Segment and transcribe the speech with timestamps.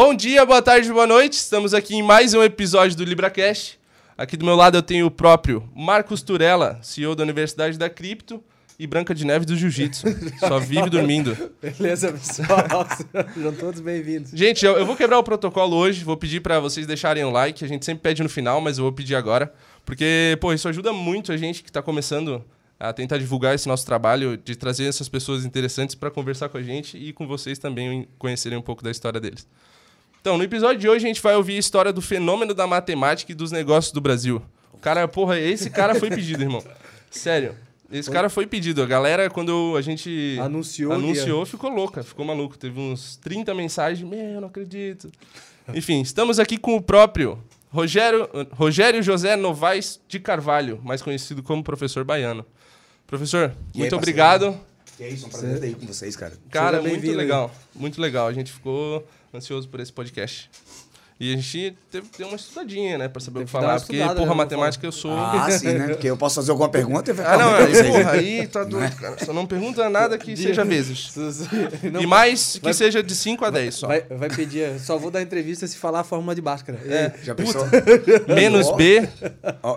[0.00, 1.32] Bom dia, boa tarde, boa noite.
[1.32, 3.80] Estamos aqui em mais um episódio do LibraCast.
[4.16, 8.40] Aqui do meu lado eu tenho o próprio Marcos Turella, CEO da Universidade da Cripto,
[8.78, 10.06] e Branca de Neve do Jiu-Jitsu.
[10.38, 11.36] Só vive dormindo.
[11.60, 12.86] Beleza, pessoal?
[13.34, 14.30] Sejam todos bem-vindos.
[14.32, 16.04] Gente, eu, eu vou quebrar o protocolo hoje.
[16.04, 17.64] Vou pedir pra vocês deixarem o like.
[17.64, 19.52] A gente sempre pede no final, mas eu vou pedir agora.
[19.84, 22.44] Porque, pô, isso ajuda muito a gente que tá começando
[22.78, 26.62] a tentar divulgar esse nosso trabalho, de trazer essas pessoas interessantes pra conversar com a
[26.62, 29.44] gente e com vocês também conhecerem um pouco da história deles.
[30.20, 33.32] Então, no episódio de hoje a gente vai ouvir a história do fenômeno da matemática
[33.32, 34.42] e dos negócios do Brasil.
[34.72, 36.62] O cara, porra, esse cara foi pedido, irmão.
[37.10, 37.54] Sério.
[37.90, 38.82] Esse cara foi pedido.
[38.82, 42.58] A galera, quando a gente Anunciou anunciou ficou louca, ficou maluco.
[42.58, 44.06] Teve uns 30 mensagens.
[44.06, 45.10] Meu, não acredito.
[45.72, 47.38] Enfim, estamos aqui com o próprio
[47.70, 52.44] Rogério, Rogério José Novaes de Carvalho, mais conhecido como Professor Baiano.
[53.06, 53.96] Professor, E aí, muito parceiro?
[53.96, 54.60] obrigado.
[55.00, 56.34] E é isso, é um prazer estar aí com vocês, cara.
[56.50, 57.18] Cara, muito bem-vindo aí.
[57.18, 57.50] legal.
[57.74, 58.26] Muito legal.
[58.26, 60.50] A gente ficou ansioso por esse podcast.
[61.20, 63.08] E a gente teve, deu uma estudadinha, né?
[63.08, 63.80] Pra saber o que falar.
[63.80, 65.10] Porque, porra, né, matemática eu sou.
[65.12, 65.88] Ah, sim, né?
[65.98, 68.94] Porque eu posso fazer alguma pergunta e vai Ah, não, aí, porra, aí tá doido,
[68.94, 69.24] cara.
[69.24, 71.12] Só não pergunta nada que seja vezes.
[71.92, 73.88] Não, E mais que vai- seja de 5 a 10 só.
[73.88, 76.78] vai, vai pedir, só vou dar entrevista se falar a fórmula de Bhaskara.
[76.86, 77.66] É, Já pensou?
[78.32, 78.76] menos Ó.
[78.76, 79.08] B,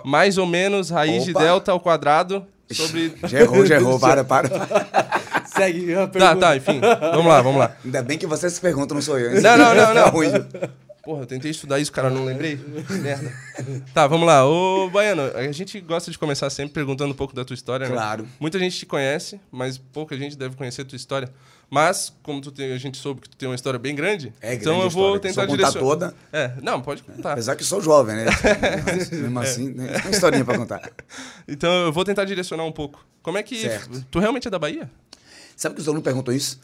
[0.04, 1.40] mais ou menos raiz de Opa.
[1.40, 3.14] delta ao quadrado sobre...
[3.24, 3.98] Já errou, já errou.
[4.00, 4.48] Para, para.
[5.54, 6.36] Segue a Tá, pergunta.
[6.36, 6.80] tá, enfim.
[7.12, 7.76] Vamos lá, vamos lá.
[7.84, 9.40] Ainda bem que você se pergunta, não sou eu.
[9.40, 10.08] Não, não, não, Tá não.
[10.10, 10.28] ruim.
[11.04, 12.60] Porra, eu tentei estudar isso, cara, não lembrei.
[12.88, 13.32] Merda.
[13.92, 14.46] Tá, vamos lá.
[14.46, 17.92] Ô, Baiano, a gente gosta de começar sempre perguntando um pouco da tua história, né?
[17.94, 18.26] Claro.
[18.38, 21.28] Muita gente te conhece, mas pouca gente deve conhecer a tua história.
[21.68, 24.48] Mas, como tu tem, a gente soube que tu tem uma história bem grande, É
[24.48, 25.20] grande então eu vou história.
[25.20, 25.88] tentar eu contar direcionar.
[25.88, 27.32] toda, É, não, pode contar.
[27.32, 28.26] apesar que sou jovem, né?
[28.84, 29.88] Mas, mesmo assim, né?
[29.88, 30.88] tem uma historinha pra contar.
[31.48, 33.04] Então eu vou tentar direcionar um pouco.
[33.22, 33.56] Como é que.
[33.62, 34.04] Certo.
[34.10, 34.88] Tu realmente é da Bahia?
[35.62, 36.58] Sabe que os alunos perguntam isso?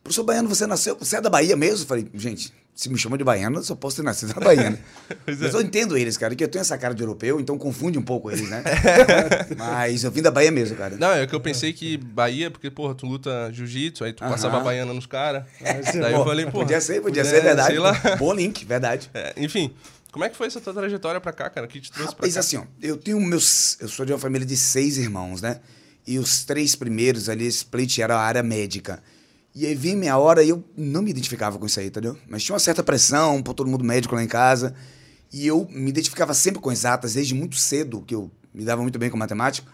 [0.00, 1.82] Professor Baiano, você nasceu, você é da Bahia mesmo?
[1.82, 4.70] Eu falei, gente, se me chama de baiano, eu só posso ter nascido na Bahia,
[4.70, 4.78] né?
[5.10, 5.16] É.
[5.26, 8.02] Mas eu entendo eles, cara, que eu tenho essa cara de europeu, então confunde um
[8.02, 8.62] pouco eles, né?
[9.58, 10.96] Mas eu vim da Bahia mesmo, cara.
[10.96, 14.30] Não, é que eu pensei que Bahia, porque, porra, tu luta jiu-jitsu, aí tu Aham.
[14.30, 15.42] passava a baiana nos caras.
[15.90, 15.98] sim.
[15.98, 16.64] Daí eu falei, porra.
[16.64, 17.70] podia ser, podia é, ser, verdade.
[17.70, 17.92] Sei lá.
[18.20, 19.10] Bom link, verdade.
[19.12, 19.74] É, enfim,
[20.12, 21.66] como é que foi essa tua trajetória pra cá, cara?
[21.66, 22.40] O que te trouxe pra Rapaz, cá?
[22.40, 23.76] assim, ó, eu tenho meus.
[23.80, 25.58] Eu sou de uma família de seis irmãos, né?
[26.06, 29.02] E os três primeiros ali, eles pleitearam a área médica.
[29.54, 32.18] E aí vinha minha hora e eu não me identificava com isso aí, entendeu?
[32.28, 34.74] Mas tinha uma certa pressão por todo mundo médico lá em casa.
[35.32, 38.98] E eu me identificava sempre com exatas, desde muito cedo, que eu me dava muito
[38.98, 39.70] bem com matemática.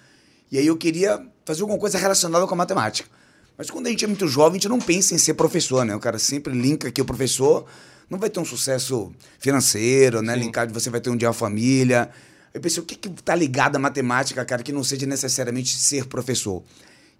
[0.52, 3.08] E aí eu queria fazer alguma coisa relacionada com a matemática.
[3.56, 5.94] Mas quando a gente é muito jovem, a gente não pensa em ser professor, né?
[5.94, 7.66] O cara sempre linka que o professor
[8.08, 10.34] não vai ter um sucesso financeiro, né?
[10.34, 10.40] Sim.
[10.40, 12.10] Linkado, você vai ter um dia a família.
[12.52, 16.06] Eu pensei, o que que tá ligado à matemática, cara, que não seja necessariamente ser
[16.06, 16.62] professor?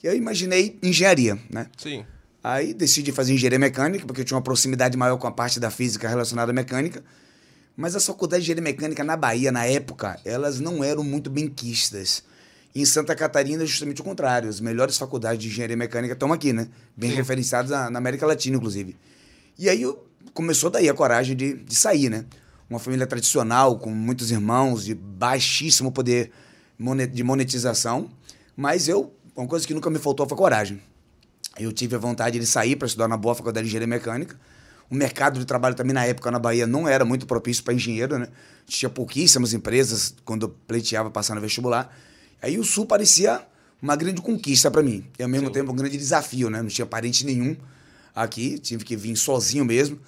[0.03, 1.67] E eu imaginei engenharia, né?
[1.77, 2.05] Sim.
[2.43, 5.71] Aí decidi fazer engenharia mecânica, porque eu tinha uma proximidade maior com a parte da
[5.71, 7.05] física relacionada à mecânica.
[7.77, 12.25] Mas as faculdades de engenharia mecânica na Bahia, na época, elas não eram muito benquistas.
[12.75, 14.49] Em Santa Catarina, justamente o contrário.
[14.49, 16.69] As melhores faculdades de engenharia mecânica estão aqui, né?
[16.97, 17.17] Bem Sim.
[17.17, 18.97] referenciadas na, na América Latina, inclusive.
[19.59, 22.25] E aí eu, começou daí a coragem de, de sair, né?
[22.71, 26.31] Uma família tradicional, com muitos irmãos, de baixíssimo poder
[27.13, 28.09] de monetização.
[28.57, 30.81] Mas eu, uma coisa que nunca me faltou foi coragem.
[31.59, 34.39] Eu tive a vontade de sair para estudar na boa faculdade de engenharia mecânica.
[34.89, 38.19] O mercado de trabalho também na época na Bahia não era muito propício para engenheiro,
[38.19, 38.29] né?
[38.67, 41.93] Tinha pouquíssimas empresas quando eu pleiteava passar no vestibular.
[42.41, 43.45] Aí o Sul parecia
[43.83, 45.05] uma grande conquista para mim.
[45.19, 45.55] E ao mesmo Sim.
[45.55, 46.63] tempo um grande desafio, né?
[46.63, 47.57] Não tinha parente nenhum
[48.15, 49.99] aqui, tive que vir sozinho mesmo.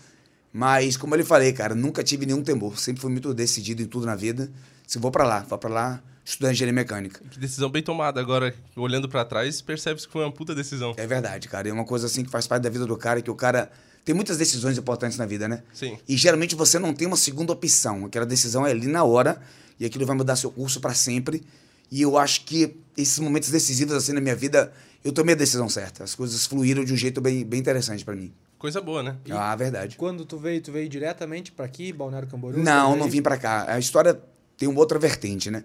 [0.52, 2.78] Mas, como eu lhe falei, cara, nunca tive nenhum temor.
[2.78, 4.50] Sempre fui muito decidido em tudo na vida.
[4.86, 7.20] Se vou para lá, vou para lá estudar engenharia mecânica.
[7.30, 8.20] Que decisão bem tomada.
[8.20, 10.94] Agora, olhando pra trás, percebe-se que foi uma puta decisão.
[10.96, 11.68] É verdade, cara.
[11.68, 13.70] É uma coisa assim que faz parte da vida do cara, que o cara
[14.04, 15.62] tem muitas decisões importantes na vida, né?
[15.72, 15.98] Sim.
[16.08, 18.04] E geralmente você não tem uma segunda opção.
[18.04, 19.40] Aquela decisão é ali na hora
[19.78, 21.42] e aquilo vai mudar seu curso para sempre.
[21.90, 24.72] E eu acho que esses momentos decisivos assim na minha vida,
[25.04, 26.04] eu tomei a decisão certa.
[26.04, 28.32] As coisas fluíram de um jeito bem, bem interessante para mim.
[28.62, 29.16] Coisa boa, né?
[29.28, 29.96] Ah, verdade.
[29.96, 32.62] Quando tu veio, tu veio diretamente pra aqui, Balneário Camboriú?
[32.62, 33.64] Não, não vim para cá.
[33.66, 34.16] A história
[34.56, 35.64] tem uma outra vertente, né?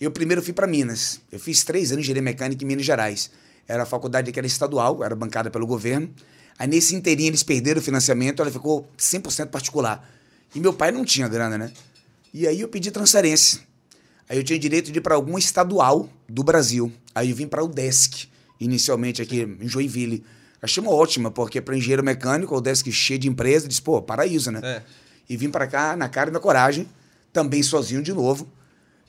[0.00, 1.20] Eu primeiro fui para Minas.
[1.30, 3.30] Eu fiz três anos de engenharia mecânica em Minas Gerais.
[3.68, 6.10] Era a faculdade que era estadual, era bancada pelo governo.
[6.58, 10.10] Aí nesse inteirinho eles perderam o financiamento, ela ficou 100% particular.
[10.54, 11.70] E meu pai não tinha grana, né?
[12.32, 13.60] E aí eu pedi transferência.
[14.26, 16.90] Aí eu tinha direito de ir para algum estadual do Brasil.
[17.14, 18.26] Aí eu vim para o DESC,
[18.58, 20.24] inicialmente aqui em Joinville.
[20.60, 24.50] Achei uma ótima, porque para engenheiro mecânico, o DESC cheio de empresa, disse, pô, paraíso,
[24.50, 24.60] né?
[24.62, 24.82] É.
[25.28, 26.88] E vim para cá na cara e na coragem,
[27.32, 28.48] também sozinho de novo.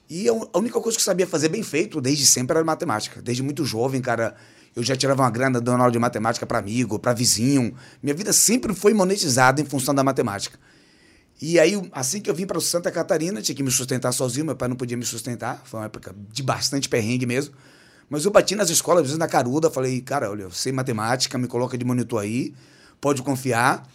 [0.10, 3.22] E a única coisa que eu sabia fazer bem feito desde sempre era matemática.
[3.22, 4.36] Desde muito jovem, cara,
[4.76, 7.76] eu já tirava uma grana dando aula de matemática para amigo, para vizinho.
[8.02, 10.60] Minha vida sempre foi monetizada em função da matemática.
[11.42, 14.56] E aí, assim que eu vim para Santa Catarina, tinha que me sustentar sozinho, meu
[14.56, 15.62] pai não podia me sustentar.
[15.64, 17.54] Foi uma época de bastante perrengue mesmo.
[18.10, 21.38] Mas eu bati nas escolas, às vezes na caruda, falei, cara, olha, eu sei matemática,
[21.38, 22.54] me coloca de monitor aí,
[23.00, 23.88] pode confiar.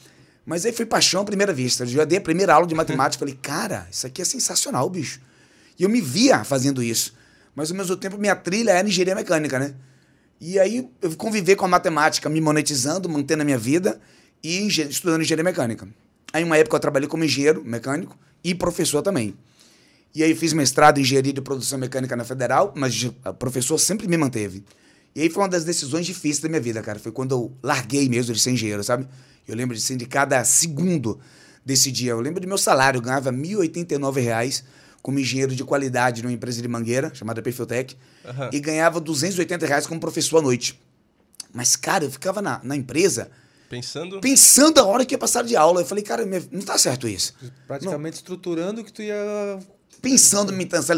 [0.46, 1.84] Mas aí foi paixão à primeira vista.
[1.84, 5.20] Eu já dei a primeira aula de matemática, falei, cara, isso aqui é sensacional, bicho.
[5.78, 7.14] E eu me via fazendo isso.
[7.54, 9.74] Mas ao mesmo tempo, minha trilha era engenharia mecânica, né?
[10.40, 14.00] E aí eu conviver com a matemática, me monetizando, mantendo a minha vida
[14.42, 15.88] e estudando engenharia mecânica.
[16.32, 19.34] Aí, uma época, eu trabalhei como engenheiro mecânico e professor também.
[20.14, 24.06] E aí, fiz mestrado em engenharia de produção mecânica na Federal, mas o professor sempre
[24.06, 24.64] me manteve.
[25.14, 26.98] E aí, foi uma das decisões difíceis da minha vida, cara.
[26.98, 29.06] Foi quando eu larguei mesmo de ser engenheiro, sabe?
[29.46, 31.18] Eu lembro de, assim, de cada segundo
[31.64, 32.12] desse dia.
[32.12, 34.62] Eu lembro do meu salário, eu ganhava 1.089 reais
[35.02, 38.50] como engenheiro de qualidade numa empresa de mangueira, chamada Perfiltec, Aham.
[38.52, 40.80] e ganhava 280 reais como professor à noite.
[41.52, 43.30] Mas, cara, eu ficava na, na empresa
[43.68, 44.20] Pensando.
[44.20, 45.82] pensando a hora que ia passar de aula.
[45.82, 47.34] Eu falei, cara, minha- não tá certo isso.
[47.66, 49.58] Praticamente estruturando o que tu ia.
[50.00, 50.52] Pensando,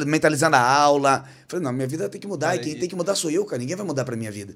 [0.06, 1.25] mentalizando a aula.
[1.48, 2.48] Falei, não, minha vida tem que mudar.
[2.48, 3.58] Cara, e quem e- tem que mudar sou eu, cara.
[3.58, 4.54] Ninguém vai mudar pra minha vida.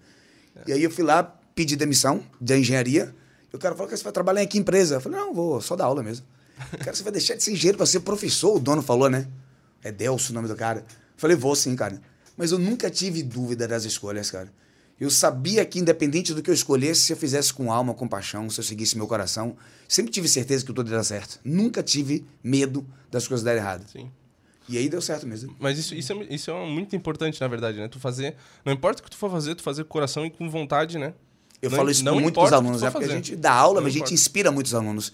[0.66, 1.22] E aí eu fui lá,
[1.54, 3.14] pedi demissão da engenharia.
[3.52, 4.96] E o cara falou que você vai trabalhar em que empresa?
[4.96, 6.26] Eu falei, não, vou só dar aula mesmo.
[6.80, 8.56] Cara, você vai deixar de ser engenheiro pra ser professor?
[8.56, 9.26] O dono falou, né?
[9.82, 10.80] É Delcio o nome do cara.
[10.80, 12.00] Eu falei, vou sim, cara.
[12.36, 14.52] Mas eu nunca tive dúvida das escolhas, cara.
[15.00, 18.50] Eu sabia que, independente do que eu escolhesse, se eu fizesse com alma, com paixão,
[18.50, 19.56] se eu seguisse meu coração,
[19.88, 21.40] sempre tive certeza que tudo ia dar certo.
[21.42, 23.86] Nunca tive medo das coisas darem errado.
[23.90, 24.10] Sim.
[24.70, 25.54] E aí deu certo mesmo.
[25.58, 27.88] Mas isso, isso, é, isso é muito importante, na verdade, né?
[27.88, 28.36] Tu fazer.
[28.64, 31.12] Não importa o que tu for fazer, tu fazer com coração e com vontade, né?
[31.60, 32.86] Eu Não- falo isso muito para os alunos, né?
[32.88, 33.24] for Porque a fazer.
[33.24, 34.14] gente dá aula, Não mas a gente importa.
[34.14, 35.12] inspira muitos alunos.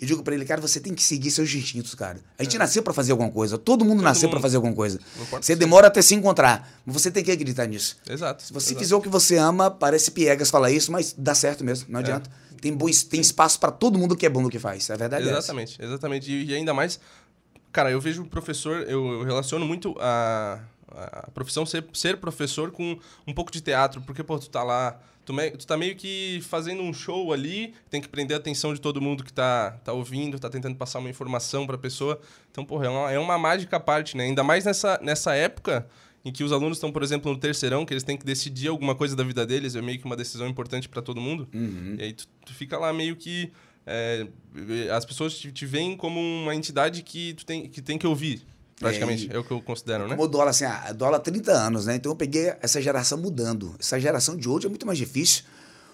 [0.00, 2.18] E digo para ele, cara, você tem que seguir seus instintos, cara.
[2.36, 2.44] A É.
[2.44, 3.56] gente nasceu para fazer alguma coisa.
[3.56, 4.98] Todo mundo nasceu para fazer alguma coisa.
[5.40, 7.96] Você demora até se encontrar, mas você tem que acreditar nisso.
[8.10, 8.42] Exato.
[8.42, 8.80] Se você exato.
[8.80, 11.92] fizer o que você ama, parece piegas falar isso, mas dá certo mesmo, É.
[11.92, 12.28] não adianta.
[12.60, 14.90] Tem, bom, tem espaço para todo mundo que é bom no que faz.
[14.90, 15.30] A verdade é.
[15.30, 16.32] Exatamente, exatamente.
[16.32, 16.98] E, e ainda mais,
[17.74, 22.70] cara, eu vejo o professor, eu, eu relaciono muito a, a profissão ser, ser professor
[22.70, 25.96] com um pouco de teatro, porque, pô, tu tá lá, tu, me, tu tá meio
[25.96, 29.72] que fazendo um show ali, tem que prender a atenção de todo mundo que tá,
[29.84, 32.20] tá ouvindo, tá tentando passar uma informação pra pessoa.
[32.52, 34.24] Então, porra, é uma, é uma mágica à parte, né?
[34.24, 35.84] Ainda mais nessa, nessa época
[36.24, 38.94] em que os alunos estão, por exemplo, no terceirão, que eles têm que decidir alguma
[38.94, 41.46] coisa da vida deles, é meio que uma decisão importante pra todo mundo.
[41.52, 41.96] Uhum.
[41.98, 43.52] E aí tu, tu fica lá meio que.
[43.86, 44.26] É,
[44.94, 48.42] as pessoas te, te veem como uma entidade que tu tem que, tem que ouvir,
[48.78, 49.30] praticamente.
[49.30, 50.16] É, É, o que eu considero, né?
[50.16, 51.96] Como assim, ah, dou aula há 30 anos, né?
[51.96, 53.74] Então eu peguei essa geração mudando.
[53.78, 55.44] Essa geração de hoje é muito mais difícil.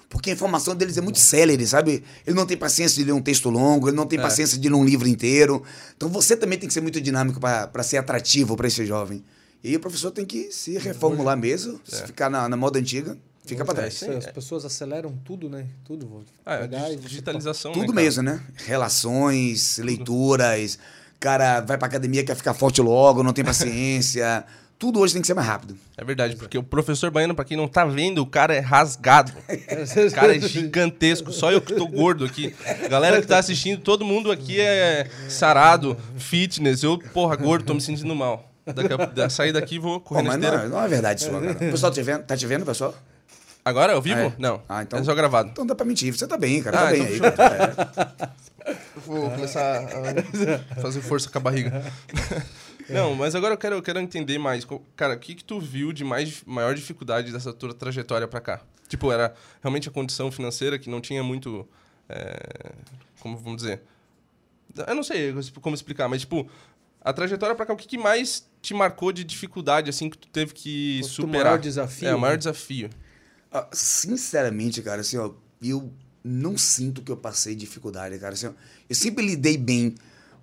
[0.08, 2.02] Porque a informação deles é muito célere, sabe?
[2.26, 4.22] Ele não tem paciência de ler um texto longo, ele não tem É.
[4.22, 5.62] paciência de ler um livro inteiro.
[5.96, 9.22] Então você também tem que ser muito dinâmico para ser atrativo para esse jovem.
[9.62, 13.16] E o professor tem que se reformular mesmo, se ficar na, na moda antiga,
[13.50, 13.94] fica para É, trás.
[13.94, 14.10] sim.
[14.16, 15.66] As pessoas aceleram tudo, né?
[15.84, 16.24] Tudo.
[16.44, 17.72] Ah, você- digitalização.
[17.72, 18.40] Tudo né, mesmo, né?
[18.66, 20.78] Relações, leituras,
[21.18, 24.44] cara vai pra academia, quer ficar forte logo, não tem paciência.
[24.80, 25.76] Tudo hoje tem que ser mais rápido.
[25.94, 29.30] É verdade, porque o professor baiano, pra quem não tá vendo, o cara é rasgado.
[29.30, 31.30] O cara é gigantesco.
[31.34, 32.54] Só eu que tô gordo aqui.
[32.88, 36.82] Galera que tá assistindo, todo mundo aqui é sarado, fitness.
[36.82, 38.50] Eu, porra, gordo, tô me sentindo mal.
[38.64, 40.62] Daqui a, da, sair daqui e vou correr Pô, na esteira.
[40.62, 41.52] não, não é verdade isso, cara.
[41.52, 42.94] O pessoal tá te vendo, tá te vendo, pessoal?
[43.64, 44.18] Agora, ao vivo?
[44.20, 44.32] É.
[44.38, 44.62] Não.
[44.68, 45.50] Ah, então- É só gravado.
[45.50, 46.12] Então dá pra mentir.
[46.16, 46.76] Você tá bem, cara.
[46.76, 47.32] Tá Ah, bem então aí.
[47.36, 47.74] cara.
[48.66, 48.70] É.
[48.96, 49.80] Eu Vou começar
[50.76, 51.82] a fazer força com a barriga.
[52.88, 54.66] Não, mas agora eu quero, eu quero entender mais.
[54.96, 58.60] Cara, o que que tu viu de mais, maior dificuldade dessa tua trajetória pra cá?
[58.88, 59.32] Tipo, era
[59.62, 61.68] realmente a condição financeira que não tinha muito...
[62.08, 62.72] é,
[63.20, 63.82] como vamos dizer?
[64.86, 66.48] Eu não sei como explicar, mas tipo...
[67.02, 70.28] A trajetória pra cá, o que, que mais te marcou de dificuldade, assim, que tu
[70.28, 71.44] teve que O teu superar?
[71.46, 72.36] maior desafio, É, o maior né?
[72.38, 72.90] desafio.
[73.52, 75.92] Ah, Sinceramente, cara, assim, ó, eu
[76.22, 78.34] não sinto que eu passei dificuldade, cara.
[78.34, 78.52] Assim, ó,
[78.88, 79.94] eu sempre lidei bem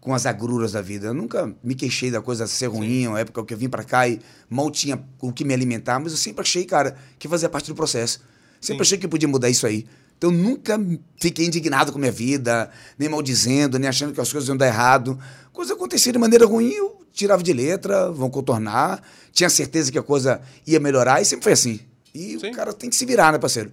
[0.01, 1.07] com as agruras da vida.
[1.07, 4.07] Eu nunca me queixei da coisa ser ruim, uma época que eu vim pra cá
[4.07, 7.67] e mal tinha o que me alimentar, mas eu sempre achei, cara, que fazia parte
[7.67, 8.19] do processo.
[8.59, 8.89] Sempre Sim.
[8.89, 9.85] achei que podia mudar isso aí.
[10.17, 10.79] Então, eu nunca
[11.21, 14.65] fiquei indignado com a minha vida, nem maldizendo, nem achando que as coisas iam dar
[14.65, 15.19] errado.
[15.53, 19.01] Coisa acontecia de maneira ruim, eu tirava de letra, vão contornar.
[19.31, 21.79] Tinha certeza que a coisa ia melhorar e sempre foi assim.
[22.13, 22.49] E Sim.
[22.51, 23.71] o cara tem que se virar, né, parceiro?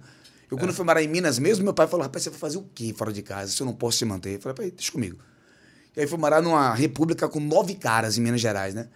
[0.51, 2.65] Eu, quando fui morar em Minas mesmo, meu pai falou: rapaz, você vai fazer o
[2.75, 4.35] quê fora de casa se eu não posso te manter?
[4.35, 5.17] Eu falei: pai, deixa comigo.
[5.97, 8.87] E aí fui morar numa república com nove caras em Minas Gerais, né?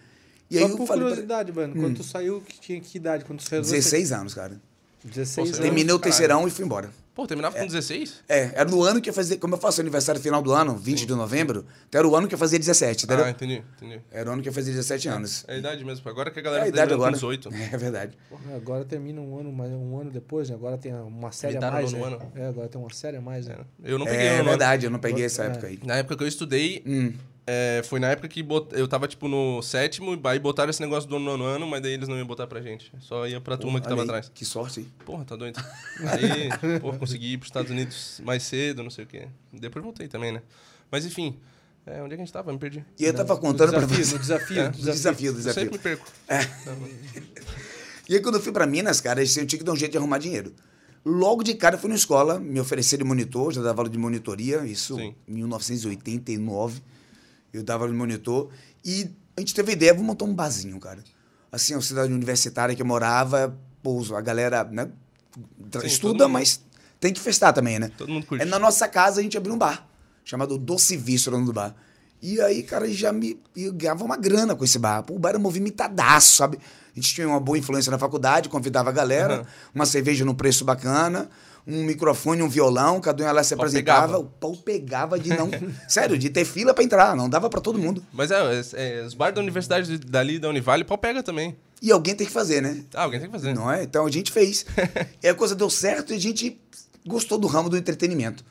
[0.50, 1.74] E aí Só eu por falei: pra- curiosidade, mano.
[1.74, 3.24] Quando tu saiu, que tinha que idade?
[3.24, 4.60] Quando tu saiu 16 anos, cara.
[5.04, 5.58] 16 Pô, você anos.
[5.58, 6.90] Terminei o terceirão e fui embora.
[7.12, 8.22] Pô, terminava com 16?
[8.28, 9.36] É, era no ano que eu fazia.
[9.36, 12.34] Como eu faço aniversário final do ano, 20 de novembro, então era o ano que
[12.34, 13.24] eu fazia 17, entendeu?
[13.24, 14.00] Ah, entendi, entendi.
[14.12, 15.44] Era o ano que eu fazia 17 anos.
[15.48, 16.08] É a idade mesmo.
[16.08, 17.10] Agora que a É galera a tá idade agora.
[17.10, 17.48] com 18.
[17.72, 18.16] É verdade.
[18.28, 20.54] Porra, Agora termina um ano, mais um ano depois, né?
[20.54, 21.92] Agora tem uma série a mais.
[21.92, 22.06] no né?
[22.06, 22.32] ano.
[22.36, 23.56] É, agora tem uma série a mais, né?
[23.82, 24.48] Eu não peguei É, nono.
[24.50, 25.46] verdade, eu não peguei essa É.
[25.48, 25.80] época aí.
[25.84, 27.12] Na época que eu estudei, Hum.
[27.52, 30.80] É, foi na época que bot- eu tava, tipo, no sétimo, e aí botaram esse
[30.80, 32.92] negócio do nono ano, mas daí eles não iam botar pra gente.
[33.00, 34.30] Só ia pra turma que Olha tava aí, atrás.
[34.32, 34.86] Que sorte, hein?
[35.04, 35.58] Porra, tá doido.
[36.00, 39.26] Aí, pô, consegui ir pros Estados Unidos mais cedo, não sei o quê.
[39.52, 40.42] Depois voltei também, né?
[40.90, 41.36] Mas enfim,
[41.86, 42.52] é, onde é que a gente tava?
[42.52, 42.84] Me perdi.
[42.98, 44.12] E eu tava contando pra desafio, você.
[44.14, 45.62] No desafio, É, no desafio, Eu desafio.
[45.62, 46.06] sempre me perco.
[48.08, 49.98] E aí, quando eu fui pra Minas, cara, eu tinha que dar um jeito de
[49.98, 50.52] arrumar dinheiro.
[51.04, 53.96] Logo de cara, eu fui na escola, me ofereceram de monitor, já dava aula de
[53.96, 55.14] monitoria, isso Sim.
[55.26, 56.82] em 1989.
[57.52, 58.50] Eu dava de monitor.
[58.84, 61.02] E a gente teve a ideia, vamos montar um barzinho, cara.
[61.50, 64.88] Assim, a cidade universitária que eu morava, pô, a galera, né,
[65.80, 66.60] Sim, estuda, mas
[66.98, 67.90] tem que festar também, né?
[67.96, 68.42] Todo mundo curte.
[68.42, 69.86] É na nossa casa a gente abriu um bar,
[70.24, 71.74] chamado Doce Vício, o nome do bar.
[72.22, 75.02] E aí, cara, já me eu ganhava uma grana com esse bar.
[75.02, 76.58] Pô, o bar era movimentadaço, sabe?
[76.94, 79.46] A gente tinha uma boa influência na faculdade, convidava a galera, Aham.
[79.74, 81.30] uma cerveja num preço bacana,
[81.66, 84.06] um microfone, um violão, cada um lá se apresentava.
[84.06, 84.18] pegava.
[84.18, 85.50] O pau pegava de não.
[85.88, 88.04] Sério, de ter fila pra entrar, não dava pra todo mundo.
[88.12, 91.56] Mas é, é, é, os bares da universidade dali, da Univale, pau pega também.
[91.82, 92.84] E alguém tem que fazer, né?
[92.94, 93.54] Ah, alguém tem que fazer.
[93.54, 93.82] Não é?
[93.82, 94.66] Então a gente fez.
[95.22, 96.60] e a coisa deu certo e a gente
[97.06, 98.44] gostou do ramo do entretenimento.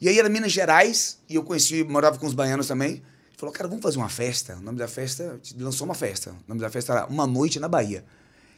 [0.00, 3.02] E aí era Minas Gerais, e eu conheci, morava com os baianos também.
[3.36, 4.56] Falou, cara, vamos fazer uma festa.
[4.56, 6.30] O nome da festa, lançou uma festa.
[6.30, 8.04] O nome da festa era Uma Noite na Bahia.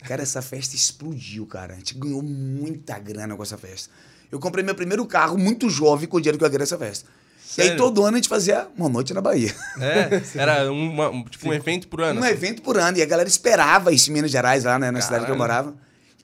[0.07, 1.75] Cara, essa festa explodiu, cara.
[1.75, 3.91] A gente ganhou muita grana com essa festa.
[4.31, 7.09] Eu comprei meu primeiro carro muito jovem com o dinheiro que eu ganhei nessa festa.
[7.57, 7.77] E aí Sério?
[7.83, 9.55] todo ano a gente fazia Uma Noite na Bahia.
[9.81, 12.21] É, era uma- um, tipo um evento por ano.
[12.21, 12.99] Um evento por ano.
[12.99, 15.65] E a galera esperava isso em Minas Gerais, lá né, na cidade que eu Caralho.
[15.67, 15.77] morava.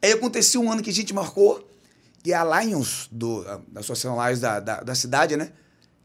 [0.02, 1.66] Aí aconteceu um ano que a gente marcou,
[2.24, 5.50] e a Lions, do, a, da Associação da, da, da cidade, né?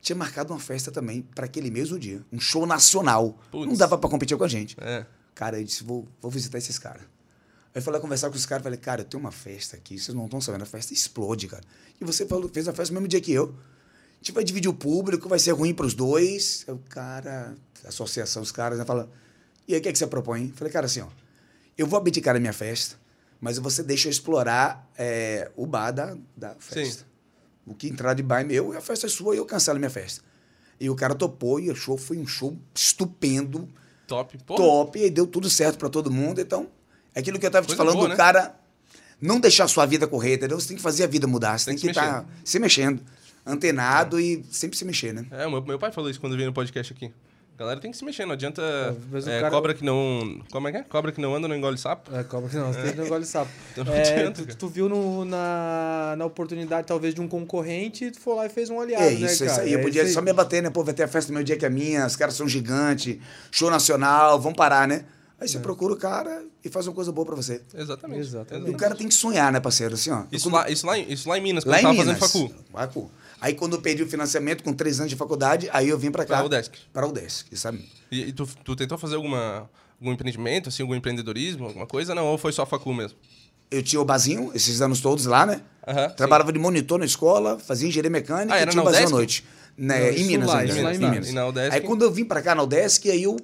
[0.01, 2.21] Tinha marcado uma festa também para aquele mesmo dia.
[2.31, 3.37] Um show nacional.
[3.51, 4.77] Não dava para competir com a gente.
[4.79, 5.05] É.
[5.35, 7.01] Cara, eu disse, vou, vou visitar esses caras.
[7.77, 10.17] Aí fui lá conversar com os caras, falei, cara, eu tenho uma festa aqui, vocês
[10.17, 11.63] não estão sabendo, a festa explode, cara.
[12.01, 13.53] E você falou, fez a festa no mesmo dia que eu.
[14.13, 16.65] A gente vai dividir o público, vai ser ruim pros dois.
[16.67, 17.55] Aí O cara,
[17.85, 19.07] a associação, os caras, né, fala,
[19.67, 20.51] e aí, o que, é que você propõe?
[20.55, 21.07] Falei, cara, assim, ó,
[21.77, 22.95] eu vou abdicar da minha festa,
[23.39, 27.05] mas você deixa eu explorar é, o bar da, da festa.
[27.63, 29.77] O que entrar de bar é meu, e a festa é sua, e eu cancelo
[29.77, 30.23] minha festa.
[30.79, 33.69] E o cara topou, e o show foi um show estupendo,
[34.07, 34.37] Top.
[34.45, 36.39] Pô, top, e deu tudo certo pra todo mundo.
[36.39, 36.67] Então,
[37.17, 38.15] é aquilo que eu tava te falando, boa, né?
[38.15, 38.55] cara
[39.21, 40.59] não deixar a sua vida correr, entendeu?
[40.59, 43.01] Você tem que fazer a vida mudar, você Tem tem, que estar se mexendo,
[43.45, 45.25] antenado e sempre se mexer, né?
[45.31, 47.11] É, o meu, meu pai falou isso quando veio no podcast aqui.
[47.55, 48.61] A galera tem que se mexer, não adianta.
[49.11, 50.39] O é, cara- cobra que não.
[50.51, 50.83] Como é que é?
[50.83, 52.15] Cobra que não anda, não engole sapo.
[52.15, 53.49] É, cobra que não, você não de sapo.
[53.71, 58.11] Então não É, adianta, tu, tu viu no- na, na oportunidade, talvez, de um concorrente,
[58.11, 59.51] tu foi lá e fez um aliado, É né, isso, é cara?
[59.51, 59.73] isso aí.
[59.73, 60.69] Eu É podia isso só me abater, né?
[60.69, 63.17] Pô, vai ter a festa do meu dia que é minha, os caras são gigantes,
[63.49, 65.05] show nacional, vão parar, né?
[65.39, 65.47] Aí É.
[65.47, 67.61] você procura o cara e faz uma coisa boa pra você.
[67.75, 68.21] Exatamente.
[68.21, 68.67] Exatamente.
[68.71, 69.93] E o cara tem que sonhar, né, parceiro?
[69.93, 70.23] Assim, ó.
[70.31, 72.19] Isso lá, isso, lá, em- isso lá em Minas, quando Lá eu em tava Minas.
[72.19, 72.63] fazendo facu.
[72.71, 73.11] Facu.
[73.39, 76.25] Aí quando eu perdi o financiamento com três anos de faculdade, aí eu vim pra
[76.25, 76.37] cá.
[76.37, 76.71] Pra UDESC.
[76.91, 77.87] Pra UDESC, sabe?
[78.11, 79.69] E, e tu, tu tentou fazer alguma,
[80.01, 82.15] algum empreendimento, assim, algum empreendedorismo, alguma coisa?
[82.15, 83.15] Não, ou foi só facu mesmo?
[83.69, 85.61] Eu tinha o barzinho, esses anos todos lá, né?
[85.87, 89.07] Aham, Trabalhava de monitor na escola, fazia engenharia mecânica Ah, e tinha o na barzinho
[89.09, 89.45] à noite.
[89.77, 90.97] Né, Não, em Minas lá, em em Minas.
[90.97, 91.29] Minas.
[91.29, 91.75] E na UDESC?
[91.75, 93.37] Aí quando eu vim pra cá na UDESC, aí eu,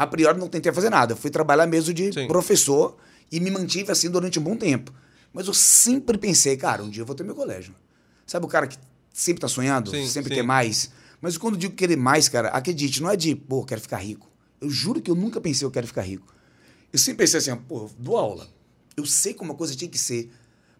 [0.00, 1.12] a priori, não tentei fazer nada.
[1.12, 2.26] Eu fui trabalhar mesmo de Sim.
[2.26, 2.96] professor
[3.30, 4.94] e me mantive assim durante um bom tempo.
[5.30, 7.74] Mas eu sempre pensei, cara, um dia eu vou ter meu colégio.
[8.26, 8.78] Sabe o cara que
[9.12, 9.90] sempre tá sonhando?
[9.90, 10.36] Sim, sempre sim.
[10.36, 10.90] quer mais?
[11.20, 13.98] Mas quando eu digo querer mais, cara, acredite, não é de, pô, eu quero ficar
[13.98, 14.26] rico.
[14.58, 16.32] Eu juro que eu nunca pensei eu quero ficar rico.
[16.90, 18.48] Eu sempre pensei assim, pô, dou aula.
[18.96, 20.30] Eu sei como a coisa tinha que ser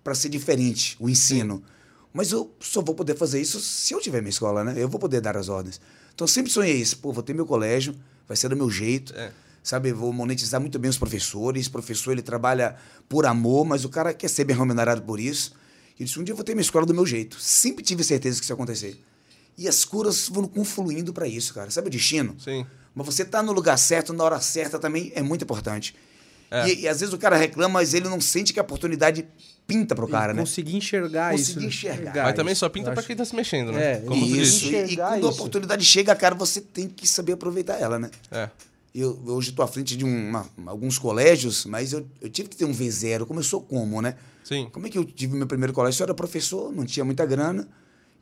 [0.02, 1.62] para ser diferente, o ensino.
[2.10, 4.74] Mas eu só vou poder fazer isso se eu tiver minha escola, né?
[4.78, 5.78] Eu vou poder dar as ordens.
[6.14, 6.96] Então eu sempre sonhei isso.
[6.96, 7.94] Pô, vou ter meu colégio,
[8.30, 9.12] vai ser do meu jeito.
[9.16, 9.32] É.
[9.60, 11.66] Sabe, vou monetizar muito bem os professores.
[11.66, 12.76] O professor, ele trabalha
[13.08, 15.52] por amor, mas o cara quer ser bem remunerado por isso.
[15.98, 17.40] E disse, um dia eu vou ter minha escola do meu jeito.
[17.40, 18.98] Sempre tive certeza que isso ia acontecer.
[19.58, 21.72] E as curas foram confluindo para isso, cara.
[21.72, 22.36] Sabe o destino?
[22.38, 22.64] Sim.
[22.94, 25.96] Mas você tá no lugar certo, na hora certa também é muito importante.
[26.52, 26.68] É.
[26.68, 29.26] E, e às vezes o cara reclama, mas ele não sente que a oportunidade
[29.74, 30.40] pinta pro cara, né?
[30.40, 31.54] Conseguir enxergar isso.
[31.54, 32.24] Conseguir enxergar.
[32.24, 33.92] Mas também só pinta acho- quem tá se mexendo, né?
[33.92, 34.66] É, Como Isso.
[34.66, 38.10] E, e quando a oportunidade chega, cara, você tem que saber aproveitar ela, né?
[38.30, 38.48] É.
[38.94, 42.64] Eu hoje estou à frente de uma- alguns colégios, mas eu, eu tive que ter
[42.64, 43.24] um V0.
[43.24, 44.16] Começou como, né?
[44.42, 44.68] Sim.
[44.72, 46.00] Como é que eu tive meu primeiro colégio?
[46.02, 47.68] Eu era professor, não tinha muita grana.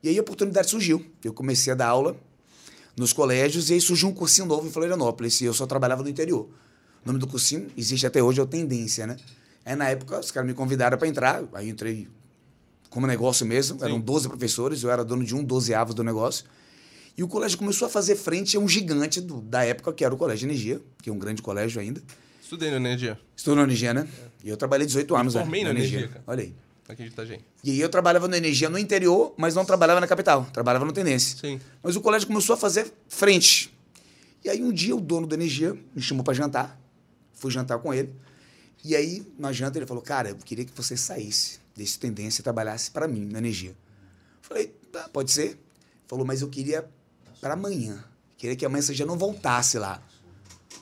[0.03, 1.05] E aí a oportunidade surgiu.
[1.25, 2.15] Eu comecei a dar aula
[2.97, 5.41] nos colégios e aí surgiu um cursinho novo em Florianópolis.
[5.41, 6.49] E eu só trabalhava no interior.
[7.03, 9.17] O nome do cursinho existe até hoje, é o Tendência, né?
[9.69, 12.09] Aí na época os caras me convidaram para entrar, aí eu entrei
[12.89, 16.47] como negócio mesmo, eram 12 professores, eu era dono de um dozeavos do negócio.
[17.17, 20.15] E o colégio começou a fazer frente a um gigante do- da época, que era
[20.15, 22.01] o Colégio de Energia, que é um grande colégio ainda.
[22.43, 24.09] Estudei no Energia, Estou na Energia, né?
[24.43, 26.23] E eu trabalhei 18 anos né, formei na Energia, cara.
[26.27, 26.55] Olha aí.
[26.89, 27.41] aqui de Itajaí.
[27.63, 30.93] E aí eu trabalhava na Energia no interior, mas não trabalhava na capital, trabalhava no
[30.93, 31.37] Tendência.
[31.39, 31.61] Sim.
[31.83, 33.71] Mas o colégio começou a fazer frente.
[34.43, 36.81] E aí um dia o dono da energia me chamou para jantar.
[37.35, 38.15] Fui jantar com ele.
[38.85, 42.45] E aí, na janta, ele falou: Cara, eu queria que você saísse desse tendência e
[42.45, 43.75] trabalhasse para mim na energia.
[44.41, 45.59] Falei: tá, pode ser.
[46.07, 46.89] Falou: Mas eu queria
[47.41, 48.05] para amanhã.
[48.37, 50.03] Queria que amanhã você já não voltasse lá.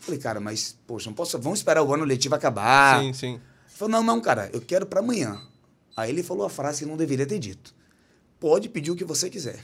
[0.00, 1.38] Falei: Cara, mas, poxa, não posso.
[1.38, 3.00] Vamos esperar o ano letivo acabar.
[3.00, 3.32] Sim, sim.
[3.34, 5.40] Ele falou: Não, não, cara, eu quero para amanhã.
[5.96, 7.74] Aí ele falou a frase que não deveria ter dito:
[8.38, 9.58] Pode pedir o que você quiser.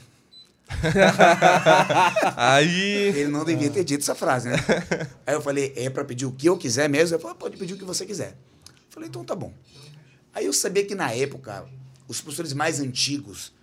[2.37, 3.09] Aí.
[3.15, 4.57] Ele não devia ter dito essa frase, né?
[5.25, 7.15] Aí eu falei, é para pedir o que eu quiser mesmo?
[7.15, 8.37] Ele falou, pode pedir o que você quiser.
[8.67, 9.53] Eu falei, então tá bom.
[10.33, 11.65] Aí eu sabia que na época,
[12.07, 13.53] os professores mais antigos,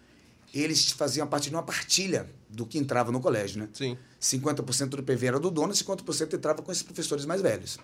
[0.55, 3.69] eles faziam parte de uma partilha do que entrava no colégio, né?
[3.73, 3.97] Sim.
[4.21, 7.79] 50% do PV era do dono, 50% entrava com esses professores mais velhos.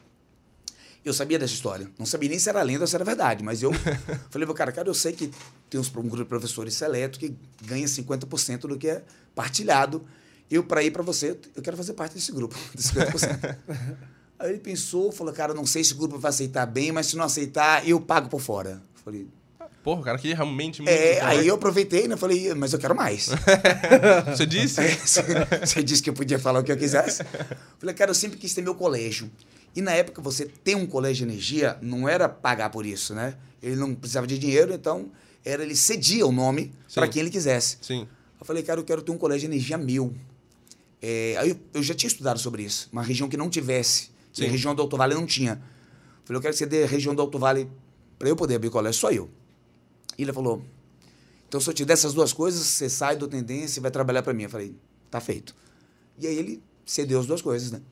[1.07, 1.89] Eu sabia dessa história.
[1.97, 3.71] Não sabia nem se era lenda ou se era verdade, mas eu
[4.29, 5.31] falei, "Pô, cara, cara, eu sei que
[5.71, 7.33] tem uns, um grupo de professores seleto que
[7.63, 10.05] ganha 50% do que é partilhado.
[10.51, 13.57] Eu, para ir para você, eu quero fazer parte desse grupo, desse 50%.
[14.37, 17.17] Aí ele pensou, falou, cara, não sei se o grupo vai aceitar bem, mas se
[17.17, 18.83] não aceitar, eu pago por fora.
[19.05, 19.29] Falei,
[19.85, 20.93] Porra, o cara queria realmente muito.
[20.93, 21.51] é, aí né?
[21.51, 22.17] eu aproveitei, né?
[22.17, 23.29] Falei, mas eu quero mais.
[24.27, 24.81] Você disse?
[24.81, 25.23] É, Você
[25.65, 27.23] você disse que eu podia falar o que eu quisesse.
[27.79, 29.31] Falei, cara, eu sempre quis ter meu colégio.
[29.77, 33.37] E na época, você ter um colégio de energia não era pagar por isso, né?
[33.63, 35.13] Ele não precisava de dinheiro, então
[35.45, 37.13] era ele cedia o nome para Sim.
[37.13, 37.77] quem ele quisesse.
[37.83, 38.09] Sim.
[38.41, 40.15] Eu falei, cara, eu quero ter um colégio de energia meu.
[41.03, 42.89] É, aí eu, eu já tinha estudado sobre isso.
[42.91, 44.11] Uma região que não tivesse.
[44.39, 44.51] E a Sim.
[44.51, 45.53] região do Alto Vale não tinha.
[45.53, 47.71] Eu falei, eu quero que você dê a região do Alto Vale
[48.19, 49.31] para eu poder abrir colégio, só eu.
[50.17, 50.63] E ele falou,
[51.49, 54.23] então se eu te der essas duas coisas, você sai do Tendência e vai trabalhar
[54.23, 54.45] para mim.
[54.45, 54.75] Eu falei,
[55.11, 55.55] tá feito.
[56.19, 57.83] E aí ele cedeu as duas coisas, né?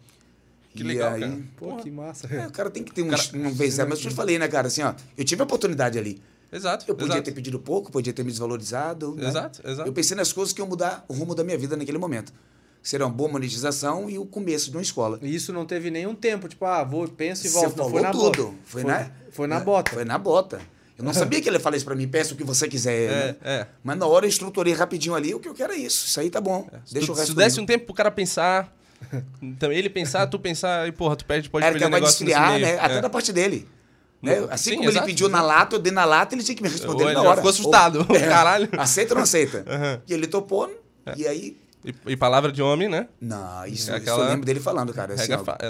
[0.75, 1.39] Que e legal, aí, cara.
[1.57, 2.27] Pô, que massa.
[2.27, 4.49] é, o cara tem que ter um, Cara, um vez, mas eu te falei, né,
[4.49, 6.21] cara, assim, ó, eu tive a oportunidade ali.
[6.53, 6.85] Exato.
[6.89, 7.25] Eu podia exato.
[7.25, 9.15] ter pedido pouco, podia ter me desvalorizado.
[9.15, 9.29] né?
[9.29, 9.89] Exato, exato.
[9.89, 12.33] Eu pensei nas coisas que iam mudar o rumo da minha vida naquele momento.
[12.83, 15.19] Seria uma boa monetização e o começo de uma escola.
[15.23, 17.77] E isso não teve nenhum tempo, tipo, ah, vou, penso e Você volto.
[17.79, 18.43] Não, falou foi na tudo.
[18.45, 18.57] bota.
[18.67, 19.91] Foi, na, Foi na bota.
[19.93, 20.61] Foi na bota.
[20.97, 23.11] Eu não sabia que ele ia falar isso pra mim, peça o que você quiser.
[23.11, 23.37] É, né?
[23.43, 23.67] é.
[23.83, 26.07] Mas na hora eu estruturei rapidinho ali, o que eu quero é isso.
[26.07, 26.69] Isso aí tá bom.
[26.85, 28.73] Se Deixa tu, o se resto tu desse um tempo pro cara pensar,
[29.59, 32.59] também ele pensar, tu pensar, e porra, tu perde, pode Era perder de negócio esfriar,
[32.59, 32.79] né?
[32.79, 33.01] Até É.
[33.01, 33.69] da parte dele.
[34.23, 34.47] Né?
[34.51, 36.63] Assim sim, como exato, ele pediu na lata, eu dei na lata, ele tinha que
[36.63, 37.37] me responder Ou na hora.
[37.37, 38.07] ficou assustado.
[38.09, 38.69] Ou- é, Caralho.
[38.79, 39.65] Aceita ou não aceita?
[39.69, 40.01] Aham.
[40.09, 40.71] E ele topou,
[41.17, 41.57] e aí...
[41.85, 43.09] E, e palavra de homem, né?
[43.21, 45.13] Não, isso, É isso aquela eu lembro dele falando, cara.
[45.13, 45.67] assim, ó, é,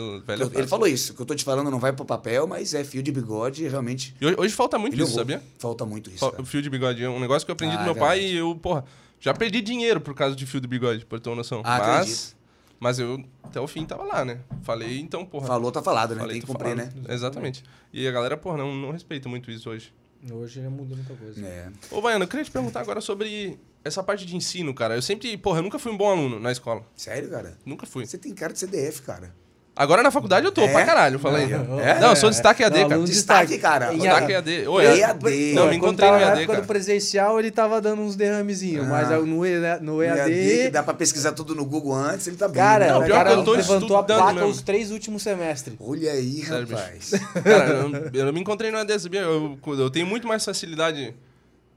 [0.56, 1.12] ele falou isso.
[1.12, 3.66] O que eu tô te falando não vai pro papel, mas é fio de bigode,
[3.66, 4.14] realmente.
[4.20, 5.42] E hoje, hoje falta muito Ele isso, sabia?
[5.58, 6.24] Falta muito isso.
[6.38, 8.18] O fio de bigode é um negócio que eu aprendi Ah, do meu é pai
[8.20, 8.36] verdade.
[8.36, 8.84] e eu, porra,
[9.18, 11.62] já perdi dinheiro por causa de fio de bigode, pra ter uma noção.
[11.64, 12.36] Ah, mas, acredito.
[12.84, 14.40] Mas eu até o fim tava lá, né?
[14.62, 15.46] Falei, então, porra.
[15.46, 16.20] Falou, tá falado, né?
[16.20, 16.92] falei, Tem que cumprir, né?
[17.08, 17.64] Exatamente.
[17.90, 19.90] E a galera, porra, não, não respeita muito isso hoje.
[20.30, 21.42] Hoje já mudou muita coisa.
[21.42, 21.70] É.
[21.90, 24.96] Ô, Vaiano, eu queria te perguntar agora sobre essa parte de ensino, cara.
[24.96, 26.86] Eu sempre, porra, eu nunca fui um bom aluno na escola.
[26.94, 27.56] Sério, cara?
[27.64, 28.04] Nunca fui.
[28.04, 29.34] Você tem cara de CDF, cara.
[29.76, 30.68] Agora na faculdade eu tô, É?
[30.72, 31.48] pra caralho, falei.
[31.48, 31.98] Não, é?
[31.98, 33.02] Não, eu sou destaque EAD, Não, cara.
[33.02, 33.90] Destaque, cara.
[33.92, 34.50] Destaque a- EAD.
[34.52, 35.52] É- EAD.
[35.54, 36.60] Não, me Quando encontrei no na EAD, época cara.
[36.60, 38.88] do presencial, ele tava dando uns derramezinhos, Ah.
[38.88, 40.30] mas no, E- no EAD...
[40.64, 42.54] que dá pra pesquisar tudo no Google antes, ele tá bem.
[42.56, 42.92] Cara, né?
[42.92, 44.48] Não, o pior cara que eu tô levantou a estudando placa mesmo.
[44.48, 45.74] os três últimos semestres.
[45.80, 46.80] Olha aí, Sério, bicho.
[46.80, 47.10] rapaz.
[47.42, 47.70] Cara,
[48.14, 49.22] eu, eu me encontrei no EAD, sabia?
[49.22, 51.12] Eu, eu tenho muito mais facilidade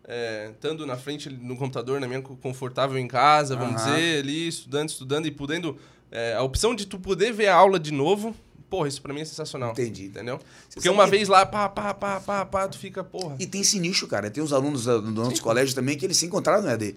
[0.08, 3.96] é, estando na frente no computador, na minha co- confortável em casa, vamos Aham.
[3.96, 5.76] dizer, ali, estudando, estudando e podendo.
[6.12, 8.36] É, a opção de tu poder ver a aula de novo,
[8.70, 9.72] porra, isso pra mim é sensacional.
[9.72, 10.06] Entendi.
[10.06, 10.39] Entendeu?
[10.74, 13.36] Porque uma que- vez lá, pá, pá, pá, pá, pá, tu fica, porra.
[13.39, 14.30] E tem esse nicho, cara.
[14.30, 16.96] Tem os alunos do do nosso colégio também que eles se encontraram no EAD.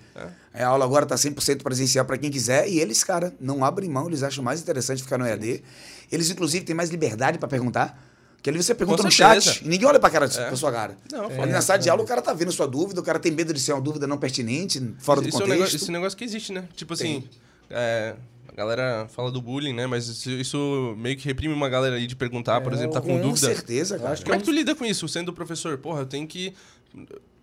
[0.52, 4.08] A aula agora tá 100% presencial para quem quiser e eles, cara, não abrem mão,
[4.08, 5.62] eles acham mais interessante ficar no EAD.
[6.10, 8.06] Eles, inclusive, têm mais liberdade para perguntar.
[8.42, 10.28] Que ali você pergunta no chat e ninguém olha pra, cara, É.
[10.46, 10.96] pra sua cara.
[11.12, 11.46] Não, Ali fala.
[11.48, 13.60] na sala de aula o cara tá vendo sua dúvida, o cara tem medo de
[13.60, 15.58] ser uma dúvida não pertinente, fora do isso é um contexto.
[15.58, 16.66] negócio, esse negócio que existe, né?
[16.74, 17.28] Tipo assim,
[17.68, 18.14] é,
[18.60, 19.86] galera fala do bullying, né?
[19.86, 23.00] Mas isso, isso meio que reprime uma galera aí de perguntar, por É, exemplo, tá
[23.00, 23.46] com Com dúvida.
[23.48, 24.12] certeza, cara.
[24.12, 25.76] acho Como é que tu lida com isso, sendo professor?
[25.78, 26.54] Porra, eu tenho que.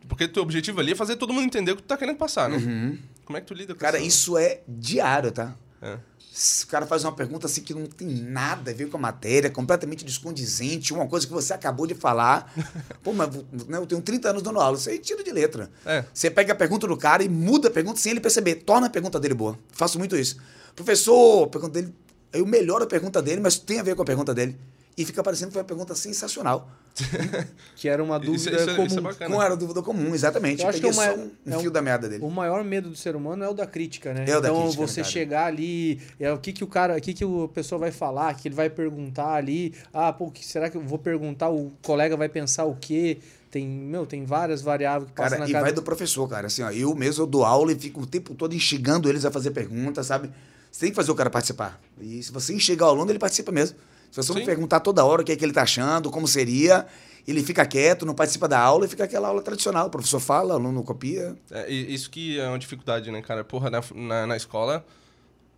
[0.07, 2.49] Porque teu objetivo ali é fazer todo mundo entender o que tu tá querendo passar,
[2.49, 2.97] né?
[3.25, 3.79] Como é que tu lida com Uhum.
[3.79, 5.53] Cara, essa- isso é diário, tá?
[5.81, 5.97] É.
[6.31, 8.99] Se o cara faz uma pergunta assim que não tem nada a ver com a
[8.99, 12.53] matéria, completamente descondizente, uma coisa que você acabou de falar.
[13.03, 13.33] Pô, mas
[13.67, 15.69] né, eu tenho 30 anos dando aula, isso aí tira de letra.
[15.85, 16.05] É.
[16.13, 18.55] Você pega a pergunta do cara e muda a pergunta sem ele perceber.
[18.55, 19.57] Torna a pergunta dele boa.
[19.71, 20.37] Faço muito isso.
[20.77, 21.93] Professor, a pergunta dele.
[22.31, 24.55] Eu melhoro a pergunta dele, mas tem a ver com a pergunta dele.
[24.99, 26.69] e fica parecendo que foi uma pergunta sensacional.
[27.75, 28.87] Que era uma Isso- dúvida isso é- comum.
[28.87, 29.29] isso é bacana.
[29.35, 30.63] Não era dúvida comum, exatamente.
[30.63, 32.23] Eu acho que peguei é um, é um- fio da merda dele.
[32.23, 34.25] O maior medo do ser humano é o da crítica, né?
[34.27, 35.11] É o da então crítica, você cara?
[35.13, 38.33] chegar ali, é o que que o cara, o que que o pessoa vai falar,
[38.33, 41.71] o que ele vai perguntar ali, ah, pô, que será que eu vou perguntar, o
[41.83, 43.19] colega vai pensar o quê?
[43.51, 45.63] Tem, meu, tem várias variáveis que passam Cara, na e cabeça.
[45.65, 46.47] vai do professor, cara.
[46.47, 49.29] Assim, ó, eu mesmo eu dou aula e fico o tempo todo instigando eles a
[49.31, 50.31] fazer perguntas, sabe?
[50.71, 51.79] Você tem que fazer o cara participar.
[51.99, 53.77] E se você enxergar o aluno, ele participa mesmo.
[54.11, 54.45] Se você não Sim.
[54.45, 56.85] perguntar toda hora o que é que ele tá achando, como seria,
[57.27, 59.87] ele fica quieto, não participa da aula e fica aquela aula tradicional.
[59.87, 61.35] O professor fala, o aluno copia.
[61.51, 63.43] É, isso que é uma dificuldade, né, cara?
[63.43, 64.85] Porra, na, na, na escola,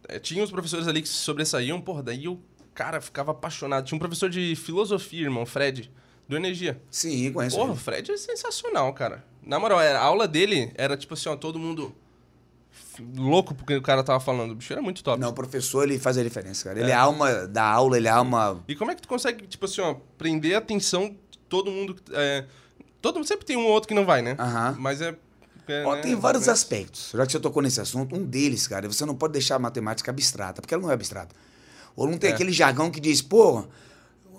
[0.08, 2.40] é, tinha os professores ali que se sobressaíam, porra, daí o
[2.74, 3.86] cara ficava apaixonado.
[3.86, 5.92] Tinha um professor de filosofia, irmão, Fred,
[6.28, 6.82] do Energia.
[6.90, 7.56] Sim, conheço.
[7.56, 7.76] Porra, o.
[7.76, 9.24] Fred é sensacional, cara.
[9.44, 11.94] Na moral, a aula dele era tipo assim, ó, todo mundo
[13.16, 14.52] louco porque o cara tava falando.
[14.52, 15.20] O bicho era muito top.
[15.20, 16.80] Não, o professor, ele faz a diferença, cara.
[16.80, 16.94] Ele É.
[16.94, 18.64] é a alma da aula, ele é alma...
[18.68, 21.96] E como é que tu consegue, tipo assim, ó, prender a atenção de todo mundo?
[22.12, 22.46] É,
[23.02, 24.36] todo mundo sempre tem um ou outro que não vai, né?
[24.78, 25.16] Mas é.
[25.68, 26.54] é, Ó, né, tem vários né?
[26.54, 27.12] aspectos.
[27.14, 30.10] Já que você tocou nesse assunto, um deles, cara, você não pode deixar a matemática
[30.12, 31.36] abstrata, porque ela não é abstrata.
[31.96, 32.34] O aluno tem É.
[32.34, 33.66] aquele jargão que diz, pô,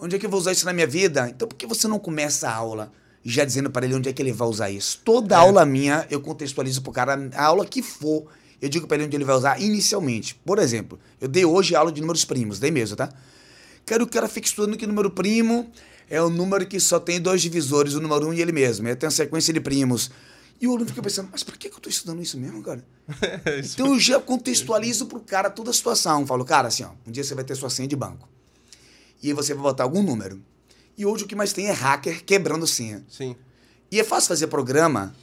[0.00, 1.28] onde é que eu vou usar isso na minha vida?
[1.28, 2.90] Então por que você não começa a aula
[3.22, 4.98] já dizendo para ele onde é que ele vai usar isso?
[5.04, 5.38] Toda É.
[5.38, 8.24] aula minha, eu contextualizo pro cara, a aula que for,
[8.60, 10.34] eu digo para ele onde ele vai usar inicialmente.
[10.44, 13.12] Por exemplo, eu dei hoje aula de números primos, dei mesmo, tá?
[13.86, 15.70] Quero que o cara fique estudando que o número primo
[16.08, 18.86] é o número que só tem dois divisores, o número um e ele mesmo.
[18.86, 20.10] Ele tem uma sequência de primos.
[20.60, 22.84] E o aluno fica pensando, mas por que, que eu tô estudando isso mesmo, cara?
[23.58, 23.74] Isso.
[23.74, 26.26] Então eu já contextualizo pro cara toda a situação.
[26.26, 28.28] Falo, cara, assim, ó, um dia você vai ter sua senha de banco.
[29.22, 30.42] E aí você vai botar algum número.
[30.98, 33.02] E hoje o que mais tem é hacker quebrando senha.
[33.08, 33.34] Sim.
[33.90, 35.14] E é fácil fazer programa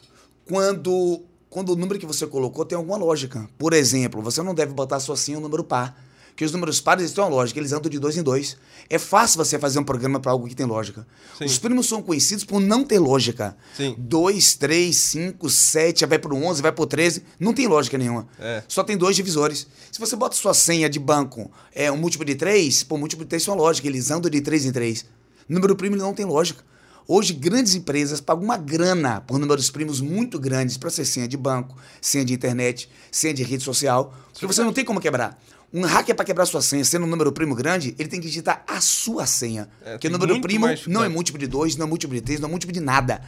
[0.46, 1.24] quando,
[1.58, 3.50] quando o número que você colocou tem alguma lógica.
[3.58, 6.00] Por exemplo, você não deve botar sua senha um número par.
[6.28, 8.56] Porque os números pares eles têm uma lógica, eles andam de dois em dois.
[8.88, 11.08] É fácil você fazer um programa para algo que tem lógica.
[11.36, 11.46] Sim.
[11.46, 13.58] Os primos são conhecidos por não ter lógica.
[13.76, 13.96] Sim.
[13.98, 17.24] 2, 3, 5, 7, vai pro 11, vai pro 13.
[17.40, 18.28] Não tem lógica nenhuma.
[18.38, 18.62] É.
[18.68, 19.66] Só tem dois divisores.
[19.92, 23.30] Se você bota sua senha de banco é um múltiplo de 3, pô, múltiplo de
[23.30, 23.88] 3 tem uma lógica.
[23.88, 25.06] Eles andam de 3 em 3.
[25.50, 26.64] Número primo não tem lógica.
[27.08, 31.38] Hoje, grandes empresas pagam uma grana por números primos muito grandes para ser senha de
[31.38, 35.42] banco, senha de internet, senha de rede social, que você não tem como quebrar.
[35.74, 38.62] Um hacker para quebrar sua senha, sendo um número primo grande, ele tem que digitar
[38.68, 39.70] a sua senha.
[39.82, 42.22] É, porque tem número primo mais não é múltiplo de 2, não é múltiplo de
[42.22, 43.22] 3, não é múltiplo de nada.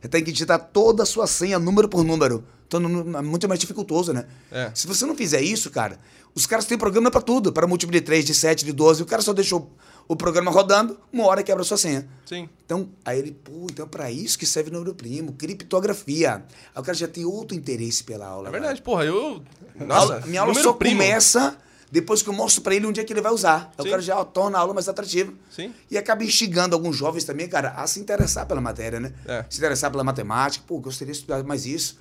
[0.00, 2.44] Você tem que digitar toda a sua senha, número por número.
[2.68, 2.80] Então
[3.18, 4.26] é muito mais dificultoso, né?
[4.50, 4.70] É.
[4.74, 5.98] Se você não fizer isso, cara,
[6.34, 9.06] os caras têm programa pra tudo, para múltiplo de 3, de 7, de 12, o
[9.06, 9.72] cara só deixou
[10.06, 12.06] o programa rodando, uma hora quebra a sua senha.
[12.26, 12.48] Sim.
[12.64, 16.44] Então, aí ele, pô, então é pra isso que serve o número primo, criptografia.
[16.74, 18.48] Aí o cara já tem outro interesse pela aula.
[18.48, 19.42] É verdade, porra, eu.
[19.78, 21.00] Nossa, aula- minha aula só primo.
[21.00, 21.56] começa
[21.90, 23.72] depois que eu mostro pra ele onde é que ele vai usar.
[23.78, 25.32] Aí o cara já torna a aula mais atrativa.
[25.50, 25.72] Sim.
[25.90, 29.12] E acaba instigando alguns jovens também, cara, a se interessar pela matéria, né?
[29.26, 29.44] É.
[29.48, 30.64] Se interessar pela matemática.
[30.66, 31.98] Pô, gostaria de estudar mais isso.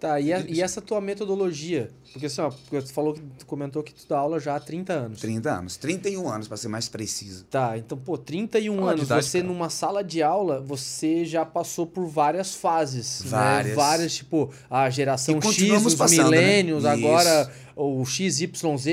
[0.00, 1.90] Tá, e, a- e essa tua metodologia?
[2.12, 4.60] Porque assim, ó, porque tu falou que tu comentou que tu dá aula já há
[4.60, 5.20] 30 anos.
[5.20, 5.76] 30 anos.
[5.76, 7.44] 31 anos, pra ser mais preciso.
[7.44, 9.52] Tá, então, pô, 31 Fala anos, idade, você cara.
[9.52, 13.22] numa sala de aula, você já passou por várias fases.
[13.26, 13.68] Várias.
[13.68, 13.74] Né?
[13.74, 16.38] Várias, tipo, a geração X, os passando, né?
[16.40, 16.88] milênios, Isso.
[16.88, 17.52] agora
[17.82, 18.40] o XYZ,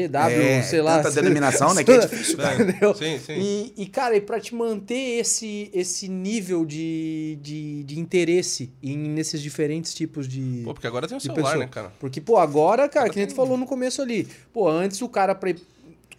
[0.09, 0.97] W, É, sei lá.
[1.01, 2.61] tanta denominação, né, que é difícil, cara.
[2.63, 2.93] Entendeu?
[2.95, 3.33] Sim, sim.
[3.39, 8.97] E, e, cara, e pra te manter esse, esse nível de, de, de interesse em,
[8.97, 10.61] nesses diferentes tipos de.
[10.63, 11.57] Pô, porque agora tem o celular, pessoa.
[11.57, 11.91] né, cara?
[11.99, 14.27] Porque, pô, agora, cara, Agora que nem tu tem- falou no começo ali.
[14.53, 15.61] Pô, antes o cara, pra, ir-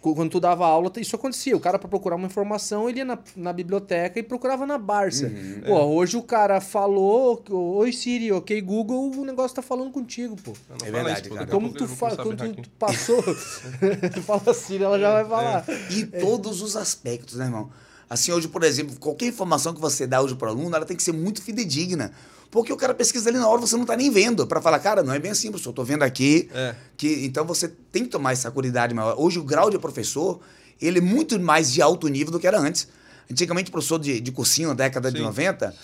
[0.01, 1.55] quando tu dava aula, isso acontecia.
[1.55, 5.27] O cara, pra procurar uma informação, ele ia na, na biblioteca e procurava na Barça.
[5.27, 5.61] Uhum.
[5.65, 5.83] Pô, É.
[5.83, 10.53] hoje o cara falou, Oi Siri, ok Google, o negócio tá falando contigo, pô.
[10.85, 11.47] É verdade, isso, cara.
[11.47, 15.65] Como tu, fa quando tu passou, tu fala Siri, ela já vai falar.
[15.89, 17.69] E todos os aspectos, né, irmão?
[18.09, 20.97] Assim, hoje, por exemplo, qualquer informação que você dá hoje para o aluno, ela tem
[20.97, 22.11] que ser muito fidedigna.
[22.51, 24.47] Porque o cara pesquisa ali na hora, você não tá nem vendo.
[24.47, 25.69] para falar, cara, não é bem assim, professor.
[25.69, 26.49] Eu tô vendo aqui.
[26.53, 26.75] É.
[26.97, 29.15] Que, então você tem que tomar essa curidade maior.
[29.17, 30.39] Hoje, o grau de professor,
[30.81, 32.87] ele é muito mais de alto nível do que era antes.
[33.31, 35.23] Antigamente, o professor de, de cursinho, na década de Sim.
[35.25, 35.75] 90,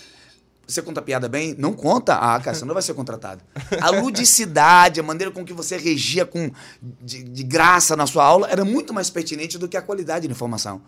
[0.67, 1.55] você conta piada bem?
[1.57, 2.15] Não conta.
[2.15, 3.43] Ah, cara, você não vai ser contratado.
[3.79, 6.51] A ludicidade, a maneira com que você regia com,
[6.81, 10.33] de, de graça na sua aula era muito mais pertinente do que a qualidade da
[10.33, 10.81] informação.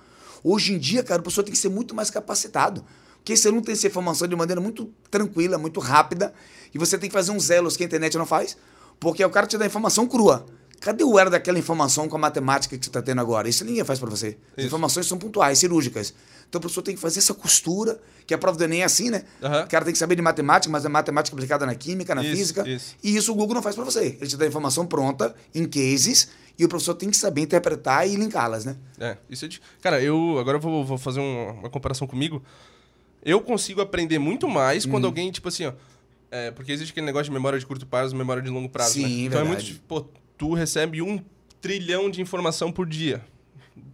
[0.43, 2.83] Hoje em dia, cara, o professor tem que ser muito mais capacitado.
[3.27, 6.33] Porque esse aluno tem essa informação de maneira muito tranquila, muito rápida,
[6.73, 8.55] e você tem que fazer uns elos que a internet não faz,
[9.01, 10.45] porque o cara te dá informação crua.
[10.79, 13.49] Cadê o era daquela informação com a matemática que você está tendo agora?
[13.49, 14.37] Isso ninguém faz para você.
[14.51, 14.67] As Isso.
[14.67, 16.13] informações são pontuais, cirúrgicas.
[16.47, 19.09] Então o professor tem que fazer essa costura, que a prova do Enem é assim,
[19.09, 19.23] né?
[19.43, 19.65] Aham.
[19.65, 22.31] O cara tem que saber de matemática, mas é matemática aplicada na química, na Isso,
[22.33, 22.65] física.
[22.69, 22.95] isso.
[23.03, 24.15] E isso o Google não faz para você.
[24.21, 28.07] Ele te dá a informação pronta, em cases, e o professor tem que saber interpretar
[28.07, 28.77] e linká-las, né?
[28.97, 29.59] É, isso é de...
[29.81, 32.41] Cara, eu agora eu vou, vou fazer um- uma comparação comigo.
[33.27, 35.09] Eu consigo aprender muito mais quando Uhum.
[35.09, 35.73] alguém, tipo assim, ó.
[36.31, 38.93] é, porque existe aquele negócio de memória de curto prazo, memória de longo prazo.
[38.93, 39.25] Sim, né?
[39.25, 39.59] Então é muito.
[39.63, 39.81] verdade.
[39.87, 40.05] Pô,
[40.37, 41.19] tu recebe um
[41.61, 43.23] trilhão de informação por dia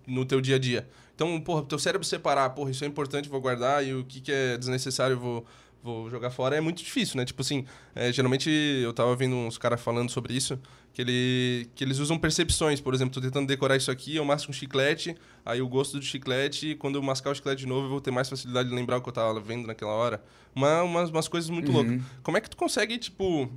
[0.07, 0.87] no teu dia a dia.
[1.15, 4.31] Então, porra, teu cérebro separar, porra, isso é importante, vou guardar, e o que, que
[4.31, 5.45] é desnecessário, vou,
[5.81, 7.23] vou jogar fora, é muito difícil, né?
[7.25, 7.65] Tipo assim,
[7.95, 10.59] é, geralmente eu tava vendo uns caras falando sobre isso,
[10.93, 14.51] que, ele, que eles usam percepções, por exemplo, tô tentando decorar isso aqui, eu masco
[14.51, 17.89] um chiclete, aí o gosto do chiclete, quando eu mascar o chiclete de novo, eu
[17.89, 20.23] vou ter mais facilidade de lembrar o que eu tava vendo naquela hora.
[20.55, 21.99] Uma, umas, umas coisas muito loucas.
[22.21, 23.51] Como é que tu consegue, tipo,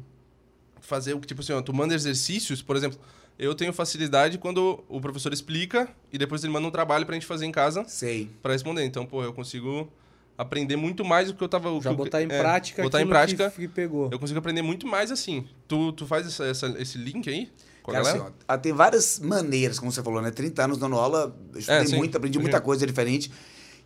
[0.81, 2.99] fazer o que, tipo assim, ó, tu manda exercícios, por exemplo,
[3.38, 7.27] eu tenho facilidade quando o professor explica e depois ele manda um trabalho pra gente
[7.27, 8.31] fazer em casa Sei.
[8.42, 8.83] pra responder.
[8.85, 9.92] Então, pô, eu consigo
[10.38, 11.70] aprender muito mais do que eu tava...
[11.70, 14.09] o Já que botar em é, prática Botar em prática, que, que pegou.
[14.12, 15.46] eu consigo aprender muito mais assim.
[15.66, 17.51] Tu, tu faz essa, essa- esse link aí
[17.83, 18.25] com a Cara, galera?
[18.25, 20.31] assim, ó, ah, tem várias maneiras, como você falou, né?
[20.31, 21.96] 30 anos dando aula, eu estudei É, sim.
[21.96, 22.42] muito, aprendi Sim.
[22.42, 23.31] muita coisa diferente.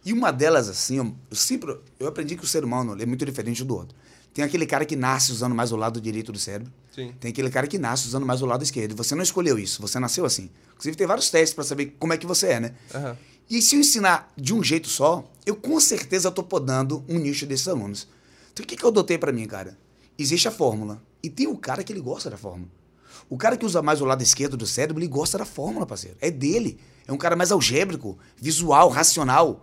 [0.05, 1.77] E uma delas, assim, eu sempre.
[1.99, 3.95] Eu aprendi que o ser humano é muito diferente do outro.
[4.33, 6.73] Tem aquele cara que nasce usando mais o lado direito do cérebro.
[6.95, 7.13] Sim.
[7.21, 8.97] Tem aquele cara que nasce usando mais o lado esquerdo.
[8.97, 10.49] Você não escolheu isso, você nasceu assim.
[10.71, 12.75] Inclusive, tem vários testes para saber como é que você é, né?
[12.95, 13.17] Aham.
[13.51, 17.45] E se eu ensinar de um jeito só, eu com certeza estou podando um nicho
[17.45, 18.07] desses alunos.
[18.53, 19.77] Então o que, que eu adotei para mim, cara?
[20.17, 21.03] Existe a fórmula.
[21.21, 22.71] E tem o cara que ele gosta da fórmula.
[23.29, 26.17] O cara que usa mais o lado esquerdo do cérebro, ele gosta da fórmula, parceiro.
[26.21, 26.79] É dele.
[27.09, 29.63] É um cara mais algébrico, visual, racional.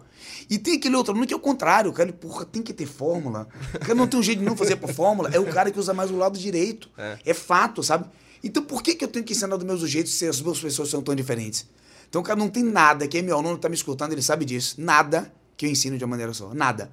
[0.50, 1.90] E tem aquele outro aluno que é o contrário.
[1.90, 3.48] O cara, ele, porra, tem que ter fórmula.
[3.74, 5.30] O cara não tem um jeito de não fazer por fórmula.
[5.34, 6.90] É o cara que usa mais o lado direito.
[6.98, 8.06] É, fato, sabe?
[8.44, 10.90] Então por que, que eu tenho que ensinar do mesmo jeito se as duas pessoas
[10.90, 11.66] são tão diferentes?
[12.10, 13.08] Então, cara, não tem nada.
[13.08, 14.76] Quem é meu aluno tá me escutando, ele sabe disso.
[14.80, 16.54] Nada que eu ensino de uma maneira só.
[16.54, 16.92] Nada.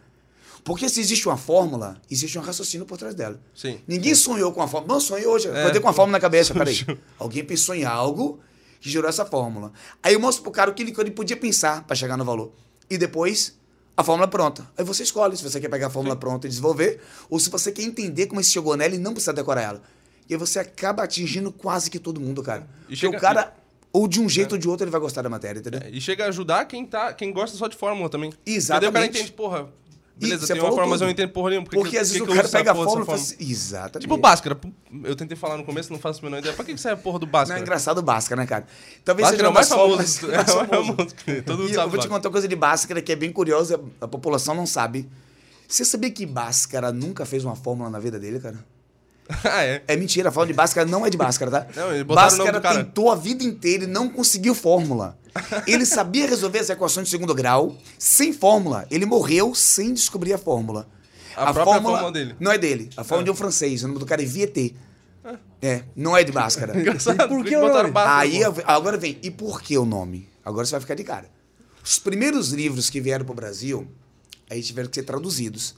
[0.64, 3.38] Porque se existe uma fórmula, existe um raciocínio por trás dela.
[3.55, 3.79] Sim.
[3.87, 4.94] Ninguém sonhou com a fórmula.
[4.94, 5.48] Não sonhei hoje.
[5.48, 6.55] Acordei com a fórmula na cabeça.
[6.55, 6.79] Peraí.
[7.18, 8.40] Alguém pensou em algo
[8.81, 9.72] que gerou essa fórmula.
[10.03, 12.24] Aí eu mostro pro cara o que ele, que ele podia pensar para chegar no
[12.24, 12.53] valor.
[12.88, 13.59] E depois,
[13.94, 14.66] a fórmula pronta.
[14.77, 16.98] Aí você escolhe se você quer pegar a fórmula pronta e desenvolver,
[17.29, 19.83] ou se você quer entender como ele chegou nela e não precisa decorar ela.
[20.29, 22.62] E aí você acaba atingindo quase que todo mundo, cara.
[22.62, 23.55] E Porque chega- o cara,
[23.94, 25.80] ou de um jeito ou de outro, ele vai gostar da matéria, entendeu?
[25.83, 28.30] É, E chega a ajudar quem, tá, quem gosta só de fórmula também.
[28.44, 28.85] Exatamente.
[28.85, 28.90] Entendeu?
[28.90, 29.68] O cara entende, porra,
[30.16, 31.07] beleza, você tem uma fórmula, mas eu tudo.
[31.07, 31.66] não entendo porra nenhuma.
[31.66, 33.37] Por Porque que- às vezes que o eu cara pega a fórmula e fala assim,
[33.40, 34.00] Exatamente.
[34.02, 34.61] Tipo Bhaskara.
[35.04, 36.54] Eu tentei falar no começo, não faço a menor ideia.
[36.54, 37.59] Pra que que serve a porra do Não, Bhaskara?
[37.61, 38.66] é engraçado o Bhaskara, né, cara?
[39.04, 40.18] Talvez Bhaskara é o mais famoso.
[40.18, 41.14] fórmulas É o mais famoso.
[41.46, 43.33] Todo mundo E eu sabe vou te contar uma coisa de Bhaskara que é bem
[43.33, 45.09] curiosa, a população não sabe.
[45.68, 48.59] Você sabia que Bhaskara nunca fez uma fórmula na vida dele, cara?
[49.44, 49.82] ah, é.
[49.88, 51.66] É mentira, a fórmula de Bhaskara não é de Bhaskara, tá?
[51.74, 55.18] Não, Bhaskara tentou a vida inteira e não conseguiu fórmula.
[55.66, 58.87] Ele sabia resolver as equações de segundo grau sem fórmula.
[58.90, 60.88] Ele morreu sem descobrir a fórmula.
[61.37, 62.37] A própria fórmula dele.
[62.38, 62.90] Não é dele.
[62.96, 63.82] A fórmula de um francês.
[63.82, 64.72] O nome do cara é Vieté.
[65.60, 66.76] É, não é de Bhaskara.
[66.78, 67.20] Engraçado.
[67.20, 67.90] E por que o nome?
[67.90, 68.18] Bhaskara?
[68.18, 70.28] Aí, agora vem, e por que o nome?
[70.44, 71.28] Agora você vai ficar de cara.
[71.82, 73.88] Os primeiros livros que vieram para o Brasil,
[74.48, 75.74] aí tiveram que ser traduzidos.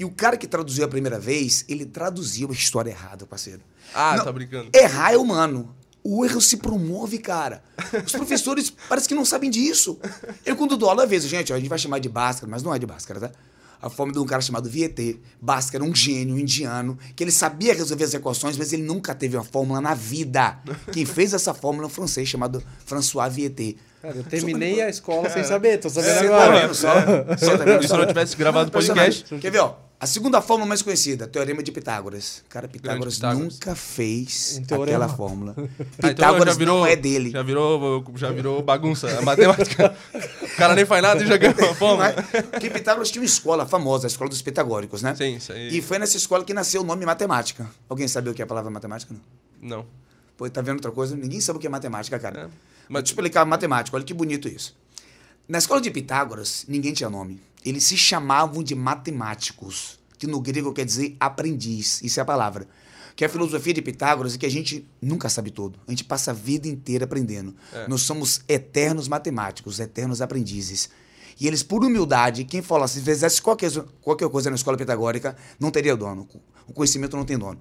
[0.00, 3.60] E o cara que traduziu a primeira vez, ele traduziu a história errada, parceiro.
[3.94, 4.70] Ah, Não, tá brincando.
[4.74, 5.74] Errar é humano.
[6.02, 7.62] O erro se promove, cara.
[8.06, 10.00] Os professores parece que não sabem disso.
[10.46, 12.74] Eu, quando dou aula, às gente, ó, a gente vai chamar de Bhaskara, mas não
[12.74, 13.30] é de Bhaskara, tá?
[13.82, 15.16] A forma de um cara chamado Vieté.
[15.38, 19.44] Bhaskara, um gênio indiano, que ele sabia resolver as equações, mas ele nunca teve uma
[19.44, 20.58] fórmula na vida.
[20.92, 23.74] Quem fez essa fórmula é um francês chamado François Vieté.
[24.00, 26.52] Cara, eu terminei a escola sem saber, tô sabendo Você agora.
[26.52, 26.94] tá vendo só?
[27.36, 27.94] Você tá vendo E se só?
[27.96, 29.38] eu não tivesse gravado o podcast...
[29.38, 29.89] Quer ver, ó?
[30.02, 32.42] A segunda fórmula mais conhecida, Teorema de Pitágoras.
[32.48, 33.52] Cara, Pitágoras, Pitágoras.
[33.52, 35.54] nunca fez Um aquela fórmula.
[35.58, 35.60] Ah,
[35.98, 37.30] então Pitágoras já virou, não é dele.
[37.30, 39.18] Já virou, já virou bagunça.
[39.18, 39.94] A matemática.
[40.42, 42.08] o cara nem faz nada e já ganhou uma Não fórmula.
[42.32, 42.40] é?
[42.42, 45.14] Porque Pitágoras tinha uma escola famosa, a escola dos pitagóricos, né?
[45.14, 45.68] Sim, isso aí.
[45.76, 47.70] E foi nessa escola que nasceu o nome matemática.
[47.86, 49.14] Alguém sabe o que é a palavra matemática?
[49.60, 49.78] Não.
[49.80, 49.86] Não.
[50.34, 51.14] Pô, tá vendo outra coisa?
[51.14, 52.40] Ninguém sabe o que é matemática, cara.
[52.40, 52.44] É.
[52.44, 52.50] Mas
[52.88, 54.74] Mas- te explicar matemática, olha que bonito isso.
[55.46, 57.38] Na escola de Pitágoras, ninguém tinha nome.
[57.64, 62.00] Eles se chamavam de matemáticos, que no grego quer dizer aprendiz.
[62.02, 62.66] Isso é a palavra.
[63.14, 65.78] Que a filosofia de Pitágoras é que a gente nunca sabe tudo.
[65.86, 67.54] A gente passa a vida inteira aprendendo.
[67.72, 67.86] É.
[67.86, 70.88] Nós somos eternos matemáticos, eternos aprendizes.
[71.38, 73.70] E eles, por humildade, quem fala, se fizesse qualquer,
[74.00, 76.28] qualquer coisa na escola pitagórica, não teria dono.
[76.66, 77.60] O conhecimento não tem dono.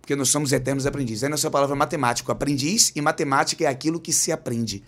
[0.00, 1.24] Porque nós somos eternos aprendizes.
[1.24, 4.84] Aí nessa palavra matemático, aprendiz, e matemática é aquilo que se aprende.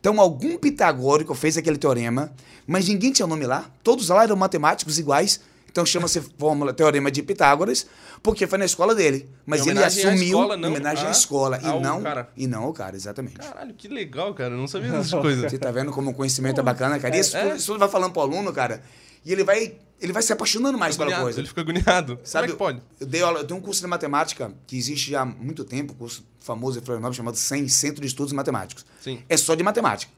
[0.00, 2.32] Então, algum pitagórico fez aquele teorema,
[2.66, 3.70] mas ninguém tinha nome lá.
[3.84, 5.40] Todos lá eram matemáticos iguais.
[5.70, 7.86] Então chama-se fórmula Teorema de Pitágoras,
[8.24, 9.28] porque foi na escola dele.
[9.46, 12.28] Mas ele assumiu escola, não em homenagem à a- escola e não, cara.
[12.36, 13.36] e não ao cara, exatamente.
[13.36, 14.54] Caralho, que legal, cara.
[14.54, 15.48] Eu não sabia dessas coisas.
[15.48, 17.16] Você tá vendo como o conhecimento é bacana, cara?
[17.16, 17.54] E isso, É.
[17.54, 18.82] isso vai falando pro aluno, cara,
[19.24, 21.40] e ele vai, ele vai se apaixonando mais pela Agoniado, coisa.
[21.40, 22.18] Ele fica agoniado.
[22.24, 22.82] Sabe, Como é pode?
[22.98, 25.92] Eu, dei aula, eu tenho um curso de matemática que existe já há muito tempo,
[25.92, 28.84] um curso famoso em Florianópolis chamado CEM, Centro de Estudos Matemáticos.
[29.00, 29.22] Sim.
[29.28, 30.12] É só de matemática.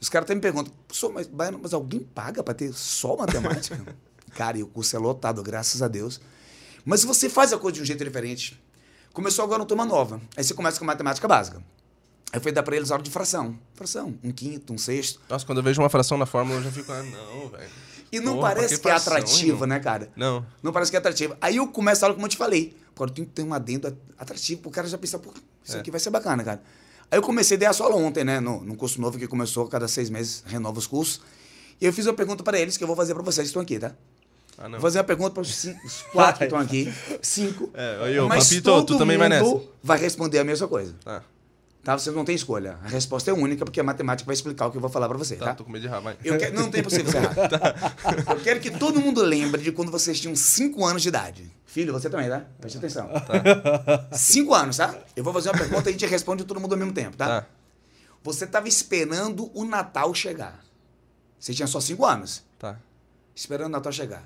[0.00, 0.72] Os caras até me perguntam,
[1.12, 3.80] mas, Baiano, mas alguém paga para ter só matemática?
[4.34, 6.20] cara, e o curso é lotado, graças a Deus.
[6.84, 8.60] Mas se você faz a coisa de um jeito diferente,
[9.12, 11.62] começou agora uma turma nova, aí você começa com matemática básica.
[12.32, 13.56] Aí foi dar para eles aula de fração.
[13.74, 15.20] Fração, um quinto, um sexto.
[15.28, 17.70] Nossa, quando eu vejo uma fração na fórmula, eu já fico, ah, não, velho.
[18.12, 20.08] E não Porra, parece que que, é atrativo, né, cara?
[20.16, 20.44] Não.
[20.62, 21.36] Não parece que é atrativo.
[21.40, 22.76] Aí eu começo a aula como eu te falei.
[22.94, 25.32] Agora tem que ter um adendo atrativo pro cara já pensar, pô,
[25.64, 25.80] isso É.
[25.80, 26.62] aqui vai ser bacana, cara.
[27.10, 28.38] Aí eu comecei a dar a aula ontem, né?
[28.40, 31.20] No, num curso novo que começou cada seis meses, renova os cursos.
[31.80, 33.62] E eu fiz uma pergunta para eles que eu vou fazer para vocês que estão
[33.62, 33.92] aqui, tá?
[34.56, 34.72] Ah, não.
[34.72, 35.66] Vou fazer uma pergunta para os,
[36.12, 36.92] quatro que estão aqui.
[37.20, 37.70] Cinco.
[37.74, 39.60] É, ô, Mas Papito, todo tu também vai nessa.
[39.82, 40.94] vai responder a mesma coisa.
[41.04, 41.24] Tá,
[41.84, 41.98] Tá?
[41.98, 42.78] Vocês não têm escolha.
[42.82, 45.18] A resposta é única, porque a matemática vai explicar o que eu vou falar para
[45.18, 45.54] você, tá, tá?
[45.54, 46.16] tô com medo de errar, vai.
[46.24, 47.94] Eu quero, não tem possível você errar.
[48.32, 51.52] Eu quero que todo mundo lembre de quando vocês tinham 5 anos de idade.
[51.66, 52.42] Filho, você também, tá?
[52.58, 53.10] Preste atenção.
[54.12, 54.94] 5 anos, tá?
[55.14, 57.42] Eu vou fazer uma pergunta e a gente responde todo mundo ao mesmo tempo, tá?
[57.42, 57.46] Tá,
[58.22, 60.64] Você estava esperando o Natal chegar.
[61.38, 62.42] Você tinha só 5 anos.
[62.58, 62.78] tá.
[63.34, 64.22] Esperando o Natal chegar.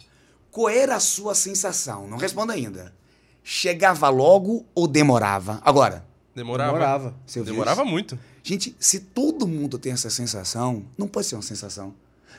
[0.50, 2.06] Qual era a sua sensação?
[2.06, 2.94] Não responda ainda.
[3.42, 5.60] Chegava logo ou demorava?
[5.64, 6.04] Agora,
[6.38, 6.72] Demorava.
[6.72, 7.16] Demorava.
[7.26, 7.90] Você Demorava isso?
[7.90, 8.18] muito.
[8.42, 11.92] gente, se todo mundo tem essa sensação, não pode ser uma sensação.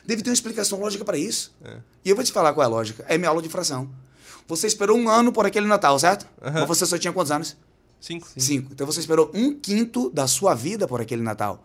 [0.06, 1.54] Deve ter uma explicação lógica para isso.
[1.62, 1.76] É.
[2.04, 3.04] E eu vou te falar qual é a lógica.
[3.06, 3.90] É minha aula de fração.
[4.48, 6.26] Você esperou um ano por aquele Natal, certo?
[6.42, 6.60] Aham.
[6.60, 7.56] Mas você só tinha quantos anos?
[8.00, 8.26] Cinco.
[8.36, 8.72] Cinco.
[8.72, 11.62] Então você esperou um quinto da sua vida por aquele Natal.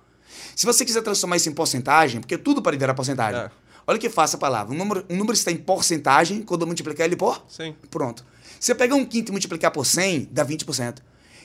[0.56, 3.40] Se você quiser transformar isso em porcentagem, porque tudo pode virar porcentagem.
[3.40, 3.52] É.
[3.88, 4.74] Olha que fácil a palavra.
[4.74, 7.46] Um número, um número está em porcentagem, quando eu multiplicar ele por?
[7.48, 7.74] Sim.
[7.90, 8.26] Pronto.
[8.60, 10.98] Se eu pegar um quinto e multiplicar por 100, dá 20%.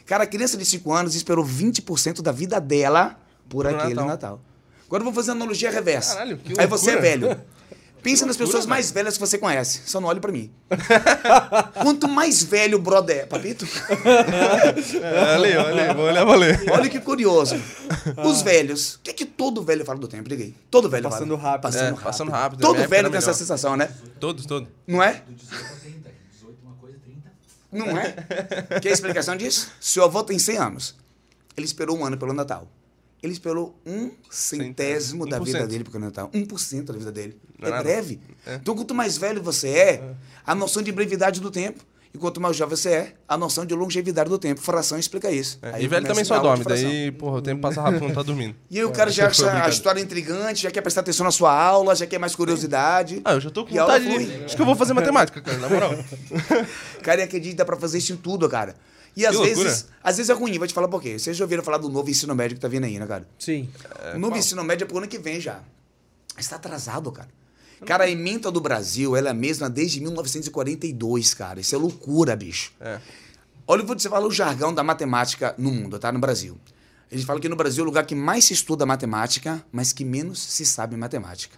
[0.07, 4.09] Cara, a criança de 5 anos esperou 20% da vida dela por Pro aquele Natal.
[4.09, 4.41] Natal.
[4.87, 6.15] Agora eu vou fazer a analogia reversa.
[6.15, 7.11] Caralho, que Aí você é loucura.
[7.29, 7.41] velho.
[8.03, 9.83] Pensa nas pessoas mais velhas que você conhece.
[9.85, 10.51] Só não olhe pra mim.
[11.83, 13.67] Quanto mais velho o brother é, papito,
[15.03, 16.61] É, ali, olha aí, vou olhar pra ler.
[16.71, 17.57] olha que curioso.
[18.25, 20.29] Os velhos, o que é que todo velho fala do tempo?
[20.31, 20.55] Liga aí.
[20.71, 21.51] Todo velho Passando fala.
[21.51, 21.63] rápido.
[21.63, 22.03] Passando É, rápido.
[22.05, 22.61] passando rápido.
[22.61, 23.39] Todo velho tem essa melhor.
[23.39, 23.91] sensação, né?
[24.19, 24.69] Todos, todos.
[24.87, 25.23] Não é?
[25.27, 26.11] Do 18 a 30.
[26.33, 27.31] 18 uma coisa, 30.
[27.73, 28.13] Não é?
[28.81, 29.71] Quer a explicação disso?
[29.81, 30.95] Seu avô tem 100 anos.
[31.57, 32.69] Ele esperou um ano pelo Natal.
[33.23, 35.45] Ele esperou um centésimo da 1%.
[35.45, 36.31] vida dele pelo Natal.
[36.33, 37.39] 1% da vida dele.
[37.59, 37.83] Não é É nada.
[37.85, 38.21] breve.
[38.47, 38.55] É.
[38.55, 40.15] Então, quanto mais velho você é,
[40.47, 41.85] a noção de brevidade do tempo.
[42.13, 44.61] E quanto mais jovem você é, a noção de longevidade do tempo.
[44.61, 45.59] Fração explica isso.
[45.63, 48.15] É, Aí e velho também a só dorme, daí, porra, o tempo passa rápido quando
[48.15, 48.57] tá dormindo.
[48.69, 51.31] E aí o cara já Foi acha a história intrigante, já quer prestar atenção na
[51.31, 53.21] sua aula, já quer mais curiosidade.
[53.25, 54.11] Ah, eu já tô com vontade de...
[54.13, 54.45] flui.
[54.45, 55.93] Acho que eu vou fazer matemática, cara, na moral.
[57.03, 58.75] Cara, e acredita, dá pra fazer isso em tudo, cara.
[59.17, 61.19] E às vezes, às vezes é ruim, vou te falar por quê.
[61.19, 63.27] Vocês já ouviram falar do novo ensino médio que tá vindo aí, né, cara?
[63.39, 63.69] Sim.
[64.15, 65.61] o novo ensino médio é pro ano que vem já.
[66.37, 67.29] Está atrasado, cara.
[67.87, 71.61] Cara, a emenda do Brasil, ela é a mesma desde 1942, cara.
[71.61, 72.73] Isso é loucura, bicho.
[72.81, 73.01] É.
[73.67, 76.11] Olha, te falar o jargão da matemática no mundo, tá?
[76.11, 76.59] No Brasil.
[77.11, 80.05] Eles falam que no Brasil é o lugar que mais se estuda matemática, mas que
[80.05, 81.57] menos se sabe matemática.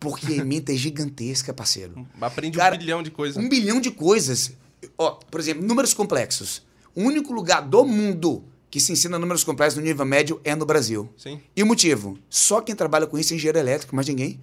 [0.00, 2.06] Porque a emenda é gigantesca, parceiro.
[2.20, 3.42] Aprende Cara, um bilhão de coisas.
[3.42, 4.52] Um bilhão de coisas.
[4.96, 6.62] Ó, por exemplo, números complexos.
[6.94, 10.66] O único lugar do mundo que se ensina números complexos no nível médio é no
[10.66, 11.08] Brasil.
[11.16, 11.40] Sim.
[11.54, 12.18] E o motivo?
[12.28, 14.40] Só quem trabalha com isso é engenheiro elétrico, mais ninguém.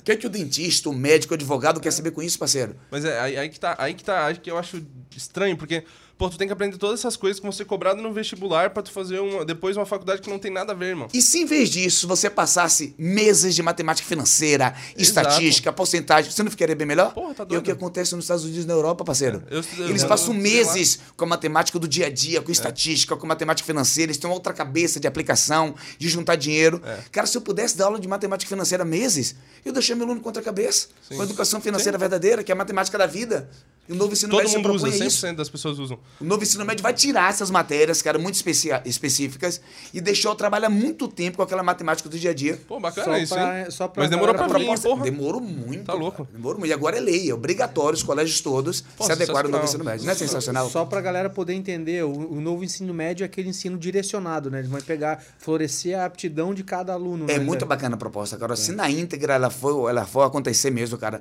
[0.00, 2.76] O que é que o dentista, o médico, o advogado quer saber com isso, parceiro?
[2.90, 4.82] Mas é aí, aí que tá, aí que tá, aí que eu acho
[5.14, 5.84] estranho, porque,
[6.20, 8.82] pô, tu tem que aprender todas essas coisas que vão ser cobradas no vestibular pra
[8.82, 11.08] tu fazer uma, depois uma faculdade que não tem nada a ver, irmão.
[11.14, 16.50] E se em vez disso você passasse meses de matemática financeira, estatística, porcentagem, você não
[16.50, 17.14] ficaria bem melhor?
[17.14, 17.62] Porra, tá E é o doido.
[17.64, 19.42] que acontece nos Estados Unidos e na Europa, parceiro.
[19.50, 22.52] Eu estudei- eles eu- passam eu meses com a matemática do dia a dia, com
[22.52, 26.82] estatística, com matemática financeira, eles têm outra cabeça de aplicação, de juntar dinheiro.
[26.84, 26.98] É.
[27.10, 30.42] Cara, se eu pudesse dar aula de matemática financeira meses, eu deixei meu aluno contra
[30.42, 30.88] a cabeça.
[31.08, 31.16] Sim.
[31.16, 33.48] Com a educação financeira verdadeira, que é a matemática da vida.
[33.90, 35.32] E o novo ensino Todo médio se mundo usa, propõe a 100% isso.
[35.34, 35.98] das pessoas usam.
[36.20, 39.60] O novo ensino médio vai tirar essas matérias, cara, muito especia- específicas,
[39.92, 42.56] e deixar eu trabalhar muito tempo com aquela matemática do dia a dia.
[42.68, 43.70] Pô, bacana Só isso, pra- hein?
[43.70, 45.02] só pra Mas demorou pra galera vir, Proposta- porra.
[45.02, 45.84] Demorou muito.
[45.84, 46.18] Tá louco.
[46.24, 46.70] cara, Demorou muito.
[46.70, 49.82] E agora é lei, é obrigatório os colégios todos Pô, se adequarem ao novo ensino
[49.84, 50.04] médio.
[50.06, 50.70] Não é sensacional?
[50.70, 54.58] Só pra galera poder entender, o, o novo ensino médio é aquele ensino direcionado, né?
[54.60, 57.24] Eles vão pegar, florescer a aptidão de cada aluno.
[57.28, 57.44] É né?
[57.44, 58.36] muito bacana a proposta.
[58.36, 61.20] Agora, se na íntegra ela for, ela for acontecer mesmo, cara,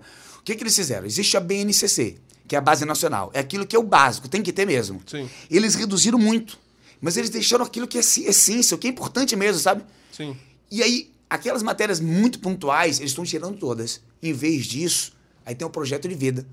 [0.50, 1.06] que, que eles fizeram?
[1.06, 3.30] Existe a BNCC, que é a base nacional.
[3.34, 5.02] É aquilo que é o básico, tem que ter mesmo.
[5.06, 5.30] Sim.
[5.50, 6.58] Eles reduziram muito,
[7.02, 9.84] mas eles deixaram aquilo que é ci- essência, o que é importante mesmo, sabe?
[10.12, 10.36] Sim.
[10.72, 14.02] E aí, aquelas matérias muito pontuais, eles estão tirando todas.
[14.22, 15.14] Em vez disso,
[15.46, 16.46] aí tem o projeto de vida.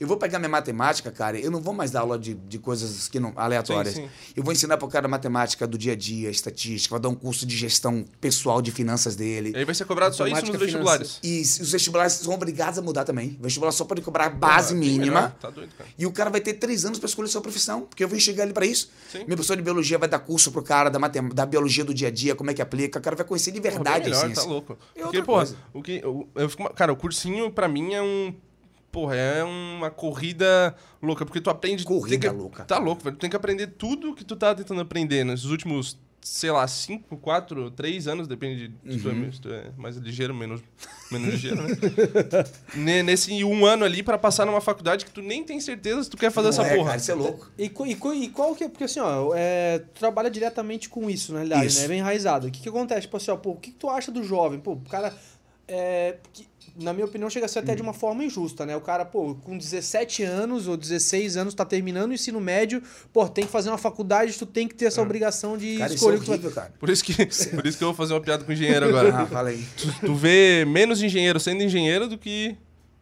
[0.00, 3.06] Eu vou pegar minha matemática, cara, eu não vou mais dar aula de, de coisas
[3.06, 3.94] que não, aleatórias.
[3.94, 4.32] Sim, sim.
[4.34, 7.44] Eu vou ensinar pro cara matemática do dia a dia, estatística, vou dar um curso
[7.44, 9.50] de gestão pessoal de finanças dele.
[9.54, 11.18] E aí vai ser cobrado só isso nos vestibulares.
[11.22, 13.36] E os vestibulares são obrigados a mudar também.
[13.38, 15.36] O vestibular só pode cobrar a base Porra, bem mínima.
[15.38, 15.90] Tá doido, cara.
[15.98, 18.44] E o cara vai ter três anos para escolher sua profissão, porque eu vou enxergar
[18.44, 18.90] ele para isso.
[19.12, 19.18] Sim.
[19.18, 22.08] Meu professor de biologia vai dar curso pro cara da, matem da biologia do dia
[22.08, 22.98] a dia, como é que aplica.
[22.98, 24.42] O cara vai conhecer de Porra, verdade bem a melhor, ciência.
[24.44, 24.72] tá louco.
[24.72, 25.56] É Porque, outra porra, coisa.
[25.74, 26.00] o que.
[26.02, 28.34] Eu, eu fico, cara, o cursinho, pra mim, é um.
[28.92, 31.84] Porra, é uma corrida louca, porque tu aprende.
[31.84, 32.64] Corrida tem que- louca.
[32.64, 33.16] Tá louco, velho.
[33.16, 37.16] Tu tem que aprender tudo que tu tá tentando aprender nos últimos, sei lá, 5,
[37.18, 39.28] 4, 3 anos, depende de se tu, Uhum.
[39.28, 40.60] é, se tu é mais ligeiro, menos,
[41.10, 41.68] menos ligeiro, né?
[42.74, 46.10] Ne- Nesse um ano ali pra passar numa faculdade que tu nem tem certeza se
[46.10, 46.88] tu quer fazer Não essa é, porra.
[46.88, 47.50] Cara, isso é louco.
[47.56, 48.68] E, e, e qual que é?
[48.68, 51.78] Porque assim, ó, é, tu trabalha diretamente com isso, na realidade, Isso.
[51.78, 51.84] né?
[51.84, 52.48] É bem enraizado.
[52.48, 53.02] O que que acontece?
[53.02, 54.58] Tipo assim, ó, pô, o que que tu acha do jovem?
[54.58, 55.14] Pô, o cara.
[55.72, 58.76] É, que, na minha opinião, chega a ser até de uma forma injusta, né?
[58.76, 62.82] O cara, pô, com 17 anos ou 16 anos, tá terminando o ensino médio,
[63.12, 65.78] pô, tem que fazer uma faculdade, tu tem que ter essa obrigação de É.
[65.78, 66.38] Cara, isso é escolher o que tu vai.
[66.38, 66.72] horrível, cara.
[66.78, 67.14] Por isso, que,
[67.56, 69.14] por isso que eu vou fazer uma piada com engenheiro agora.
[69.14, 69.64] Ah, fala aí.
[70.00, 72.56] tu vê menos engenheiro sendo engenheiro do que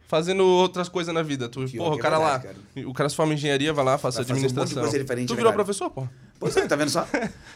[0.07, 1.47] fazendo outras coisas na vida.
[1.47, 3.97] Tu, porra, o é cara verdade, lá, o cara se forma em engenharia, vai lá,
[3.97, 4.89] faça um administração.
[4.89, 5.55] diferente, tu é virou verdade.
[5.55, 6.11] professor, porra?
[6.39, 7.07] Pois é, tá vendo só?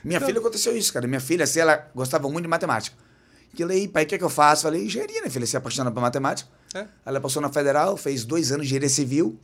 [0.04, 1.08] Minha filha aconteceu isso, cara.
[1.08, 2.96] Minha filha, assim, ela gostava muito de matemática.
[3.54, 4.64] Que aí, pai, o que, é que eu faço?
[4.64, 5.46] Falei, engenharia, né, filha?
[5.46, 6.50] Se apaixona por matemática.
[6.74, 6.88] É.
[7.06, 9.40] Ela passou na federal, fez dois anos de engenharia civil.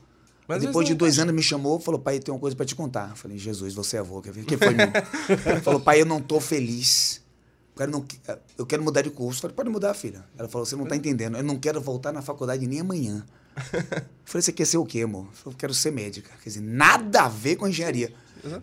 [0.47, 3.11] Mas depois de dois anos me chamou falou, pai, tem uma coisa pra te contar.
[3.11, 4.41] Eu falei, Jesus, você é avô, quer ver?
[4.41, 4.87] O que foi, meu?
[5.61, 7.21] falou, pai, eu não tô feliz.
[7.75, 8.05] Eu quero, não,
[8.57, 9.37] eu quero mudar de curso.
[9.37, 10.25] Eu falei, pode mudar, filha.
[10.35, 11.37] Ela falou, você não tá entendendo.
[11.37, 13.23] Eu não quero voltar na faculdade nem amanhã.
[13.55, 13.83] Eu
[14.25, 15.25] falei, você quer ser o quê, amor?
[15.25, 16.31] Eu falei, eu quero ser médica.
[16.43, 17.71] Quer dizer, nada a ver com a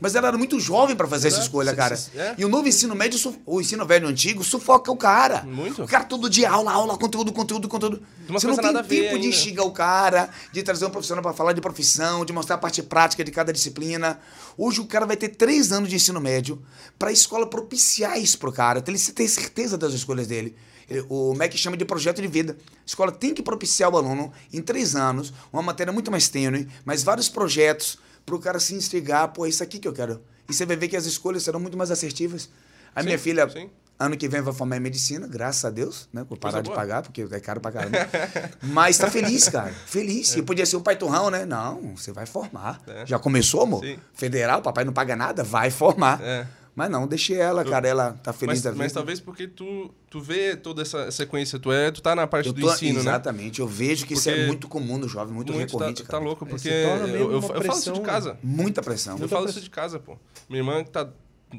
[0.01, 1.47] Mas ela era muito jovem pra fazer essa Exato.
[1.49, 1.99] escolha, Cê- cara.
[2.15, 2.35] é.
[2.39, 5.43] E o novo ensino médio, o ensino velho antigo, sufoca o cara.
[5.43, 5.83] Muito.
[5.83, 8.03] O cara todo dia aula, aula, conteúdo, conteúdo, conteúdo.
[8.29, 11.33] Uma Você não tem a tempo de instigar o cara, de trazer um profissional pra
[11.33, 14.19] falar de profissão, de mostrar a parte prática de cada disciplina.
[14.57, 16.63] Hoje o cara vai ter três anos de ensino médio
[16.99, 20.55] pra escola propiciar isso pro cara, ele ter certeza das escolhas dele.
[20.89, 22.57] Ele- O MEC chama de projeto de vida.
[22.61, 26.69] A escola tem que propiciar o aluno, em três anos, uma matéria muito mais tênue,
[26.85, 30.21] mas vários projetos pro cara se instigar, pô, é isso aqui que eu quero.
[30.49, 32.51] E você vai ver que as escolhas serão muito mais assertivas.
[32.95, 33.71] A Sim, minha filha, sim.
[33.99, 36.25] ano que vem, vai formar em medicina, graças a Deus, né?
[36.29, 36.77] Vou parar de boa.
[36.77, 37.99] pagar, porque é caro pra caramba.
[38.63, 39.73] Mas tá feliz, cara.
[39.87, 40.35] Feliz.
[40.35, 41.45] E podia ser o pai turrão, né?
[41.45, 42.81] Não, você vai formar.
[42.87, 43.07] É.
[43.07, 43.85] Já começou, amor?
[43.85, 43.99] Sim.
[44.15, 46.21] Federal, papai não paga nada, vai formar.
[46.23, 46.47] É.
[46.77, 47.89] Mas não, deixei ela, cara.
[47.89, 48.83] Ela tá feliz Mas, da vida.
[48.85, 52.49] mas talvez porque tu, tu vê toda essa sequência, tu, é, tu tá na parte
[52.49, 53.01] Eu do tô- ensino, né?
[53.01, 53.61] Exatamente.
[53.61, 56.09] Eu vejo que isso Porque- é muito comum no jovem, muito, Muito, tá, recorrente, tá
[56.11, 56.23] cara.
[56.23, 58.39] louco, É, porque eu, eu, eu falo isso de casa.
[58.43, 59.17] Muita pressão.
[59.19, 60.19] Eu falo isso de casa, pô.
[60.51, 61.09] Minha irmã que tá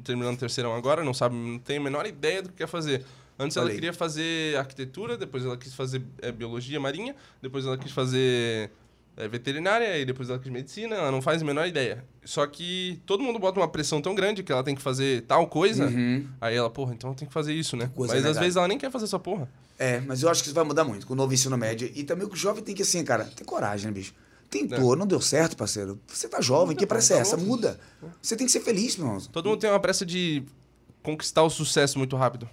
[0.04, 3.04] terminando o terceirão agora, não sabe, não tem a menor ideia do que quer fazer.
[3.40, 3.76] Antes ela Olha aí.
[3.76, 8.70] queria fazer arquitetura, depois ela quis fazer é, biologia marinha, depois ela quis fazer
[9.18, 12.06] é, veterinária, e depois ela quis medicina, ela não faz a menor ideia.
[12.24, 15.48] Só que todo mundo bota uma pressão tão grande que ela tem que fazer tal
[15.48, 16.26] coisa, Uhum.
[16.40, 17.90] aí ela, porra, então tem que fazer isso, né?
[17.96, 18.40] Coisa Mas às negada.
[18.42, 19.50] vezes ela nem quer fazer essa porra.
[19.80, 21.92] É, mas eu acho que isso vai mudar muito com o novo ensino médio.
[21.96, 24.14] E também o jovem tem que, assim, cara, ter coragem, né, bicho?
[24.50, 26.00] Tentou, não deu certo, parceiro.
[26.08, 27.36] Você tá jovem, que pressa é tá essa?
[27.38, 27.80] Muda.
[28.22, 29.22] Você tem que ser feliz, meu irmão.
[29.32, 30.42] Todo mundo tem uma pressa de
[31.04, 32.50] conquistar o sucesso muito rápido.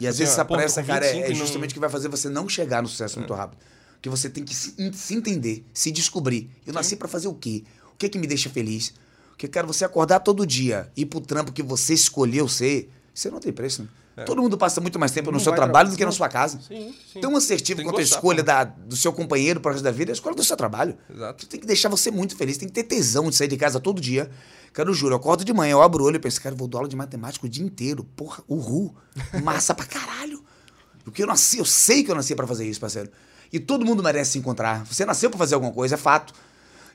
[0.00, 1.88] E às Assim, vezes essa pressa, cara, é- 25 é não- justamente o que vai
[1.88, 3.58] fazer você não chegar no sucesso muito rápido.
[3.96, 6.50] Porque você tem que se, se entender, se descobrir.
[6.66, 7.64] Eu nasci pra fazer o quê?
[7.92, 8.92] O que que me deixa feliz?
[9.30, 13.40] Porque, cara, você acordar todo dia, ir pro trampo que você escolheu ser, você não
[13.40, 13.88] tem preço, né?
[14.24, 16.10] Todo mundo passa muito mais tempo no Não seu vai trabalho tra- do que na
[16.10, 16.58] sua casa.
[16.66, 17.20] Sim, sim.
[17.20, 18.46] Tão assertivo que quanto a gostar, escolha pô.
[18.46, 20.96] da, do seu companheiro pro resto da vida é a escolha do seu trabalho.
[21.14, 21.46] Exato.
[21.46, 24.00] Tem que deixar você muito feliz, tem que ter tesão de sair de casa todo
[24.00, 24.30] dia.
[24.72, 26.58] Cara, eu juro, eu acordo de manhã, eu abro o olho e penso, cara, eu
[26.58, 28.04] vou dar aula de matemática o dia inteiro.
[28.16, 28.94] Porra, uhul.
[29.44, 30.42] Massa pra caralho.
[31.04, 33.10] Porque eu nasci, eu sei que eu nasci pra fazer isso, parceiro.
[33.52, 34.84] E todo mundo merece se encontrar.
[34.86, 36.32] Você nasceu pra fazer alguma coisa, é fato.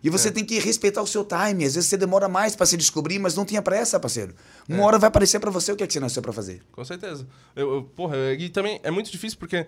[0.03, 0.31] E você É.
[0.31, 1.63] tem que respeitar o seu time.
[1.63, 4.33] Às vezes você demora mais pra se descobrir, mas não tenha pressa, parceiro.
[4.67, 6.61] Uma hora vai aparecer pra você o que é que você nasceu pra fazer.
[6.71, 7.27] Com certeza.
[7.55, 9.65] Eu, eu- porra, e também é muito difícil porque,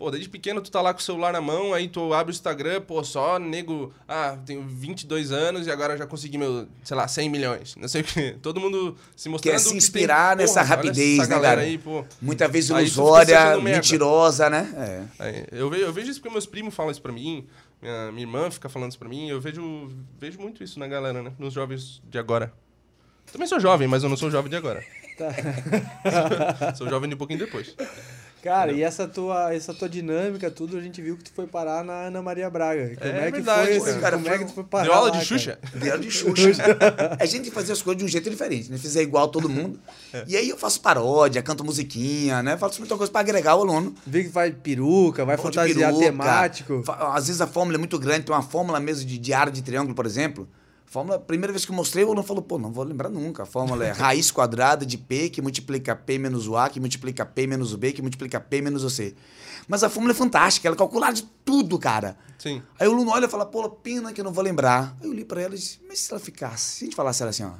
[0.00, 2.34] pô, desde pequeno tu tá lá com o celular na mão, aí tu abre o
[2.34, 7.06] Instagram, pô, só nego, ah, tenho 22 anos e agora já consegui meu, sei lá,
[7.06, 7.76] 100 milhões.
[7.76, 8.34] Não sei o quê.
[8.40, 11.68] Todo mundo se mostrando Quer se que tem- inspirar nessa porra, rapidez, né, galera cara?
[11.68, 12.02] Aí, pô.
[12.20, 15.06] Muitas vezes Aí tu fica ilusória, mentirosa, né?
[15.18, 15.22] É.
[15.22, 17.46] Aí, eu, vejo, eu vejo isso porque meus primos falam isso pra mim,
[17.82, 21.22] minha, minha irmã fica falando isso pra mim, eu vejo, vejo muito isso na galera,
[21.22, 21.32] né?
[21.38, 22.50] Nos jovens de agora.
[23.30, 24.82] Também sou jovem, mas eu não sou jovem de agora.
[25.18, 26.72] Tá.
[26.74, 27.76] sou jovem de um pouquinho depois.
[28.42, 31.84] Cara, e essa tua, essa tua dinâmica, tudo, a gente viu que tu foi parar
[31.84, 32.96] na Ana Maria Braga.
[32.96, 33.94] Como É é, que verdade, foi?
[33.98, 35.24] cara, como foi é que tu foi parar Deu aula lá, de?
[35.26, 35.58] Xuxa?
[35.74, 36.62] Vieram de Xuxa.
[37.18, 38.78] a gente fazia as coisas de um jeito diferente, né?
[38.78, 39.78] Fizer igual todo mundo.
[40.26, 42.56] E aí eu faço paródia, canto musiquinha, né?
[42.56, 43.94] Faço muita coisa pra agregar o aluno.
[44.06, 46.04] Vê que vai peruca, vai de fantasiar peruca.
[46.06, 46.82] temático.
[47.12, 49.62] Às vezes a fórmula é muito grande, tem uma fórmula mesmo de, de área de
[49.62, 50.48] triângulo, por exemplo.
[50.90, 53.44] Fórmula, primeira vez que eu mostrei, o aluno falou, pô, não vou lembrar nunca.
[53.44, 57.24] A fórmula é raiz quadrada de P que multiplica P menos o A, que multiplica
[57.24, 59.14] P menos o B, que multiplica P menos o C.
[59.68, 62.16] Mas a fórmula é fantástica, ela calcula de tudo, cara.
[62.36, 62.60] Sim.
[62.76, 64.96] Aí o aluno olha e fala, pô, pena que eu não vou lembrar.
[65.00, 67.22] Aí eu li pra ela e disse, mas se ela ficasse, se a gente falasse
[67.22, 67.52] ela assim, ó,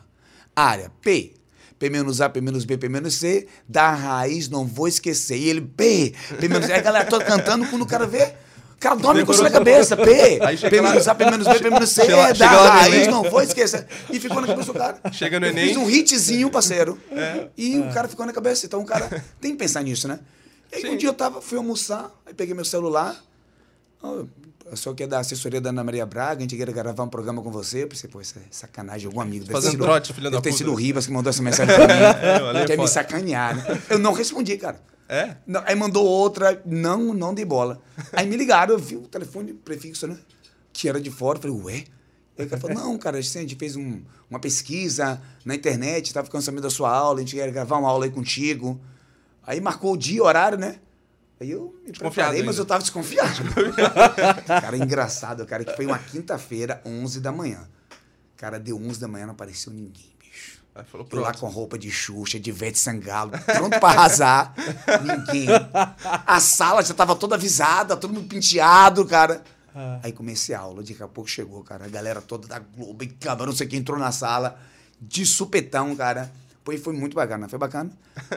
[0.56, 1.34] área, P,
[1.78, 5.38] P menos A, P menos B, P menos C, da raiz, não vou esquecer.
[5.38, 8.34] E ele, P, P menos A, a galera toda cantando, quando o cara vê,
[8.80, 10.38] cara dorme com isso na cabeça, P,
[10.70, 13.06] P menos A, P menos B, P menos C, Chega lá- é chega lá raiz,
[13.08, 13.86] não vou esquecer.
[14.10, 14.98] E ficou na cabeça do cara.
[15.12, 15.68] Chega no Eu Enem.
[15.68, 16.98] Fiz um hitzinho, parceiro.
[17.12, 17.46] É.
[17.56, 18.64] E o cara ficou na cabeça.
[18.66, 20.18] Então o cara tem que pensar nisso, né?
[20.72, 20.88] E aí Sim.
[20.90, 23.14] um dia eu tava, fui almoçar, aí peguei meu celular.
[24.02, 24.24] Ó,
[24.70, 27.08] eu sou aqui é da assessoria da Ana Maria Braga, a gente queria gravar um
[27.08, 27.82] programa com você.
[27.84, 29.44] Eu pensei, pô, isso é sacanagem, algum amigo.
[29.44, 30.58] deve Fazendo sido- trote, filho da deve ter puta.
[30.58, 32.40] sido o Ribas que mandou essa mensagem pra mim.
[32.44, 33.82] valeu, quer me sacanear, né?
[33.90, 34.80] Eu não respondi, cara.
[35.08, 35.36] É?
[35.44, 37.80] Não, aí mandou outra, não, não dei bola.
[38.12, 40.16] Aí me ligaram, eu vi o telefone prefixo, né?
[40.72, 41.84] Que era de fora, falei, ué?
[42.38, 46.26] Aí o cara falou, não, cara, a gente fez um- uma pesquisa na internet, tava
[46.26, 48.80] ficando sabendo da sua aula, a gente quer gravar uma aula aí contigo.
[49.44, 50.76] Aí marcou o dia, o horário, né?
[51.40, 53.42] Aí eu me Desconfiado preparei, mas eu tava desconfiado.
[54.46, 57.66] cara, engraçado, cara, que foi uma quinta-feira, 11 da manhã.
[58.36, 60.60] Cara, deu 11 da manhã, não apareceu ninguém, bicho.
[60.74, 64.54] Aí falou, Eu lá com roupa de Xuxa, de Vete Sangalo, pronto pra arrasar.
[65.02, 65.48] Ninguém.
[66.04, 69.42] A sala já tava toda avisada, todo mundo penteado, cara.
[69.74, 69.98] Ah.
[70.02, 71.86] Aí comecei a aula, daqui a pouco chegou, cara.
[71.86, 74.58] A galera toda da Globo, e câmera, não sei quem entrou na sala,
[75.00, 76.30] de supetão, cara.
[76.72, 77.90] E foi muito bacana, foi bacana.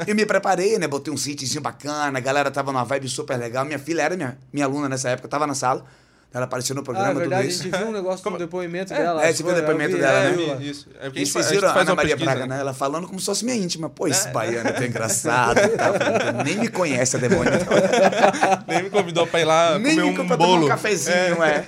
[0.08, 0.88] Eu me preparei, né?
[0.88, 3.66] Botei um sitiozinho bacana, a galera tava numa vibe super legal.
[3.66, 5.86] Minha filha era minha, minha aluna nessa época, tava na sala.
[6.34, 7.64] Ela apareceu no Ah, programa, é verdade, tudo a isso.
[7.64, 9.24] gente viu um negócio do depoimento dela.
[9.24, 10.44] é, você viu o depoimento eu vi, dela, é, né?
[10.44, 10.54] eu.
[10.60, 10.88] É, isso.
[11.00, 12.60] É porque a E vocês a viram a Ana Maria Braga, né?
[12.60, 13.88] Ela falando como se fosse minha íntima.
[13.88, 15.58] Pô, esse baiano é engraçado.
[15.78, 16.44] tá?
[16.44, 17.52] Nem me conhece a demônio.
[18.68, 20.66] Nem me convidou pra ir lá nem comer me um bolo.
[20.66, 21.68] um cafezinho, é.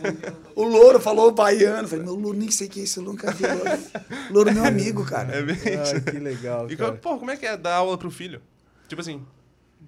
[0.55, 1.83] O Louro falou baiano.
[1.83, 3.79] Eu Falei, meu Louro, nem sei quem é esse Louro, nunca vi Louro.
[4.31, 5.35] Louro é meu amigo, cara.
[5.35, 5.93] É bem isso.
[5.95, 6.93] Ai, que legal, E, cara.
[6.93, 8.41] pô, como é que é dar aula pro filho?
[8.87, 9.21] Tipo assim.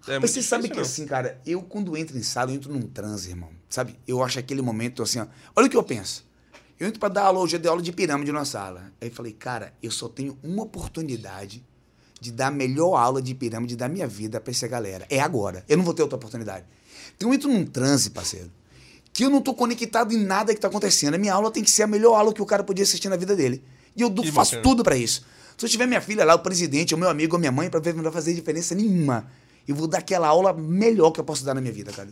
[0.07, 0.81] É Mas você sabe difícil, que não?
[0.81, 3.49] assim, cara, eu quando entro em sala, eu entro num transe, irmão.
[3.69, 3.97] Sabe?
[4.07, 5.27] Eu acho aquele momento assim, ó.
[5.55, 6.25] Olha o que eu penso.
[6.79, 8.91] Eu entro pra dar aula, hoje eu dei aula de pirâmide numa sala.
[9.01, 11.63] Aí eu falei, cara, eu só tenho uma oportunidade
[12.19, 15.05] de dar a melhor aula de pirâmide da minha vida pra essa galera.
[15.09, 15.63] É agora.
[15.67, 16.65] Eu não vou ter outra oportunidade.
[17.15, 18.51] Então eu entro num transe, parceiro,
[19.11, 21.15] que eu não tô conectado em nada que tá acontecendo.
[21.15, 23.15] A minha aula tem que ser a melhor aula que o cara podia assistir na
[23.15, 23.63] vida dele.
[23.95, 24.63] E eu Que faço bacana.
[24.63, 25.25] tudo pra isso.
[25.57, 27.79] Se eu tiver minha filha lá, o presidente, o meu amigo, a minha mãe, pra
[27.79, 29.27] ver, não vai fazer diferença nenhuma.
[29.67, 32.09] Eu vou dar aquela aula melhor que eu posso dar na minha vida, cara.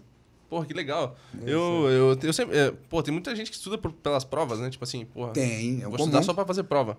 [0.50, 1.16] Porra, que legal.
[1.46, 2.56] Eu, eu, eu sempre.
[2.58, 4.70] é, pô, tem muita gente que estuda por- pelas provas, né?
[4.70, 5.32] Tipo assim, porra.
[5.32, 6.24] Tem, é Vou um estudar comum.
[6.24, 6.98] só pra fazer prova.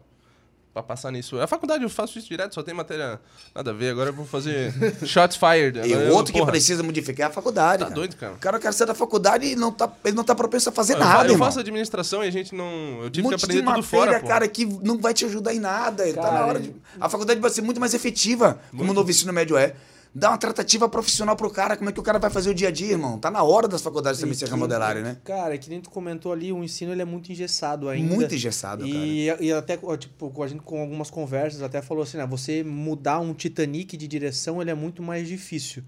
[0.75, 1.41] Pra passar nisso.
[1.41, 3.19] A faculdade eu faço isso direto, só tem matéria
[3.55, 3.89] nada a ver.
[3.91, 4.75] Agora eu vou fazer
[5.07, 5.79] shots fired.
[5.79, 7.79] E o eu- outro que precisa modificar é a faculdade.
[7.79, 7.95] Tá cara.
[7.95, 8.33] doido, cara.
[8.35, 10.95] O cara quer sair da faculdade e não tá, ele não tá propenso a fazer
[10.95, 11.47] Eu, nada, eu irmão.
[11.47, 12.67] faço administração e a gente não.
[13.01, 14.27] Eu Um tive que monte de aprender tudo matéria, fora, pô.
[14.27, 16.05] cara, que não vai te ajudar em nada.
[16.13, 16.75] tá Cara, na hora de...
[17.01, 19.75] A faculdade vai ser muito mais efetiva, como o novo ensino médio é.
[20.19, 22.69] Dá uma tratativa profissional pro cara, como é que o cara vai fazer o dia
[22.69, 23.19] a dia, irmão.
[23.19, 25.19] Tá na hora das faculdades também E se remodelarem, né?
[25.23, 28.15] Cara, é que nem tu comentou ali, o ensino ele é muito engessado ainda.
[28.15, 28.97] Muito engessado, cara.
[28.99, 32.65] E, e até, tipo, com a gente com algumas conversas até falou assim, né, você
[32.65, 35.83] mudar um Titanic de direção, ele é muito mais difícil.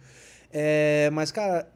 [0.52, 1.66] É, mas, cara,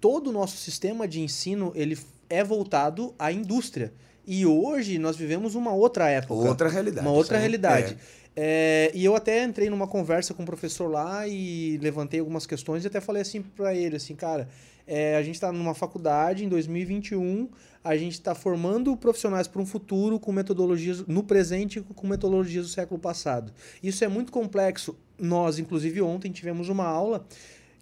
[0.00, 1.98] todo o nosso sistema de ensino, ele
[2.30, 3.92] é voltado à indústria.
[4.24, 6.34] E hoje nós vivemos uma outra época.
[6.34, 7.04] Outra realidade.
[7.04, 7.94] Uma outra realidade.
[7.94, 8.17] É,
[8.94, 12.86] e eu até entrei numa conversa com o professor lá e levantei algumas questões e
[12.86, 14.48] até falei assim para ele, assim, cara,
[14.86, 17.48] é, a gente está numa faculdade em 2021,
[17.84, 22.72] a gente está formando profissionais para um futuro com metodologias no presente com metodologias do
[22.72, 23.52] século passado.
[23.82, 24.96] Isso é muito complexo.
[25.18, 27.26] Nós, inclusive, ontem tivemos uma aula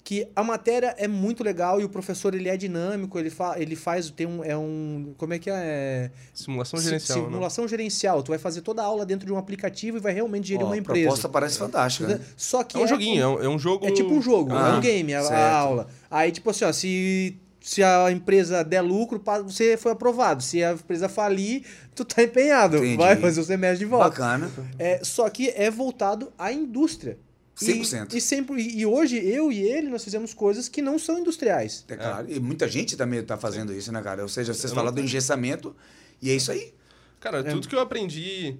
[0.06, 3.74] que a matéria é muito legal e o professor ele é dinâmico, ele, fa ele
[3.74, 6.12] faz, tem um, é um, como é que é?
[6.32, 7.18] Simulação Si- gerencial.
[7.18, 7.24] né?
[7.24, 8.22] Simulação gerencial.
[8.22, 10.68] Tu vai fazer toda a aula dentro de um aplicativo e vai realmente gerir Ó,
[10.68, 11.00] uma A empresa.
[11.06, 12.20] proposta parece fantástica, né?
[12.36, 13.84] Só que É um joguinho, é um, é um jogo.
[13.84, 15.88] é tipo um jogo, é Ah, um game a, a aula.
[16.08, 20.40] Aí, tipo assim, ó, se, se a empresa der lucro, você foi aprovado.
[20.40, 21.64] Se a empresa falir,
[21.96, 22.76] tu tá empenhado.
[22.76, 22.96] Entendi.
[22.96, 24.08] Vai fazer o semestre de volta.
[24.10, 24.48] Bacana.
[24.78, 27.18] É, só que é voltado à indústria.
[27.60, 28.14] E- 100%.
[28.14, 31.84] E, sempre, e hoje, eu e ele, nós fizemos coisas que não são industriais.
[31.88, 32.30] É claro.
[32.30, 34.22] E muita gente também tá fazendo isso, né, cara?
[34.22, 35.74] Ou seja, vocês falaram não- do engessamento
[36.20, 36.74] e é isso aí.
[37.18, 38.56] Cara, tudo que eu aprendi.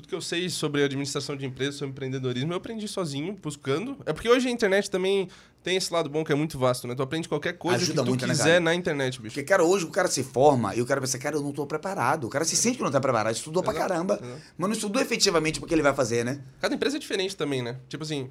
[0.00, 3.98] Tudo que eu sei sobre administração de empresas, sobre empreendedorismo, eu aprendi sozinho, buscando.
[4.06, 5.28] É porque hoje a internet também
[5.62, 6.94] tem esse lado bom que é muito vasto, né?
[6.94, 8.60] Tu aprende qualquer coisa Ajuda que tu muito, né, quiser cara?
[8.60, 9.34] na internet, bicho.
[9.34, 11.66] Porque, cara, hoje o cara se forma e o cara pensa, cara, eu não tô
[11.66, 12.26] preparado.
[12.26, 14.42] O cara se sente que não tá preparado, estudou pra Exato, caramba, exato.
[14.56, 16.40] mas não estudou efetivamente porque ele vai fazer, né?
[16.60, 17.76] Cada empresa é diferente também, né?
[17.88, 18.30] Tipo assim,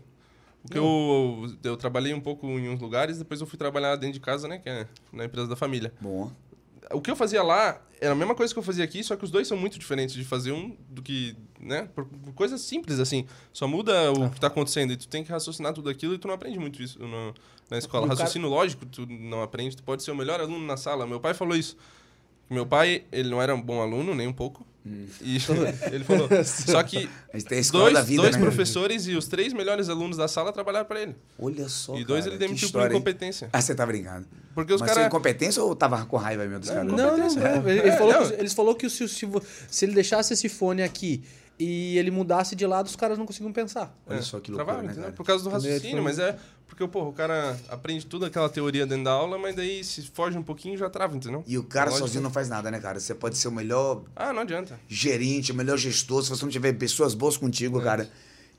[0.63, 4.13] o que eu, eu trabalhei um pouco em uns lugares, depois eu fui trabalhar dentro
[4.13, 4.57] de casa, né?
[4.57, 5.93] Que é na empresa da família.
[6.01, 6.31] Bom.
[6.91, 9.23] O que eu fazia lá era a mesma coisa que eu fazia aqui, só que
[9.23, 11.87] os dois são muito diferentes de fazer um do que, né?
[11.93, 13.25] Por, por coisas simples, assim.
[13.53, 16.27] Só muda o que tá acontecendo e tu tem que raciocinar tudo aquilo e tu
[16.27, 17.33] não aprende muito isso no-
[17.69, 18.03] na escola.
[18.03, 19.75] E o cara- Raciocínio lógico, tu não aprende.
[19.77, 21.05] Tu pode ser o melhor aluno na sala.
[21.05, 21.77] Meu pai falou isso.
[22.49, 24.65] Meu pai, ele não era um bom aluno, nem um pouco.
[25.21, 25.37] E
[25.91, 26.27] ele falou.
[26.43, 28.41] Só que A gente tem a escola dois, da vida, dois né?
[28.41, 31.15] professores e os três melhores alunos da sala trabalharam para ele.
[31.37, 32.97] Olha só, e dois cara, ele demitiu por história, hein?
[32.97, 33.49] incompetência.
[33.53, 34.25] Ah, você tá brincando.
[34.55, 35.13] Porque os Mas foi caras.
[35.13, 36.85] incompetência ou tava com raiva mesmo dos caras?
[36.91, 37.69] Não, não, não.
[37.69, 38.27] Ele, ele É, falou não.
[38.27, 39.27] que, eles falou que se, se,
[39.69, 41.21] se ele deixasse esse fone aqui
[41.59, 43.93] e ele mudasse de lado, os caras não conseguiam pensar.
[44.07, 45.11] Olha É, só que loucura, travava, né, cara?
[45.13, 46.37] Por causa do raciocínio, Foi- mas é
[46.67, 50.37] porque, porra, o cara aprende tudo aquela teoria dentro da aula, mas daí se foge
[50.37, 51.43] um pouquinho já trava, entendeu?
[51.45, 52.07] E o cara Lógico.
[52.07, 52.99] sozinho não faz nada, né, cara?
[52.99, 54.79] Você pode ser o melhor Ah, não adianta.
[54.87, 57.39] gerente, o melhor gestor, se você não tiver pessoas boas É.
[57.39, 58.09] contigo, cara.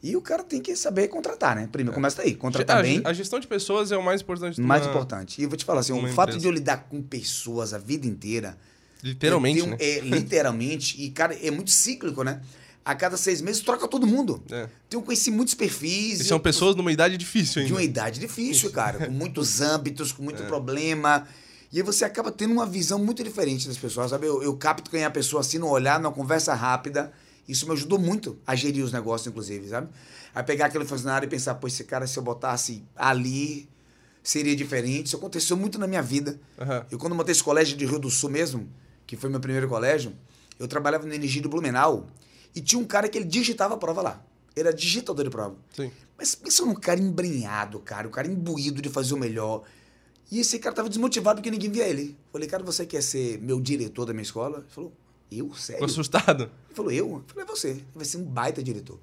[0.03, 1.69] E o cara tem que saber contratar, né?
[1.71, 2.35] Primeiro, começa daí.
[2.35, 5.41] Contratar a, bem, a gestão de pessoas é o mais importante de mais uma- importante.
[5.41, 6.39] E eu vou te falar assim, o uma fato empresa.
[6.41, 8.57] de eu lidar com pessoas a vida inteira...
[9.03, 9.77] Literalmente, né?
[9.81, 11.01] É, literalmente.
[11.03, 12.41] E, cara, é muito cíclico, né?
[12.91, 14.43] A cada seis meses troca todo mundo.
[14.51, 14.69] É.
[14.89, 16.21] Tenho conhecido muitos perfis.
[16.21, 17.75] E são eu- pessoas numa idade difícil de ainda.
[17.75, 21.27] uma idade difícil, cara, com muitos âmbitos, com muito problema.
[21.73, 24.27] E aí você acaba tendo uma visão muito diferente das pessoas, sabe?
[24.27, 27.13] Eu, eu capto quem é a pessoa assim no olhar, numa conversa rápida.
[27.49, 29.89] Isso me ajudou muito a gerir os negócios, inclusive, sabe?
[30.35, 33.69] A pegar aquele funcionário e pensar, pô, esse cara, se eu botasse ali,
[34.23, 35.07] seria diferente.
[35.07, 36.41] Isso aconteceu muito na minha vida.
[36.59, 36.87] Aham.
[36.91, 38.69] Eu, quando montei esse colégio de Rio do Sul mesmo,
[39.07, 40.13] que foi meu primeiro colégio,
[40.59, 42.07] eu trabalhava no Energia do Blumenau
[42.55, 44.25] e tinha um cara que ele digitava a prova lá.
[44.55, 45.57] Ele era digitador de prova.
[45.75, 45.91] Sim.
[46.17, 49.63] Mas pensa num cara embrenhado, cara, um cara imbuído de fazer o melhor.
[50.31, 52.17] E esse cara tava desmotivado porque ninguém via ele.
[52.31, 54.59] Falei, cara, você quer ser meu diretor da minha escola?
[54.59, 54.93] Ele falou,
[55.31, 55.55] eu?
[55.55, 55.81] Sério?
[55.81, 56.45] Ficou assustado.
[56.45, 57.09] Ele falou, eu?
[57.09, 57.85] Eu falei, é você.
[57.95, 58.99] Vai ser um baita diretor.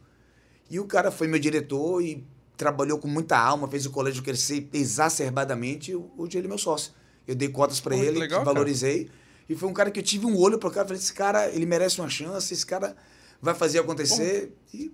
[0.69, 2.23] E o cara foi meu diretor e
[2.55, 5.95] trabalhou com muita alma, fez o colégio crescer exacerbadamente.
[6.17, 6.91] Hoje ele é meu sócio.
[7.27, 8.53] Eu dei cotas que ele, legal, cara.
[8.53, 9.09] valorizei.
[9.49, 10.87] E foi um cara que eu tive um olho pro cara.
[10.87, 12.95] Falei, esse cara, ele merece uma chance, esse cara
[13.41, 14.53] vai fazer acontecer.
[14.73, 14.91] E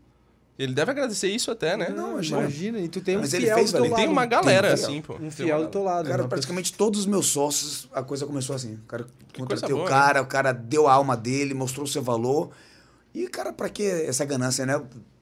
[0.57, 1.89] Ele deve agradecer isso até, né?
[1.89, 2.39] Não, imagina.
[2.41, 3.95] Imagina, e tu tem um Mas ele fiel fez, do teu lado.
[3.95, 5.15] Tem uma galera Tem, assim, pô.
[5.15, 6.07] Um fiel do teu lado.
[6.07, 8.75] Cara, praticamente todos os meus sócios, a coisa começou assim.
[8.75, 12.03] O cara coisa contratei o cara, o cara deu a alma dele, mostrou o seu
[12.03, 12.51] valor.
[13.13, 14.81] E, cara, pra que essa ganância, né?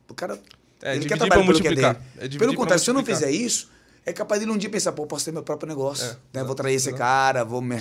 [0.09, 0.37] O cara.
[0.81, 1.97] É, ele quer trabalhar pelo que é dele.
[2.17, 3.69] É pelo contrário, se eu não fizer isso,
[4.05, 6.05] é capaz dele um dia pensar, pô, posso ter meu próprio negócio.
[6.33, 6.43] É, né?
[6.43, 7.75] Vou trair esse cara, vou me,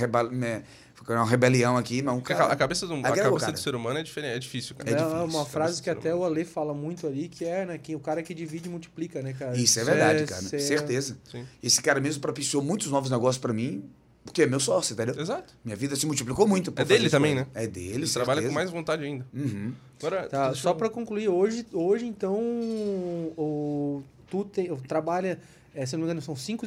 [0.95, 2.47] ficar uma rebelião aqui, mas um cara.
[2.47, 3.53] ca- a cabeça, do, a o cabeça cara.
[3.53, 4.91] do ser humano é, diferente, é difícil, cara.
[4.91, 5.17] É É, difícil.
[5.19, 8.01] uma Cabeça frase que até o Ale fala muito ali, que é, né, que o
[8.01, 9.57] cara que divide multiplica, né, cara?
[9.57, 10.43] Isso é verdade, cara.
[10.53, 11.17] é- Certeza.
[11.31, 11.47] Sim.
[11.63, 13.89] Esse cara mesmo propiciou muitos novos negócios pra mim,
[14.23, 15.19] porque é meu sócio, entendeu?
[15.19, 15.55] Exato.
[15.65, 16.71] Minha vida se multiplicou muito.
[16.71, 17.47] por É dele também, né?
[17.55, 18.55] É dele, Ele trabalha com certeza.
[18.55, 19.27] mais vontade ainda.
[19.33, 19.73] Uhum.
[19.99, 22.37] Agora, Tá, só eu- pra concluir, hoje, hoje então,
[23.37, 25.41] o, tu tem, trabalha,
[25.75, 26.67] é, se não me engano, são cinco,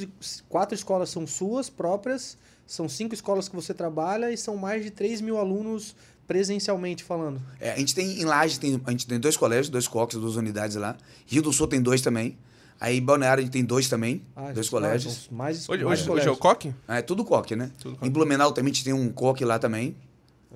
[0.49, 4.89] quatro escolas são suas próprias, são cinco escolas que você trabalha e são mais de
[4.91, 5.95] 3 mil alunos
[6.25, 7.41] presencialmente falando.
[7.59, 10.35] É, a gente tem em Laje, tem, a gente tem dois colégios, dois coques, duas
[10.37, 10.95] unidades lá.
[11.25, 12.37] Rio do Sul tem dois também.
[12.79, 15.25] Aí em Balneário a gente tem dois também, Ah, dois colégios.
[15.29, 16.73] são mais, Hoje, mais hoje, hoje é o coque?
[16.87, 17.71] É tudo coque, né?
[17.79, 18.07] Tudo coque.
[18.07, 19.95] Em Blumenau também a gente tem um coque lá também.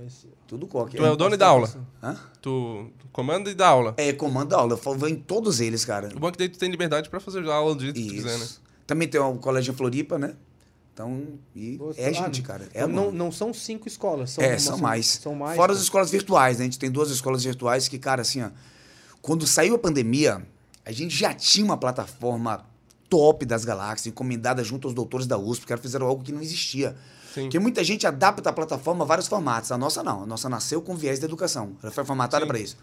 [0.05, 0.95] Esse- Tudo coque.
[0.97, 1.69] Tu é o dono e dá aula.
[2.01, 2.15] Hã?
[2.41, 3.93] Tu comanda e dá aula.
[3.97, 4.73] É, comando da aula.
[4.73, 6.09] Eu falo- vou em todos eles, cara.
[6.15, 8.07] O bom é que daí tu tem liberdade pra fazer a aula do jeito que
[8.07, 8.47] tu quiser, né?
[8.85, 10.35] Também tem o colégio em Floripa, né?
[10.93, 12.63] Então, e Você- é ah, gente, cara.
[12.73, 15.05] É então não, não são cinco escolas, são, é, são mais.
[15.21, 15.55] São mais.
[15.55, 15.83] Fora as cara.
[15.83, 16.63] escolas virtuais, né?
[16.63, 18.49] A gente tem duas escolas virtuais que, cara, assim, ó,
[19.21, 20.41] quando saiu a pandemia,
[20.85, 22.65] a gente já tinha uma plataforma
[23.09, 26.41] top das galáxias, encomendada junto aos doutores da USP, que eles fizeram algo que não
[26.41, 26.95] existia.
[27.37, 27.43] Sim.
[27.43, 29.71] Porque muita gente adapta a plataforma a vários formatos.
[29.71, 30.23] A nossa não.
[30.23, 31.77] A nossa nasceu com viés da educação.
[31.83, 32.75] Ela foi formatada para isso.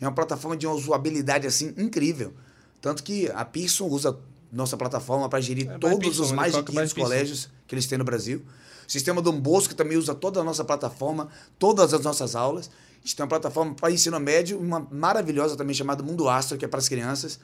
[0.00, 2.32] É uma plataforma de uma usabilidade assim incrível.
[2.80, 4.18] Tanto que a Pearson usa
[4.50, 7.10] nossa plataforma para gerir É, todos Pearson, os ele mais de coloca by 500 Pearson.
[7.10, 8.42] colégios que eles têm no Brasil.
[8.86, 11.28] O sistema Dom Bosco também usa toda a nossa plataforma,
[11.58, 12.70] todas as nossas aulas.
[12.70, 16.64] A gente tem uma plataforma para ensino médio, uma maravilhosa também chamada Mundo Astro, que
[16.64, 17.38] é para as crianças.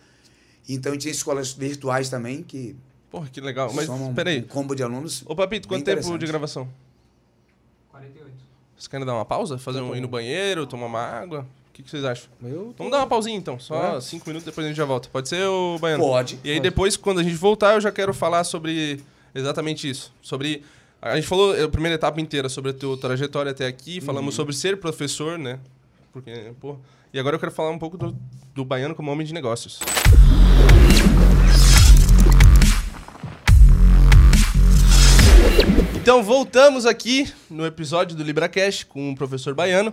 [0.67, 2.75] Então a gente tem escolas virtuais também, que
[3.15, 3.71] Porra, que legal.
[3.73, 4.43] Mas, somam um peraí.
[4.43, 5.23] combo de alunos.
[5.25, 6.69] Ô, Papito, quanto tempo de gravação?
[7.93, 8.29] 48.
[8.77, 9.57] Vocês querem dar uma pausa?
[9.57, 11.47] Fazer Tá um, ir no banheiro, tomar uma água?
[11.69, 12.29] O que, que vocês acham?
[12.43, 14.01] Eu tô- Vamos dar uma pausinha então, só É.
[14.01, 15.09] cinco minutos, depois a gente já volta.
[15.13, 16.03] Pode ser, o Baiano?
[16.03, 16.41] Pode.
[16.43, 16.69] E aí Pode.
[16.71, 19.01] depois, quando a gente voltar, eu já quero falar sobre
[19.33, 20.13] exatamente isso.
[20.21, 20.65] Sobre.
[21.01, 24.37] A gente falou a primeira etapa inteira sobre a tua trajetória até aqui, falamos Uhum.
[24.43, 25.61] sobre ser professor, né?
[26.13, 26.77] porque, pô.
[27.13, 28.17] E agora eu quero falar um pouco do,
[28.55, 29.79] do baiano como homem de negócios.
[36.05, 39.91] Então voltamos aqui no episódio do LibraCast com o professor Baiano.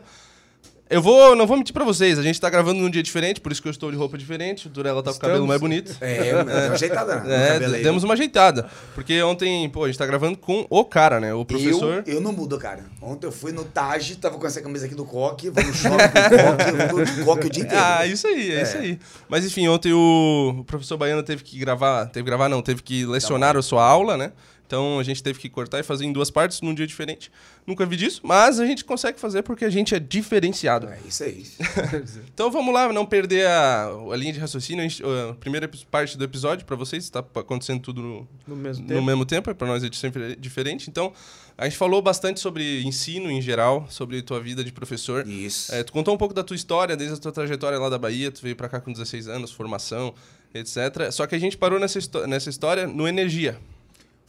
[0.89, 3.49] Eu vou, não vou mentir pra vocês, a gente tá gravando num dia diferente, por
[3.49, 4.67] isso que eu estou de roupa diferente.
[4.67, 5.95] O Durella tá com o cabelo mais bonito.
[6.01, 8.69] É, deu uma ajeitada no É, demos uma ajeitada.
[8.93, 11.33] Porque ontem, pô, a gente tá gravando com o cara, né?
[11.33, 12.03] O professor.
[12.05, 12.83] Eu, eu não mudo, cara.
[13.01, 15.95] Ontem eu fui no Taj, tava com essa camisa aqui do Coque, vou no shopping
[15.95, 17.83] com o Coque, eu vou de Coque o dia inteiro.
[17.85, 18.99] Ah, isso aí, é, isso aí.
[19.29, 22.83] Mas enfim, ontem o, o professor Baiano teve que gravar, teve que gravar não, teve
[22.83, 24.33] que lecionar a sua aula, né?
[24.71, 27.29] Então a gente teve que cortar e fazer em duas partes num dia diferente.
[27.67, 30.87] Nunca vi disso, mas a gente consegue fazer porque a gente é diferenciado.
[30.87, 31.45] É isso aí.
[32.33, 34.85] Então vamos lá, não perder a, a linha de raciocínio.
[34.85, 38.83] A, gente- a primeira parte do episódio, para vocês, está acontecendo tudo no, No mesmo
[38.83, 39.01] no tempo.
[39.01, 40.89] mesmo tempo, para nós é sempre diferente.
[40.89, 41.11] Então,
[41.57, 45.27] a gente falou bastante sobre ensino em geral, sobre tua vida de professor.
[45.27, 45.75] Isso.
[45.75, 48.31] É, tu contou um pouco da tua história, desde a tua trajetória lá da Bahia,
[48.31, 50.13] tu veio pra cá com 16 anos, formação,
[50.53, 51.11] etc.
[51.11, 53.59] Só que a gente parou nessa, nessa história no Energia.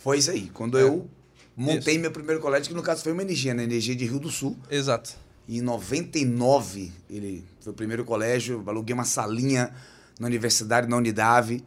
[0.02, 0.50] Foi isso aí.
[0.52, 0.82] Quando É.
[0.82, 1.08] eu
[1.56, 3.64] montei meu primeiro colégio, que no caso foi uma energia, né?
[3.64, 4.56] Energia de Rio do Sul.
[4.70, 5.14] Exato.
[5.48, 9.70] E em 99, ele foi o primeiro colégio, aluguei uma salinha
[10.18, 11.64] na universidade, na Unidade.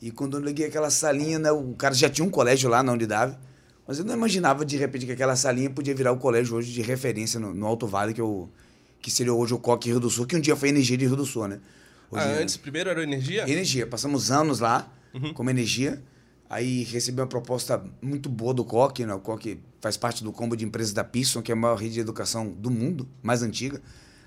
[0.00, 2.92] E quando eu liguei aquela salinha, né, o cara já tinha um colégio lá na
[2.92, 3.36] Unidade.
[3.86, 6.82] Mas eu não imaginava, de repente, que aquela salinha podia virar o colégio hoje de
[6.82, 8.48] referência no, no Alto Vale, que, eu,
[9.00, 11.16] que seria hoje o Coque Rio do Sul, que um dia foi Energia de Rio
[11.16, 11.58] do Sul, né?
[12.10, 13.42] Hoje, Ah, antes, primeiro era Energia?
[13.50, 13.86] Energia.
[13.86, 15.32] Passamos anos lá Uhum.
[15.32, 16.02] como energia.
[16.50, 19.12] Aí recebi uma proposta muito boa do Coque, né?
[19.12, 21.94] O Coque faz parte do combo de empresas da Pearson, que é a maior rede
[21.94, 23.80] de educação do mundo, mais antiga.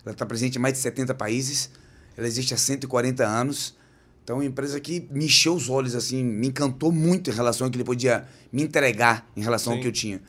[0.05, 1.71] Ela está presente em mais de 70 países.
[2.15, 3.75] Ela existe há 140 anos.
[4.23, 7.65] Então, é uma empresa que me encheu os olhos, assim, me encantou muito em relação
[7.65, 9.77] ao que ele podia me entregar em relação Sim.
[9.77, 10.21] ao que eu tinha.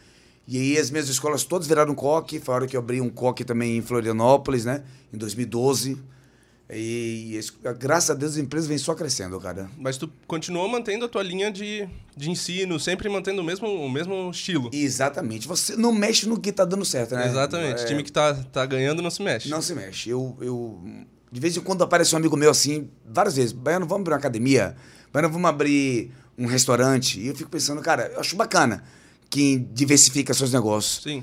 [0.48, 2.40] E aí as minhas escolas todas viraram coque.
[2.40, 4.82] Foi a hora que eu abri um coque também em Florianópolis, né?
[5.12, 5.98] Em 2012.
[6.70, 9.68] E, es- graças a Deus a empresa vem só crescendo, cara.
[9.78, 11.86] Mas tu continuou mantendo a tua linha de,
[12.16, 14.70] de ensino, sempre mantendo o mesmo, o mesmo estilo.
[14.72, 15.46] Exatamente.
[15.46, 17.26] Você não mexe no que tá dando certo, né?
[17.28, 17.82] Exatamente.
[17.82, 19.48] É, Time que tá, tá ganhando não se mexe.
[19.50, 20.08] Não se mexe.
[20.10, 20.80] Eu, eu,
[21.30, 23.52] de vez em quando aparece um amigo meu assim, várias vezes.
[23.52, 24.74] Baiano, vamos abrir uma academia?
[25.12, 27.20] Baiano, vamos abrir um restaurante?
[27.20, 28.82] E eu fico pensando, cara, eu acho bacana
[29.28, 31.02] quem diversifica seus negócios.
[31.02, 31.22] Sim.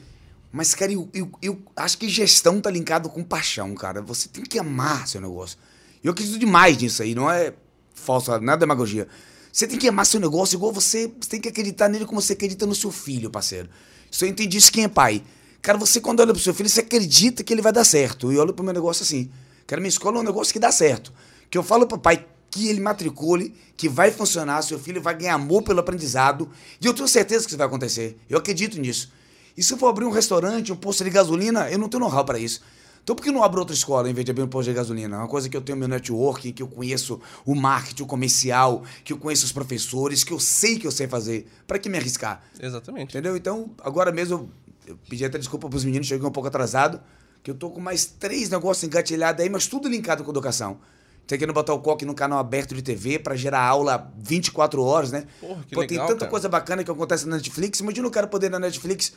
[0.51, 4.01] Mas, cara, eu, eu, eu acho que gestão tá linkado com paixão, cara.
[4.01, 5.57] Você tem que amar seu negócio.
[6.03, 7.53] Eu acredito demais nisso aí, não é
[7.93, 9.07] falso, não é demagogia.
[9.51, 12.33] Você tem que amar seu negócio igual você, você tem que acreditar nele como você
[12.33, 13.69] acredita no seu filho, parceiro.
[14.09, 15.23] Isso eu entendi isso quem é pai.
[15.61, 18.31] Cara, você quando olha pro seu filho, você acredita que ele vai dar certo.
[18.31, 19.29] E eu olho pro meu negócio assim.
[19.67, 21.13] Cara, minha escola é um negócio que dá certo.
[21.49, 25.35] Que eu falo pro pai que ele matricule, que vai funcionar, seu filho vai ganhar
[25.35, 26.49] amor pelo aprendizado.
[26.81, 28.17] E eu tenho certeza que isso vai acontecer.
[28.29, 29.11] Eu acredito nisso.
[29.59, 32.23] E se eu for abrir um restaurante, um posto de gasolina, eu não tenho know-how
[32.23, 32.61] para isso.
[33.03, 35.17] Então por que não abro outra escola em vez de abrir um posto de gasolina?
[35.17, 38.83] É uma coisa que eu tenho meu networking, que eu conheço o marketing, o comercial,
[39.03, 41.45] que eu conheço os professores, que eu sei que eu sei fazer.
[41.67, 42.41] Para que me arriscar?
[42.57, 43.09] Exatamente.
[43.09, 43.35] Entendeu?
[43.35, 44.49] Então, agora mesmo,
[44.87, 47.01] eu, eu pedi até desculpa pros meninos, cheguei um pouco atrasado,
[47.43, 50.79] que eu tô com mais três negócios engatilhados aí, mas tudo linkado com educação.
[51.27, 55.11] Tô querendo botar o coque no canal aberto de TV para gerar aula 24 horas,
[55.11, 55.25] né?
[55.41, 56.31] Porra, que Pô, tem legal, tanta cara.
[56.31, 57.81] coisa bacana que acontece na Netflix.
[57.81, 59.13] Imagina o cara poder na Netflix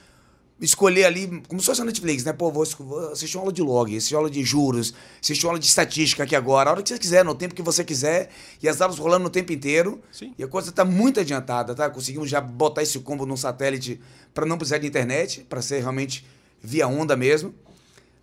[0.64, 2.32] escolher ali, como se fosse a Netflix, né?
[2.32, 5.58] Pô, vou, assistir uma aula de log, assistir uma aula de juros, assistir uma aula
[5.58, 8.30] de estatística aqui agora, a hora que você quiser, no tempo que você quiser,
[8.62, 10.00] e as aulas rolando no tempo inteiro.
[10.12, 10.32] Sim.
[10.38, 11.90] E a coisa tá muito adiantada, tá?
[11.90, 14.00] Conseguimos já botar esse combo num satélite
[14.32, 16.24] para não precisar de internet, para ser realmente
[16.62, 17.52] via onda mesmo.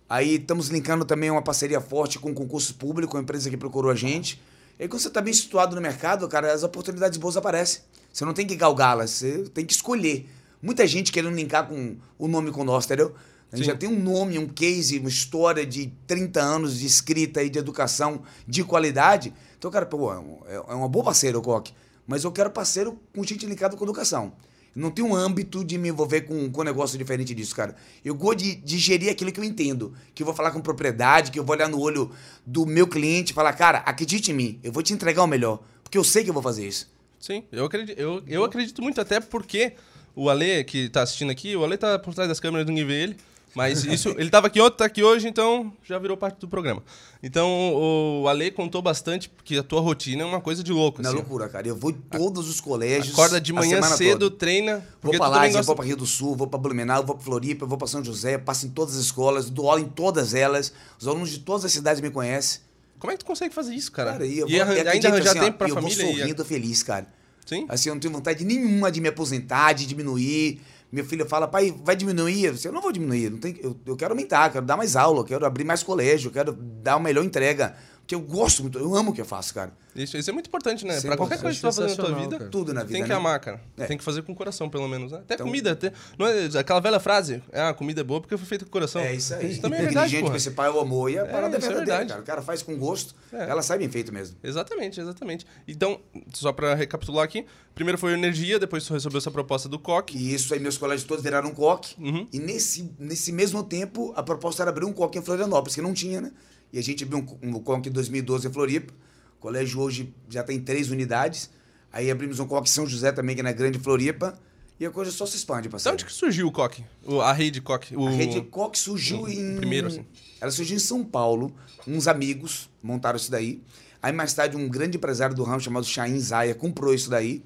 [0.08, 3.94] Aí estamos linkando também uma parceria forte com concurso público, uma empresa que procurou a
[3.94, 4.40] gente.
[4.78, 7.82] E aí, quando você está bem situado no mercado, cara, as oportunidades boas aparecem.
[8.12, 10.26] Você não tem que galgá-las, você tem que escolher.
[10.62, 13.14] Muita gente querendo linkar com o nome com o nosso, entendeu?
[13.52, 13.72] A gente Sim.
[13.72, 17.58] já tem um nome, um case, uma história de 30 anos de escrita e de
[17.58, 19.32] educação de qualidade.
[19.58, 20.38] Então, cara, pô, é um-
[20.68, 21.72] é uma boa parceira o Coque.
[22.06, 24.32] Mas eu quero parceiro com gente ligada com educação.
[24.72, 27.74] Não tem um âmbito de me envolver com, com um negócio diferente disso, cara.
[28.04, 29.92] Eu gosto de, de gerir aquilo que eu entendo.
[30.14, 32.12] Que eu vou falar com propriedade, que eu vou olhar no olho
[32.46, 35.60] do meu cliente e falar, cara, acredite em mim, eu vou te entregar o melhor.
[35.82, 36.88] Porque eu sei que eu vou fazer isso.
[37.18, 39.72] Sim, eu acredito, eu, eu acredito muito, até porque
[40.14, 43.02] o Ale, que tá assistindo aqui, o Ale tá por trás das câmeras, ninguém vê
[43.02, 43.16] ele.
[43.54, 46.82] Mas isso, ele tava aqui ontem, tá aqui hoje, então já virou parte do programa.
[47.22, 51.02] Então o Ale contou bastante, porque a tua rotina é uma coisa de louco.
[51.02, 51.20] Não é assim.
[51.20, 51.66] loucura, cara.
[51.66, 53.12] Eu vou em todos os colégios.
[53.12, 54.36] Acorda de a manhã cedo, toda.
[54.36, 54.86] treina.
[55.02, 55.66] Vou também Laje, gosta...
[55.66, 58.38] vou pra Rio do Sul, vou pra Blumenau, vou pra Floripa, vou pra São José,
[58.38, 60.72] passo em todas as escolas, dou aula em todas elas.
[60.98, 62.60] Os alunos de todas as cidades me conhecem.
[63.00, 64.12] Como é que tu consegue fazer isso, cara?
[64.12, 66.04] Cara, e eu e vou, arran- e ainda arranjar assim, tempo pra e eu família
[66.04, 66.18] vou e...
[66.18, 67.06] sorrindo feliz, cara.
[67.50, 67.66] Sim?
[67.68, 70.60] Assim, eu não tenho vontade nenhuma de me aposentar, de diminuir.
[70.92, 72.44] Minha filha fala, pai, vai diminuir?
[72.44, 75.24] Eu, eu não vou diminuir, não tem, eu, eu quero aumentar, quero dar mais aula,
[75.24, 77.74] quero abrir mais colégio, quero dar uma melhor entrega.
[78.10, 79.72] Porque eu gosto muito, eu amo o que eu faço, cara.
[79.94, 80.98] Isso, isso é muito importante, né?
[80.98, 82.50] É pra qualquer coisa que tu vai fazer na tua vida, cara.
[82.50, 83.14] Tudo na vida, tem que né?
[83.14, 83.60] amar, cara.
[83.78, 83.86] É.
[83.86, 85.18] Tem que fazer com o coração, pelo menos, né?
[85.18, 85.70] Até Então- comida.
[85.72, 88.68] Até, não é aquela velha frase, ah, a comida é boa porque foi feita com
[88.68, 89.00] o coração.
[89.00, 89.52] É isso aí.
[89.52, 90.32] Isso também é verdade, porra.
[90.32, 92.08] principal é o amor e a parada é é verdadeira, verdade.
[92.08, 92.20] cara.
[92.20, 93.48] O cara faz com gosto, É.
[93.48, 94.36] ela sai bem feito mesmo.
[94.42, 95.46] Exatamente, exatamente.
[95.68, 96.00] Então,
[96.34, 97.46] só pra recapitular aqui,
[97.76, 100.16] primeiro foi energia, depois tu recebeu essa proposta do COC.
[100.18, 101.94] E isso aí, meus colégios todos viraram um coque.
[102.02, 102.26] Uhum.
[102.32, 105.94] E nesse, nesse mesmo tempo, a proposta era abrir um coque em Florianópolis, que não
[105.94, 106.32] tinha, né?
[106.72, 108.92] E a gente abriu um, um coque em 2012 em Floripa.
[109.36, 111.50] O colégio hoje já tem três unidades.
[111.92, 114.38] Aí abrimos um coque em São José também, que é na Grande Floripa.
[114.78, 115.92] E a coisa só se expande, parceiro.
[115.94, 116.82] onde que surgiu o COC?
[117.04, 117.94] O- a rede COC?
[117.96, 118.06] O...
[118.06, 119.56] A rede Coque surgiu o em.
[119.56, 120.06] primeiro, assim.
[120.40, 121.54] Ela surgiu em São Paulo.
[121.86, 123.60] Uns amigos montaram isso daí.
[124.02, 127.42] Aí mais tarde um grande empresário do ramo chamado Chain Zaya comprou isso daí.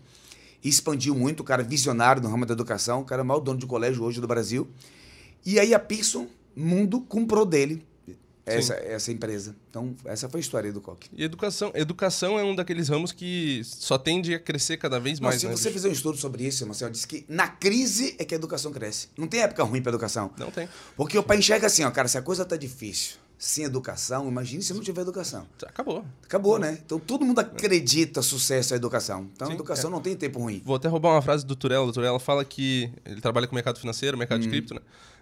[0.62, 3.40] E expandiu muito, o cara visionário no ramo da educação, o cara é o maior
[3.40, 4.68] dono de colégio hoje do Brasil.
[5.44, 7.84] E aí a Pearson Mundo comprou dele
[8.46, 9.54] essa, essa empresa.
[9.70, 11.08] Então, essa foi a história do Coque.
[11.16, 15.28] E educação, educação é um daqueles ramos que só tende a crescer cada vez Mas
[15.30, 15.40] mais.
[15.40, 15.72] se né, você bicho?
[15.74, 19.08] fizer um estudo sobre isso, Marcelo, disse que na crise é que a educação cresce.
[19.16, 20.30] Não tem época ruim para educação.
[20.38, 20.68] Não tem.
[20.96, 24.62] Porque o pai enxerga assim, ó, cara, se a coisa tá difícil, sem educação, imagine
[24.62, 25.46] se não tiver educação.
[25.66, 26.04] Acabou.
[26.22, 26.78] Acabou, né?
[26.84, 29.28] Então todo mundo acredita sucesso à educação.
[29.34, 30.62] Então a Sim, educação não tem tempo ruim.
[30.64, 31.84] Vou até roubar uma frase do Turella.
[31.86, 34.42] O Turella fala que ele trabalha com mercado financeiro, mercado Hum.
[34.42, 34.80] de cripto, né?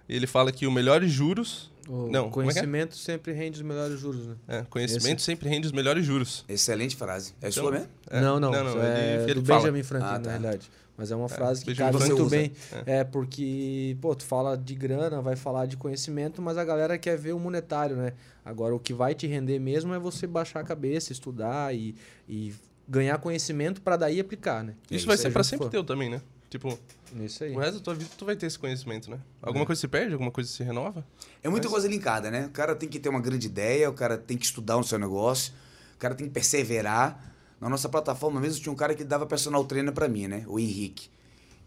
[0.08, 1.71] E ele fala que o melhores juros.
[1.88, 2.30] O não, é é?
[2.30, 4.34] conhecimento sempre rende os melhores juros, né?
[4.48, 6.44] É, conhecimento sempre rende os melhores juros.
[6.48, 7.34] Excelente frase.
[7.40, 7.88] É Então, sua mesmo?
[8.10, 8.20] É.
[8.20, 8.50] Não, não.
[8.52, 9.60] Não, não, ele- é ele do fala.
[9.60, 10.30] Benjamin Franklin, Ah, na tá.
[10.30, 10.70] realidade.
[10.96, 12.30] Mas é uma frase que Franklin muito usa.
[12.36, 12.52] bem.
[12.86, 13.02] É.
[13.02, 17.32] porque, pô, tu fala de grana, vai falar de conhecimento, mas a galera quer ver
[17.32, 18.12] o monetário, né?
[18.44, 21.94] Agora, o que vai te render mesmo é você baixar a cabeça, estudar e,
[22.28, 22.54] e
[22.86, 24.74] ganhar conhecimento para daí aplicar, né?
[24.90, 25.70] Isso isso vai ser pra junto sempre for.
[25.70, 26.20] teu também, né?
[26.52, 26.78] Tipo,
[27.18, 27.56] Isso aí.
[27.56, 29.18] o resto da tua vida tu vai ter esse conhecimento, né?
[29.40, 31.02] Alguma coisa se perde, alguma coisa se renova?
[31.42, 32.44] É muita coisa linkada, né?
[32.44, 34.98] O cara tem que ter uma grande ideia, o cara tem que estudar no seu
[34.98, 35.54] negócio,
[35.94, 37.34] o cara tem que perseverar.
[37.58, 40.44] Na nossa plataforma mesmo tinha um cara que dava personal trainer pra mim, né?
[40.46, 41.08] O Henrique.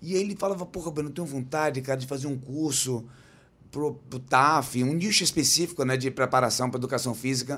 [0.04, 3.10] E aí ele falava, porra, eu não tenho vontade, cara, de fazer um curso
[3.72, 7.56] pro, pro TAF, um nicho específico, né, de preparação para educação física.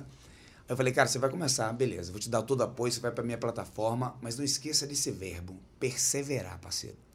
[0.59, 3.01] Aí eu falei, cara, você vai começar, beleza, vou te dar todo o apoio, você
[3.01, 7.06] vai pra minha plataforma, mas não esqueça desse verbo, perseverar, parceiro.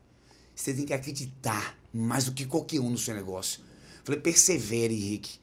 [0.55, 3.61] Você tem que acreditar mais do que qualquer um no seu negócio.
[4.05, 5.39] Falei, persevere, Henrique,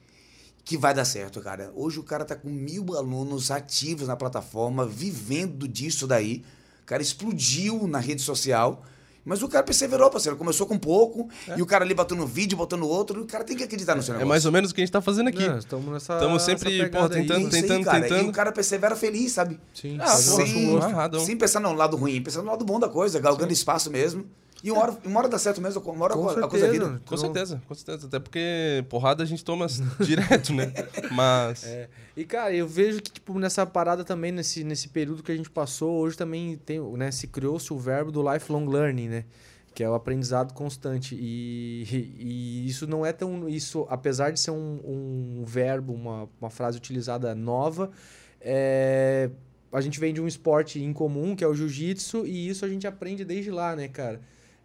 [0.64, 1.72] que vai dar certo, cara.
[1.74, 6.44] Hoje o cara tá com mil alunos ativos na plataforma, vivendo disso daí.
[6.82, 8.84] O cara explodiu na rede social.
[9.22, 10.36] Mas o cara perseverou, parceiro.
[10.38, 13.44] Começou com pouco, e o cara ali botando um vídeo, botando outro, e o cara
[13.44, 14.28] tem que acreditar no seu É negócio.
[14.28, 15.44] mais ou menos o que a gente tá fazendo aqui.
[15.58, 16.18] Estamos nessa.
[16.18, 17.08] Tamo sempre, pô, aí.
[17.10, 18.00] tentando- É isso aí, tentando, cara.
[18.00, 18.26] tentando.
[18.26, 19.60] E o cara persevera feliz, sabe?
[19.74, 20.80] Sim, Ah, sim.
[21.24, 24.24] sem pensar no lado ruim, pensando no lado bom da coisa, galgando espaço mesmo.
[24.62, 26.70] E uma hora, uma hora dá certo mesmo, uma hora Com a coisa certeza.
[26.72, 26.86] vira.
[26.86, 28.06] Com Então- certeza, com certeza.
[28.06, 29.66] Até porque porrada a gente toma
[30.00, 30.72] direto, né?
[31.12, 31.64] Mas.
[31.64, 31.88] É.
[32.16, 35.48] E, cara, eu vejo que, tipo, nessa parada também, nesse, nesse período que a gente
[35.50, 39.24] passou, hoje também tem, né, se criou-se o verbo do lifelong learning, né?
[39.74, 41.14] Que é o aprendizado constante.
[41.18, 41.86] E,
[42.18, 43.48] e isso não é tão.
[43.48, 44.80] Isso, apesar de ser um,
[45.40, 47.90] um verbo, uma, uma frase utilizada nova,
[48.40, 49.30] é,
[49.72, 52.68] a gente vem de um esporte em comum, que é o jiu-jitsu, e isso a
[52.68, 54.20] gente aprende desde lá, né, cara?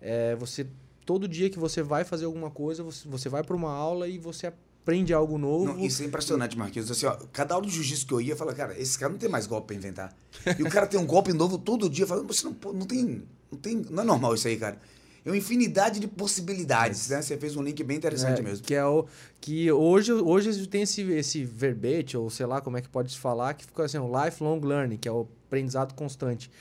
[0.06, 0.68] É, você.
[1.06, 4.18] Todo dia que você vai fazer alguma coisa, você, você vai para uma aula e
[4.18, 5.66] você aprende algo novo.
[5.66, 6.90] Não, isso é impressionante, Marquinhos.
[6.90, 9.20] Assim, ó, cada aula de jiu-jitsu que eu ia, eu falava, cara, esse cara não
[9.20, 10.16] tem mais golpe pra inventar.
[10.58, 12.04] E o cara tem um golpe novo todo dia.
[12.04, 13.86] Eu falava, você não, não tem, não tem.
[13.90, 14.80] Não é normal isso aí, cara.
[15.26, 17.20] É uma infinidade de possibilidades, né?
[17.20, 18.64] Você fez um link bem interessante É, mesmo.
[18.64, 19.08] Que é o
[19.42, 23.18] que hoje, hoje tem esse, esse verbete, ou sei lá como é que pode se
[23.18, 26.52] falar, que fica assim, o lifelong learning, que é o aprendizado constante.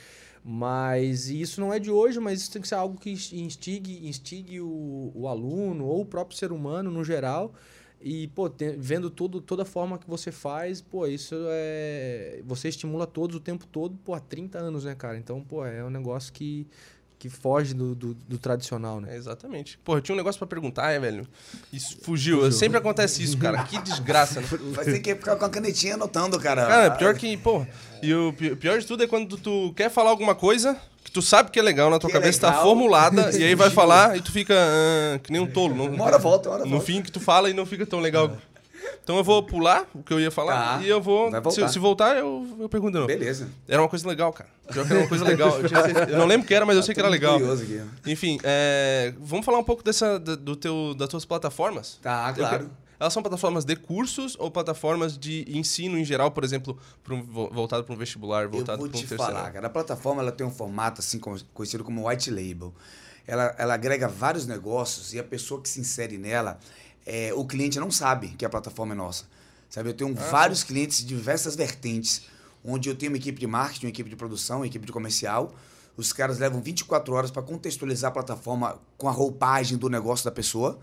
[0.47, 4.61] Mas isso não é de hoje, mas isso tem que ser algo que instigue, instigue
[4.61, 7.51] o, o aluno ou o próprio ser humano no geral.
[7.99, 12.43] E, pô, vendo tudo, toda a forma que você faz, pô, isso é.
[12.45, 15.17] Você estimula todos o tempo todo, pô, há 30 anos, né, cara?
[15.17, 16.67] Então, pô, é um negócio que,
[17.17, 19.13] que foge do, do, do tradicional, né?
[19.13, 19.77] É, exatamente.
[19.83, 21.27] Pô, eu tinha um negócio pra perguntar, é, velho.
[21.71, 22.51] Isso fugiu.
[22.51, 23.63] Sempre acontece isso, cara.
[23.63, 24.47] Que desgraça, né?
[24.73, 26.65] Vai ter que ficar com a canetinha anotando, cara.
[26.65, 27.65] Cara, pior que, pô.
[28.03, 31.21] E o pi- pior de tudo é quando tu quer falar alguma coisa que tu
[31.21, 32.63] sabe que é legal na tua Que é cabeça, tá legal.
[32.63, 35.73] formulada, e aí vai falar e tu fica ah, que nem um tolo.
[35.75, 36.85] Não, Uma hora volta, uma hora No volta.
[36.85, 38.35] fim que tu fala e não fica tão legal.
[39.03, 40.83] Então eu vou pular o que eu ia falar Tá.
[40.83, 41.29] e eu vou.
[41.31, 41.67] Vai Se, voltar.
[41.69, 43.07] se voltar, eu, eu pergunto de novo.
[43.07, 43.49] Beleza.
[43.67, 44.49] Era uma coisa legal, cara.
[44.71, 45.59] Pior que era uma coisa legal.
[45.59, 45.79] Eu, tinha
[46.09, 47.37] eu não lembro o que era, mas eu sei que era legal.
[47.39, 47.81] curioso aqui.
[48.07, 51.99] Enfim, é, vamos falar um pouco dessa, do teu, das tuas plataformas?
[52.01, 52.57] Tá, Eu claro.
[52.57, 56.77] quero- Elas são plataformas de cursos ou plataformas de ensino em geral, por exemplo,
[57.09, 59.21] um- vo- voltado para um vestibular, Eu voltado vou para um te terceiro?
[59.33, 59.67] falar, cara.
[59.67, 61.19] A plataforma ela tem um formato assim
[61.53, 62.73] conhecido como white label.
[63.27, 66.59] ela, ela agrega vários negócios e a pessoa que se insere nela,
[67.05, 69.25] é, o cliente não sabe que a plataforma é nossa.
[69.69, 72.23] Sabe, eu tenho vários clientes de diversas vertentes,
[72.63, 75.53] onde eu tenho uma equipe de marketing, uma equipe de produção, uma equipe de comercial.
[75.97, 80.31] Os caras levam 24 horas para contextualizar a plataforma com a roupagem do negócio da
[80.31, 80.79] pessoa.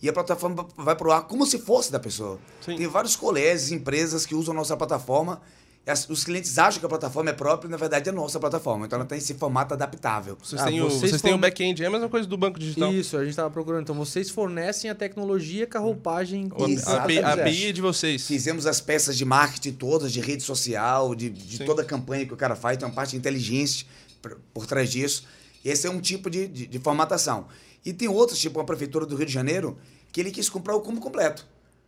[0.00, 2.38] E a plataforma vai pro ar como se fosse da pessoa.
[2.60, 2.76] Sim.
[2.76, 5.40] Tem vários colégios, empresas que usam a nossa plataforma.
[5.86, 8.40] E as- os clientes acham que a plataforma é própria e, na verdade, é nossa
[8.40, 8.86] plataforma.
[8.86, 10.36] Então, ela tem esse formato adaptável.
[10.42, 12.92] Vocês Ah, têm, o, vocês têm o back-end, é a mesma coisa do banco digital.
[12.92, 13.82] Isso, a gente tava procurando.
[13.82, 16.50] Então vocês fornecem a tecnologia com a roupagem.
[16.54, 17.02] O- A,
[17.34, 18.26] API, é de vocês.
[18.26, 22.34] Fizemos as peças de marketing todas, de rede social, de, de toda a campanha que
[22.34, 23.86] o cara faz, tem uma parte de inteligência
[24.20, 25.24] por, por trás disso.
[25.64, 27.46] Esse é um tipo de, de, de formatação.
[27.84, 29.78] E tem outros, tipo a Prefeitura do Rio de Janeiro,
[30.12, 31.46] que ele quis comprar o combo completo.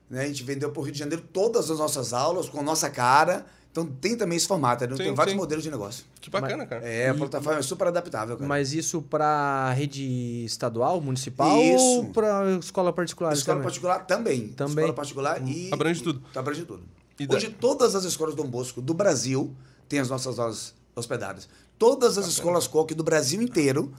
[0.09, 0.23] Né?
[0.23, 2.89] A gente vendeu para o Rio de Janeiro todas as nossas aulas, com a nossa
[2.89, 3.45] cara.
[3.79, 4.97] Então tem também esse formato, né?
[4.97, 5.39] Sim, tem vários sim.
[5.39, 6.05] modelos de negócio.
[6.21, 6.85] Que bacana, cara.
[6.85, 8.49] É, a plataforma é super adaptável, cara.
[8.49, 11.85] Mas isso para rede estadual, municipal Isso.
[11.85, 13.33] ou para escola particular?
[13.33, 13.65] Escola também?
[13.65, 14.49] particular também.
[14.49, 14.75] Também.
[14.75, 15.73] Escola particular e.
[15.73, 16.23] Abrange e- tudo.
[16.35, 16.83] Abrange tudo.
[17.21, 19.55] E Hoje, todas as escolas Dom Bosco do Brasil
[19.89, 21.49] têm as nossas aulas hospedadas.
[21.79, 23.93] Todas as escolas COC do Brasil inteiro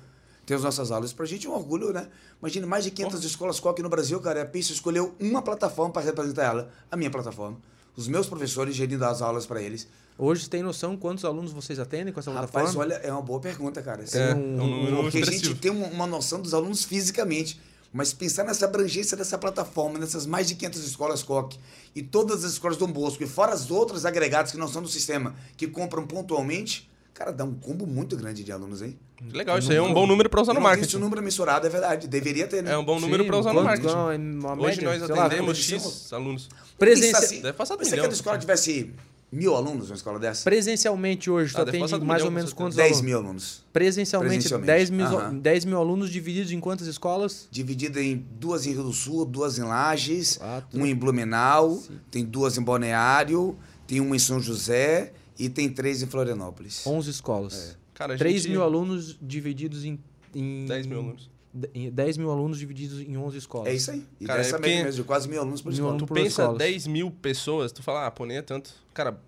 [0.46, 1.14] têm as nossas aulas.
[1.14, 2.08] Pra gente é um orgulho, né?
[2.42, 4.42] Imagina, mais de 500 escolas COC no Brasil, cara.
[4.42, 6.70] A PIS escolheu uma plataforma para representar ela.
[6.92, 7.58] A minha plataforma.
[7.96, 9.88] Os meus professores gerindo as aulas para eles.
[10.18, 12.82] Hoje tem noção quantos alunos vocês atendem com essa Rapaz, plataforma?
[12.82, 14.04] olha, é uma boa pergunta, cara.
[14.12, 17.60] É, é um- um número Porque a gente tem uma, uma noção dos alunos fisicamente,
[17.94, 21.58] mas pensar nessa abrangência dessa plataforma, nessas mais de 500 escolas COC
[21.96, 24.90] e todas as escolas Dom Bosco, e fora as outras agregadas que não são do
[24.90, 28.98] sistema, que compram pontualmente, cara, dá um combo muito grande de alunos, hein?
[29.34, 30.88] Legal, isso aí é um bom número para usar no marketing.
[30.88, 32.08] esse número mensurado, é verdade.
[32.08, 32.72] Deveria ter, né?
[32.72, 33.88] É um bom número Sim, para usar no marketing.
[33.90, 35.00] é uma Hoje média?
[35.08, 36.50] nós atendemos X alunos.
[36.78, 38.92] Presença- Pensa assim, Deve passar do se aquela escola tivesse
[39.30, 40.44] mil alunos, uma escola dessa?
[40.46, 43.06] Presencialmente hoje, tu Ah, deve atende mais milhão, ou menos quantos 10 alunos?
[43.06, 43.64] mil alunos.
[43.74, 44.68] Presencialmente, Presencialmente.
[44.68, 45.38] 10 mil, Aham.
[45.38, 47.48] 10 mil alunos divididos em quantas escolas?
[47.52, 50.80] Dividida em duas em Rio do Sul, duas em Lages, Quatro.
[50.80, 56.04] um em Blumenau, tem duas em Balneário, tem uma em São José e tem três
[56.04, 56.86] em Florianópolis.
[56.86, 57.78] 11 escolas.
[57.94, 60.00] Cara, a 3 gente- mil alunos divididos em,
[60.36, 60.66] em...
[60.66, 61.30] 10 mil alunos.
[61.74, 63.68] em 10 mil alunos divididos em 11 escolas.
[63.68, 64.06] É isso aí.
[64.22, 65.90] E Cara, dessa é porque- mesmo, de quase mil alunos por Mil escola.
[65.94, 66.58] alunos Tu por pensa escolas.
[66.60, 68.72] 10 mil pessoas, tu fala, ah, pô, nem é tanto.
[68.94, 69.20] Cara,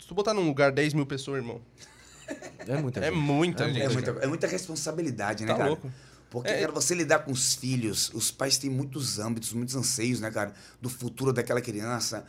[0.00, 1.60] se tu botar num lugar 10 mil pessoas, irmão,
[2.66, 3.16] É muita é gente.
[3.16, 3.76] muita É gente.
[3.76, 3.92] É cara.
[3.94, 5.68] muita, é muita responsabilidade, né, Tá cara?
[5.68, 5.92] louco.
[6.30, 6.60] Porque, É.
[6.60, 10.54] cara, você lidar com os filhos, os pais têm muitos âmbitos, muitos anseios, né, cara?
[10.80, 12.24] Do futuro daquela criança.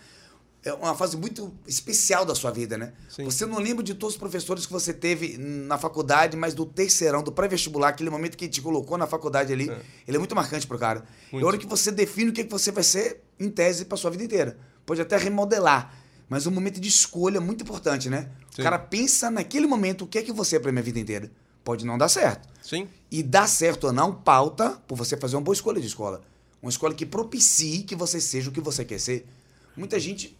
[0.65, 2.93] É uma fase muito especial da sua vida, né?
[3.09, 3.25] Sim.
[3.25, 7.21] Você não lembra de todos os professores que você teve na faculdade, mas do terceirão,
[7.21, 9.81] do pré-vestibular, aquele momento que te colocou na faculdade ali, É.
[10.07, 10.99] ele é muito marcante pro cara.
[11.01, 11.43] É Muito.
[11.43, 14.09] a hora que você define o que que você vai ser, em tese, pra sua
[14.09, 14.57] vida inteira.
[14.85, 15.97] Pode até remodelar,
[16.29, 18.29] mas é um momento de escolha muito importante, né?
[18.55, 18.61] Sim.
[18.61, 21.29] O cara pensa naquele momento o que é que você é pra minha vida inteira.
[21.61, 22.47] Pode não dar certo.
[22.61, 22.87] Sim.
[23.11, 26.21] E dar certo ou não pauta por você fazer uma boa escolha de escola.
[26.61, 29.25] Uma escola que propicie que você seja o que você quer ser.
[29.75, 30.37] Muita gente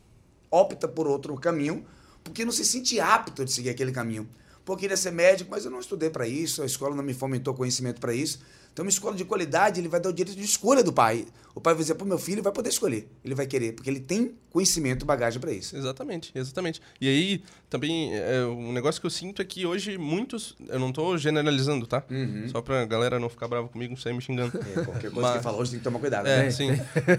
[0.53, 1.83] opta por outro caminho
[2.23, 4.27] porque não se sente apto de seguir aquele caminho.
[4.63, 7.13] Pô, eu queria ser médico, mas eu não estudei para isso, a escola não me
[7.13, 8.39] fomentou conhecimento para isso.
[8.71, 11.25] Então, uma escola de qualidade, ele vai dar o direito de escolha do pai.
[11.53, 13.07] O pai vai dizer, pô, meu filho vai poder escolher.
[13.23, 15.75] Ele vai querer, porque ele tem conhecimento, bagagem para isso.
[15.77, 16.81] Exatamente, exatamente.
[16.99, 20.55] E aí, também, é, um negócio que eu sinto é que hoje muitos.
[20.69, 22.01] Eu não tô generalizando, tá?
[22.51, 24.57] Só pra galera não ficar brava comigo, não sair me xingando.
[24.57, 26.25] É, qualquer coisa Mas- que fala hoje tem que tomar cuidado.
[26.25, 26.51] É, né?
[26.51, 26.69] sim.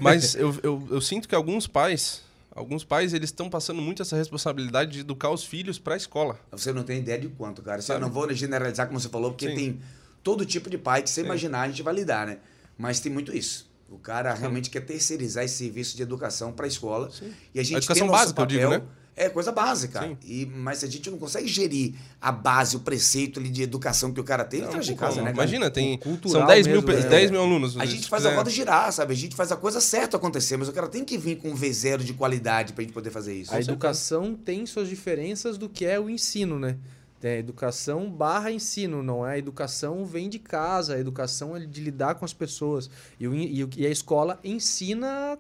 [0.01, 2.23] Mas eu, eu, eu sinto que alguns pais,
[2.55, 6.39] alguns pais, eles estão passando muito essa responsabilidade de educar os filhos pra escola.
[6.53, 7.79] Você não tem ideia de quanto, cara.
[7.79, 8.01] Eu Sabe?
[8.01, 9.55] não vou generalizar como você falou, porque Sim.
[9.55, 9.81] tem
[10.23, 11.27] todo tipo de pai que você Sim.
[11.27, 12.39] imaginar, a gente vai lidar, né?
[12.79, 13.71] Mas tem muito isso.
[13.89, 17.11] O cara realmente quer terceirizar esse serviço de educação para a escola.
[17.11, 17.33] Sim.
[17.55, 18.83] E a gente A educação tem básica, eu digo, né?
[19.17, 20.01] É coisa básica.
[20.03, 20.17] Sim.
[20.25, 24.21] E, mas a gente não consegue gerir a base, o preceito ali de educação que
[24.21, 25.25] o cara tem Não, atrás de casa, como.
[25.27, 25.45] né, cara?
[25.45, 26.01] Imagina, tem.
[26.27, 27.09] São 10 mil, mesmo, pe- né?
[27.09, 27.77] 10 mil alunos.
[27.79, 28.35] A se gente faz quiser.
[28.35, 29.13] a roda girar, sabe?
[29.13, 31.55] A gente faz a coisa certa acontecer, mas o cara tem que vir com um
[31.57, 33.55] V0 de qualidade pra gente poder fazer isso.
[33.55, 36.77] A educação tem suas diferenças do que é o ensino, né?
[37.23, 39.33] É educação barra ensino, não é?
[39.35, 42.91] A educação vem de casa, a educação é de lidar com as pessoas.
[43.19, 45.39] E, e o- e a escola ensina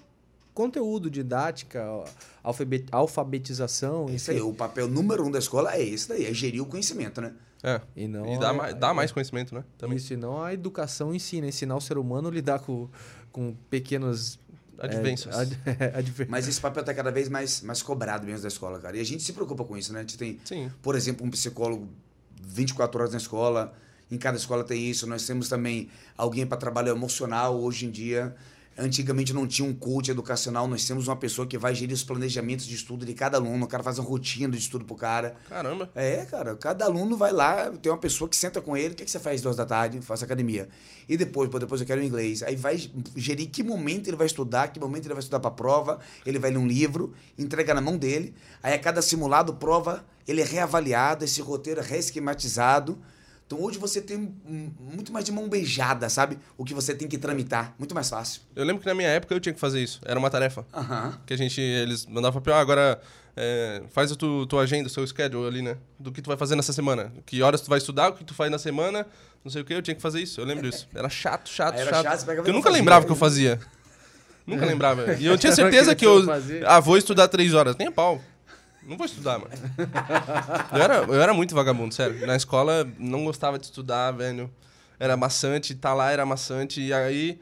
[0.54, 1.84] conteúdo, didática,
[2.42, 6.62] alfabet- alfabetização, Isso aí, o papel número um da escola é esse daí, é gerir
[6.62, 7.32] o conhecimento, né?
[7.62, 7.80] É.
[7.96, 9.64] E não E dá, a- mais, dá mais conhecimento, né?
[9.78, 9.96] Também.
[9.96, 12.88] Isso, e não a educação ensina, ensinar o ser humano a lidar com,
[13.32, 14.38] com pequenos...
[14.78, 15.34] Advências.
[15.64, 18.96] É, ad- Mas esse papel tá cada vez mais, mais cobrado mesmo da escola, cara.
[18.96, 20.00] E a gente se preocupa com isso, né?
[20.00, 20.70] A gente tem, Sim.
[20.82, 21.88] por exemplo, um psicólogo
[22.42, 23.72] 24 horas na escola.
[24.10, 25.06] Em cada escola tem isso.
[25.06, 25.88] Nós temos também
[26.18, 28.34] alguém para trabalho emocional hoje em dia.
[28.76, 32.66] Antigamente não tinha um coach educacional, nós temos uma pessoa que vai gerir os planejamentos
[32.66, 35.36] de estudo de cada aluno, o cara faz uma rotina de estudo pro cara.
[35.48, 35.88] Caramba.
[35.94, 39.04] É, cara, cada aluno vai lá, tem uma pessoa que senta com ele, o que,
[39.04, 40.00] que você faz duas da tarde?
[40.00, 40.68] Faço academia.
[41.08, 42.42] E depois, pô, depois eu quero inglês.
[42.42, 42.76] Aí vai
[43.14, 46.50] gerir que momento ele vai estudar, que momento ele vai estudar pra prova, ele vai
[46.50, 48.34] ler um livro, entrega na mão dele.
[48.60, 52.98] Aí a cada simulado, prova, ele é reavaliado, esse roteiro é reesquematizado.
[53.46, 54.34] Então hoje você tem
[54.80, 56.38] muito mais de mão beijada, sabe?
[56.56, 57.74] O que você tem que tramitar.
[57.78, 58.42] Muito mais fácil.
[58.56, 60.00] Eu lembro que na minha época eu tinha que fazer isso.
[60.04, 60.66] Era uma tarefa.
[60.72, 61.18] Aham.
[61.26, 63.00] Que a gente, eles mandavam pra ah, agora
[63.36, 65.76] é, faz a tu, tua agenda, o seu schedule ali, né?
[65.98, 67.12] Do que tu vai fazer nessa semana.
[67.26, 69.06] Que horas tu vai estudar, o que tu faz na semana,
[69.44, 70.40] não sei o que, eu tinha que fazer isso.
[70.40, 70.88] Eu lembro disso.
[70.94, 72.02] Era chato, chato, era chato.
[72.04, 72.70] chato, eu nunca fazia.
[72.70, 73.60] lembrava o que eu fazia.
[74.46, 75.14] Nunca lembrava.
[75.14, 76.24] E eu tinha certeza que eu.
[76.66, 77.76] Ah, vou estudar três horas.
[77.76, 78.20] Nem a pau.
[78.86, 79.50] Não vou estudar, mano.
[80.72, 82.26] Eu era, eu era muito vagabundo, sério.
[82.26, 84.50] Na escola, não gostava de estudar, velho.
[84.98, 86.80] Era maçante, tá lá era maçante.
[86.80, 87.40] E aí.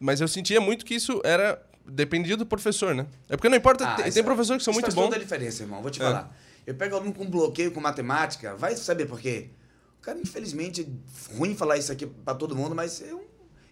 [0.00, 1.60] Mas eu sentia muito que isso era.
[1.86, 3.06] Dependia do professor, né?
[3.28, 3.86] É porque não importa.
[3.86, 5.04] Ah, tem, tem é- professores que são muito faz bons.
[5.04, 5.82] toda a diferença, irmão.
[5.82, 6.04] Vou te É.
[6.04, 6.34] falar.
[6.66, 9.50] Eu pego aluno com bloqueio com matemática, vai saber por quê?
[9.98, 13.20] O cara, infelizmente, é ruim falar isso aqui pra todo mundo, mas é um-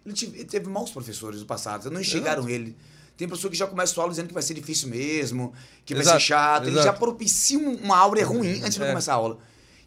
[0.05, 2.77] ele, tive- ele teve maus professores no passado, não enxergaram ele.
[3.17, 5.53] Tem professor que já começa a aula dizendo que vai ser difícil mesmo,
[5.85, 6.63] que vai Exato, ser chato.
[6.65, 6.87] Ele exato.
[6.87, 8.89] já propicia um- uma aura ruim antes de É.
[8.89, 9.39] começar a aula.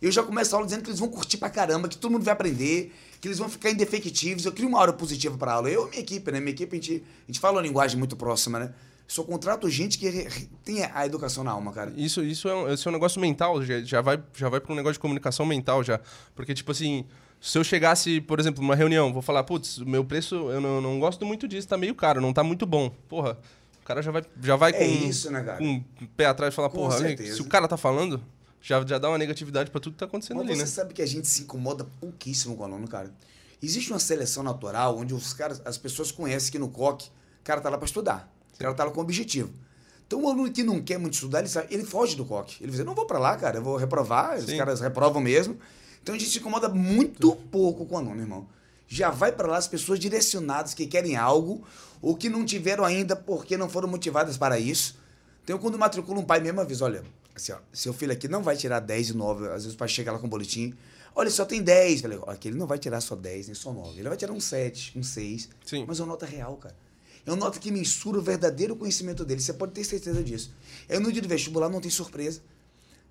[0.02, 2.24] Eu já começo a aula dizendo que eles vão curtir pra caramba, que todo mundo
[2.24, 4.46] vai aprender, que eles vão ficar indefectivos.
[4.46, 5.70] Eu crio uma aura positiva pra aula.
[5.70, 6.40] Eu e minha equipe, né?
[6.40, 8.74] Minha equipe, a gente, a gente fala uma linguagem muito próxima, né?
[9.08, 10.28] Só contrato gente que
[10.64, 11.94] tem a educação na alma, cara.
[11.96, 14.72] Isso, isso, é um, esse é um negócio mental, já, já vai, já vai para
[14.74, 16.00] um negócio de comunicação mental já.
[16.36, 17.06] Porque, tipo assim,
[17.40, 20.82] se eu chegasse, por exemplo, numa reunião, vou falar, putz, o meu preço, eu não,
[20.82, 22.90] não gosto muito disso, tá meio caro, não tá muito bom.
[23.08, 23.38] Porra,
[23.82, 25.58] o cara já vai, já vai É com, isso, né, cara?
[25.58, 27.36] com o pé atrás e falar, Com porra, certeza.
[27.36, 28.22] se o cara tá falando,
[28.62, 30.68] já, já dá uma negatividade pra tudo que tá acontecendo Mas ali, você né?
[30.68, 33.14] sabe que a gente se incomoda pouquíssimo com o aluno, cara.
[33.62, 37.62] Existe uma seleção natural onde os caras, as pessoas conhecem que no COC, o cara
[37.62, 38.32] tá lá pra estudar.
[38.56, 39.52] O cara tá lá com objetivo.
[40.08, 42.58] Então o aluno que não quer muito estudar, ele, sabe, ele foge do COC.
[42.62, 44.58] Ele diz, não vou pra lá, cara, eu vou reprovar, os Sim.
[44.58, 45.58] caras reprovam mesmo.
[46.06, 48.48] Então a gente se incomoda muito pouco com o aluno, irmão.
[48.88, 51.66] Já vai pra lá as pessoas direcionadas que querem algo
[52.00, 55.00] ou que não tiveram ainda porque não foram motivadas para isso.
[55.44, 57.04] Então, quando matricula um pai mesmo, avisa, olha,
[57.36, 59.48] assim, ó, seu filho aqui não vai tirar 10 e 9.
[59.48, 60.76] Às vezes o pai chega lá com um boletim.
[61.16, 62.02] Olha, só tem 10.
[62.02, 64.00] Falei, aqui ele não vai tirar só 10, nem só 9.
[64.00, 65.50] Ele vai tirar um 7, um 6.
[65.66, 65.86] Sim.
[65.88, 66.76] Mas é uma nota real, cara.
[67.26, 69.42] É uma nota que mensura o verdadeiro conhecimento dele.
[69.42, 70.54] Você pode ter certeza disso.
[70.88, 72.42] É no dia do vestibular não tem surpresa.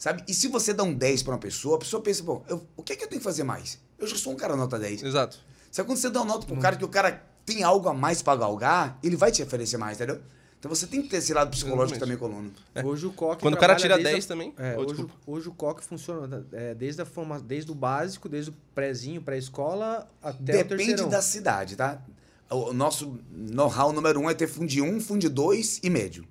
[0.05, 0.23] Sabe?
[0.29, 2.83] E se você dá um 10 pra uma pessoa, a pessoa pensa, bom, eu- o
[2.83, 3.79] que é que eu tenho que fazer mais?
[3.99, 5.03] Eu já sou um cara nota 10.
[5.03, 5.39] Exato.
[5.73, 8.21] Sabe quando você dá uma nota pro cara que o cara tem algo a mais
[8.21, 10.21] pra galgar, ele vai te oferecer mais, entendeu?
[10.61, 12.19] Então você tem que ter esse lado psicológico Exatamente.
[12.19, 12.87] também com o aluno.
[12.87, 14.53] Hoje o COC Quando o cara tira desde a- 10 também.
[14.59, 18.51] É, Oh, hoje, hoje o COC funciona é, desde, a forma, desde o básico, desde
[18.51, 21.09] o prézinho, pré-escola, até o Depende terceirão.
[21.09, 22.03] da cidade, tá?
[22.51, 26.27] O nosso know-how número um é ter fundo 1, fundo 2 e médio.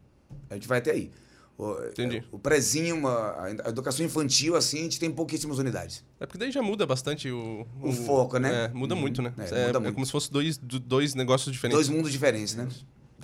[0.48, 1.12] A gente vai até aí.
[1.58, 2.24] O, Entendi.
[2.32, 6.04] O prezinho, uma- a educação infantil, assim, a gente tem pouquíssimas unidades.
[6.20, 7.66] É porque daí já muda bastante o...
[7.80, 8.66] O foco, né?
[8.66, 9.01] É, muda Uhum.
[9.01, 9.32] muito, né?
[9.38, 9.93] É, É, muda é muito.
[9.93, 11.86] como se fosse dois, do- dois negócios diferentes.
[11.88, 12.68] Dois mundos diferentes, né?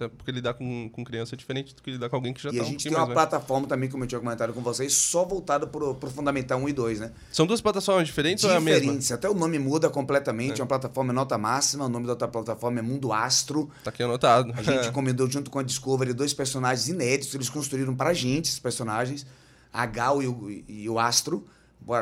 [0.08, 2.58] Porque lidar com, com criança é diferente do que lidar com alguém que já E
[2.58, 4.93] tá a um gente tem uma mais plataforma também, como eu tinha comentado com vocês,
[4.93, 7.12] só voltada pro, pro Fundamental 1 e 2, né?
[7.32, 8.80] São duas plataformas diferentes ou é a mesma?
[8.80, 9.12] Diferentes.
[9.12, 10.54] Até o nome muda completamente.
[10.54, 10.60] É.
[10.60, 11.86] É uma plataforma nota máxima.
[11.86, 13.70] O nome da outra plataforma é Mundo Astro.
[13.84, 14.54] Tá aqui anotado.
[14.56, 17.34] A gente encomendou junto com a Discovery dois personagens inéditos.
[17.34, 19.26] Eles construíram pra gente esses personagens.
[19.74, 21.45] A Gal e o, e o Astro.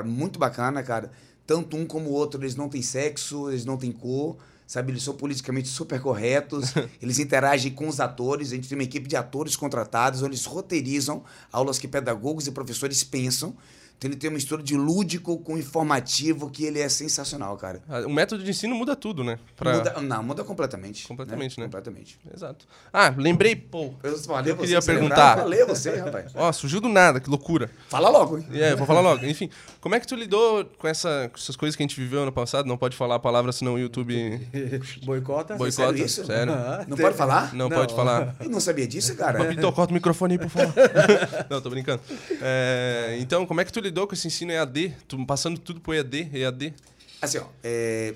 [0.06, 1.12] Muito bacana, cara.
[1.46, 4.38] Tanto um como o outro, eles não têm sexo, eles não têm cor.
[4.68, 6.74] Sabe, eles são politicamente super corretos.
[7.02, 8.52] eles interagem com os atores.
[8.52, 12.52] A gente tem uma equipe de atores contratados, onde eles roteirizam aulas que pedagogos e
[12.52, 13.56] professores pensam.
[13.98, 17.82] Então ele tem uma mistura de lúdico com informativo que ele é sensacional, cara.
[17.90, 19.40] Ah, O método de ensino muda tudo, né?
[19.56, 21.08] Pra- Muda, não, muda completamente.
[21.08, 21.66] Completamente, né?
[21.66, 22.20] Completamente.
[22.32, 22.68] Exato.
[22.94, 23.94] Ah, lembrei, pô.
[24.04, 25.16] Eu, falei Eu queria você perguntar.
[25.16, 25.42] lembrava?
[25.42, 26.32] Falei você, rapaz.
[26.36, 27.72] Ó, surgiu do nada, que loucura.
[27.90, 28.46] Fala logo, hein?
[28.54, 29.26] É, vou falar logo.
[29.26, 29.50] Enfim,
[29.82, 32.32] como é que tu lidou com, essa, com essas coisas que a gente viveu ano
[32.32, 32.68] passado?
[32.68, 34.14] Não pode falar a palavra, senão o YouTube
[35.04, 35.56] Boicota?
[35.56, 35.72] boicota.
[35.72, 36.24] sério isso?
[36.24, 36.54] Sério.
[36.54, 37.54] Ah, Não pode falar?
[37.56, 37.78] Não, Não.
[37.78, 38.36] pode falar.
[38.40, 39.40] Eu não sabia disso, cara.
[39.40, 40.74] Papito, corta o microfone aí, por favor.
[41.50, 42.02] Não, tô brincando.
[42.42, 44.96] É, então, como é que tu lidou com esse ensino EAD?
[45.08, 46.74] Tu passando tudo pro EAD, EAD?
[47.22, 48.14] Assim, ó, é,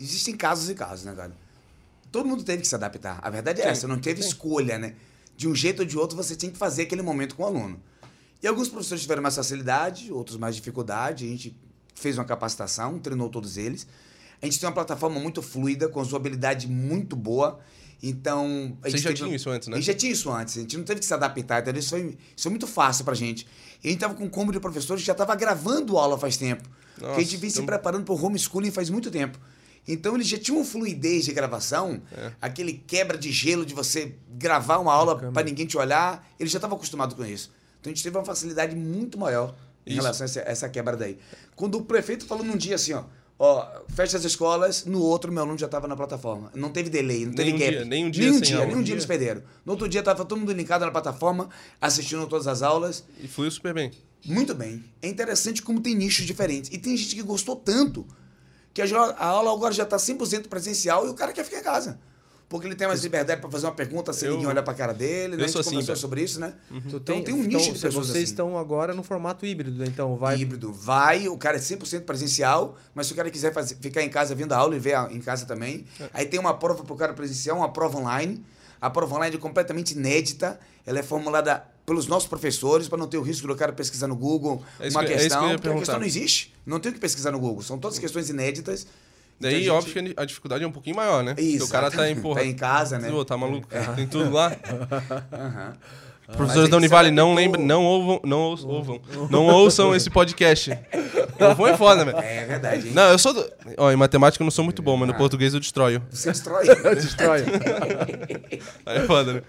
[0.00, 1.32] existem casos e casos, né, cara?
[2.10, 3.20] Todo mundo teve que se adaptar.
[3.22, 4.28] A verdade é Sim, essa, não teve sim.
[4.28, 4.94] escolha, né?
[5.36, 7.80] De um jeito ou de outro, você tinha que fazer aquele momento com o aluno.
[8.42, 11.24] E alguns professores tiveram mais facilidade, outros mais dificuldade.
[11.24, 11.56] A gente
[11.94, 13.86] fez uma capacitação, treinou todos eles.
[14.42, 17.60] A gente tem uma plataforma muito fluida, com usabilidade muito boa.
[18.02, 18.76] Então.
[18.82, 19.74] a Vocês gente já teve- tinham isso antes, né?
[19.74, 21.80] A gente já tinha isso antes, a gente não teve que se adaptar, entendeu?
[21.80, 22.00] Isso foi,
[22.34, 23.46] isso foi muito fácil pra gente.
[23.82, 26.36] E a gente tava com um combo de professores que já tava gravando aula faz
[26.36, 26.62] tempo.
[26.96, 29.38] porque a gente Nossa, vem se então- preparando pro homeschooling faz muito tempo.
[29.88, 32.02] Então ele já tinha uma fluidez de gravação,
[32.42, 36.58] aquele quebra de gelo de você gravar uma aula para ninguém te olhar, ele já
[36.58, 37.50] estava acostumado com isso.
[37.80, 39.54] Então a gente teve uma facilidade muito maior
[39.86, 40.02] em Isso.
[40.02, 41.18] relação a essa, essa quebra daí.
[41.56, 43.04] Quando o prefeito falou num dia assim, ó,
[43.40, 46.52] ó, fecha as escolas, no outro meu aluno já estava na plataforma.
[46.54, 47.70] Não teve delay, não teve Nenhum gap.
[47.72, 48.66] dia, nenhum dia nenhum sem dia, aula.
[48.68, 49.42] nenhum dia eles perderam.
[49.64, 51.48] No outro dia tava todo mundo linkado na plataforma,
[51.80, 53.02] assistindo todas as aulas.
[53.18, 53.90] E fluiu super bem.
[54.24, 54.84] Muito bem.
[55.00, 56.70] É interessante como tem nichos diferentes.
[56.70, 58.06] E tem gente que gostou tanto
[58.74, 61.64] que a, a aula agora já está 100% presencial e o cara quer ficar em
[61.64, 61.98] casa.
[62.50, 64.76] Porque ele tem mais liberdade para fazer uma pergunta sem Eu- ninguém olhar para a
[64.76, 65.36] cara dele.
[65.36, 65.42] Né?
[65.42, 66.00] eu A gente sou assim, conversou velho.
[66.00, 66.52] sobre isso, né?
[66.90, 68.22] Tu Então tem um nicho de então, pessoas Vocês assim.
[68.24, 70.36] estão agora no formato híbrido, então vai.
[70.36, 70.72] Híbrido.
[70.72, 74.34] Vai, o cara é 100% presencial, mas se o cara quiser fazer- ficar em casa
[74.34, 75.86] vendo a aula e ver a- em casa também.
[76.12, 78.44] Aí tem uma prova para o cara presencial, uma prova online.
[78.80, 80.58] A prova online é completamente inédita.
[80.84, 84.16] Ela é formulada pelos nossos professores, para não ter o risco do cara pesquisar no
[84.16, 85.48] Google É uma que- é que questão.
[85.50, 86.52] ia porque a questão não existe.
[86.66, 87.62] Não tem o que pesquisar no Google.
[87.62, 88.86] São todas questões inéditas.
[89.40, 91.34] Daí, Então, óbvio que a dificuldade é um pouquinho maior, né?
[91.34, 91.64] Porque Isso.
[91.64, 93.08] o cara tá em, porra, Tá em casa, né?
[93.10, 93.66] Pô, tá maluco?
[93.96, 94.52] Tem tudo lá.
[96.30, 96.36] Aham.
[96.36, 99.00] Professores da Univale, não lembrem, não ouvam, não ouçam, ouvam,
[99.30, 100.70] não ouçam esse podcast.
[101.40, 102.18] Ouvam é foda, velho.
[102.18, 102.92] É verdade, hein?
[102.94, 103.32] Não, eu sou.
[103.32, 103.50] Do...
[103.78, 106.02] Ó, em matemática eu não sou muito bom, mas no português eu destroio.
[106.10, 106.66] Você destrói.
[106.94, 107.44] Destrói.
[108.84, 109.42] Aí é foda, né?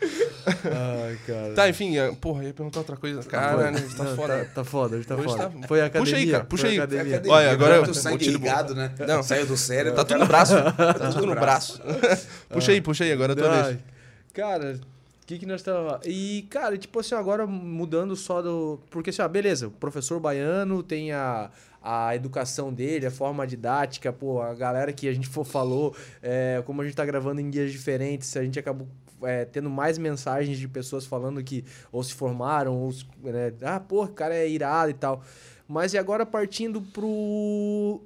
[0.47, 1.53] Ai, cara.
[1.53, 3.21] Tá, enfim, é- porra, eu ia perguntar outra coisa.
[3.23, 4.37] Caralho, tá Não, foda.
[4.37, 5.49] Tá, tá foda, hoje tá Hoje foda.
[5.49, 6.31] tá- Foi a Puxa aí, academia.
[6.31, 6.77] cara, puxa aí.
[6.77, 7.15] academia.
[7.15, 8.91] Academia, Olha, agora eu- te- ligado, né?
[9.05, 9.21] Não.
[9.21, 9.97] Saiu do cérebro.
[9.97, 10.53] Tá tudo no braço.
[10.55, 11.81] Tá tudo no braço.
[12.49, 13.77] puxa aí, puxa aí, agora é a tua vez.
[14.33, 14.79] Cara,
[15.23, 15.99] o que que nós tava...
[16.05, 18.79] E, cara, tipo assim, agora mudando só do...
[18.89, 21.49] Porque, assim, ó, beleza, o professor baiano tem a,
[21.81, 26.61] a educação dele, a forma didática, pô, a galera que a gente for falou, é,
[26.65, 28.87] como a gente tá gravando em dias diferentes, a gente acabou
[29.23, 32.91] é, tendo mais mensagens de pessoas falando que ou se formaram, ou...
[32.91, 35.23] se- né, ah, pô, o cara é irado e tal.
[35.67, 38.01] Mas e agora partindo pro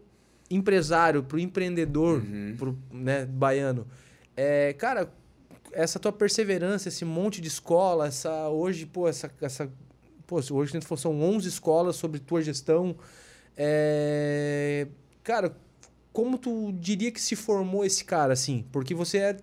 [0.51, 2.21] empresário, pro empreendedor,
[2.57, 3.87] pro né, baiano.
[4.37, 5.09] É, cara,
[5.75, 9.69] essa tua perseverança, esse monte de escola, essa hoje, pô, essa, essa
[10.25, 12.95] pô, hoje são 11 escolas sobre tua gestão.
[13.57, 14.87] É,
[15.21, 15.55] cara,
[16.13, 18.65] como tu diria que se formou esse cara assim?
[18.71, 19.37] Porque você é,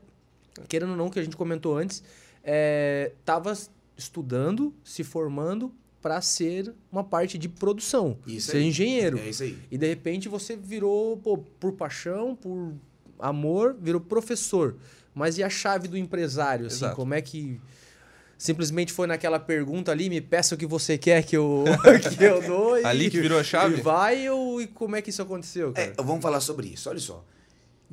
[0.68, 2.02] querendo ou não, que a gente comentou antes,
[2.42, 3.52] é, tava
[3.96, 8.64] estudando, se formando para ser uma parte de produção, Isso ser aí.
[8.66, 9.18] engenheiro.
[9.18, 9.56] É isso aí.
[9.70, 12.74] E de repente você virou, pô, por paixão, por
[13.18, 14.76] amor, virou professor.
[15.14, 16.76] Mas e a chave do empresário, assim?
[16.76, 16.96] Exato.
[16.96, 17.60] Como é que
[18.38, 21.64] simplesmente foi naquela pergunta ali, me peça o que você quer que eu,
[22.16, 23.78] que eu dou e, Ali que virou a chave?
[23.78, 25.94] E vai ou e como é que isso aconteceu, cara?
[25.96, 26.88] É, vamos falar sobre isso.
[26.88, 27.24] Olha só.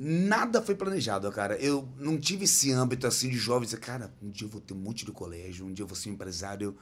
[0.01, 1.57] Nada foi planejado, cara.
[1.57, 4.73] Eu não tive esse âmbito assim de jovem dizer, cara, um dia eu vou ter
[4.73, 6.73] um monte de colégio, um dia eu vou ser um empresário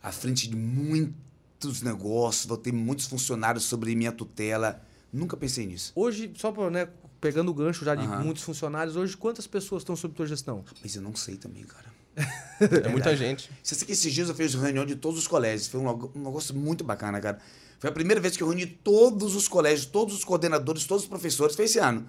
[0.00, 4.80] à frente de muitos negócios, vou ter muitos funcionários sobre minha tutela.
[5.12, 5.92] Nunca pensei nisso.
[5.96, 6.88] Hoje, só pra, né,
[7.20, 8.24] pegando o gancho já de Aham.
[8.24, 10.64] muitos funcionários, hoje quantas pessoas estão sob tua gestão?
[10.82, 11.90] Mas eu não sei também, cara.
[12.60, 13.50] É muita gente.
[13.62, 15.68] Você sabe que esses dias eu fiz reunião de todos os colégios.
[15.68, 17.40] Foi um, um negócio muito bacana, cara.
[17.78, 21.08] Foi a primeira vez que eu reuni todos os colégios, todos os coordenadores, todos os
[21.08, 21.56] professores.
[21.56, 22.06] Foi esse ano.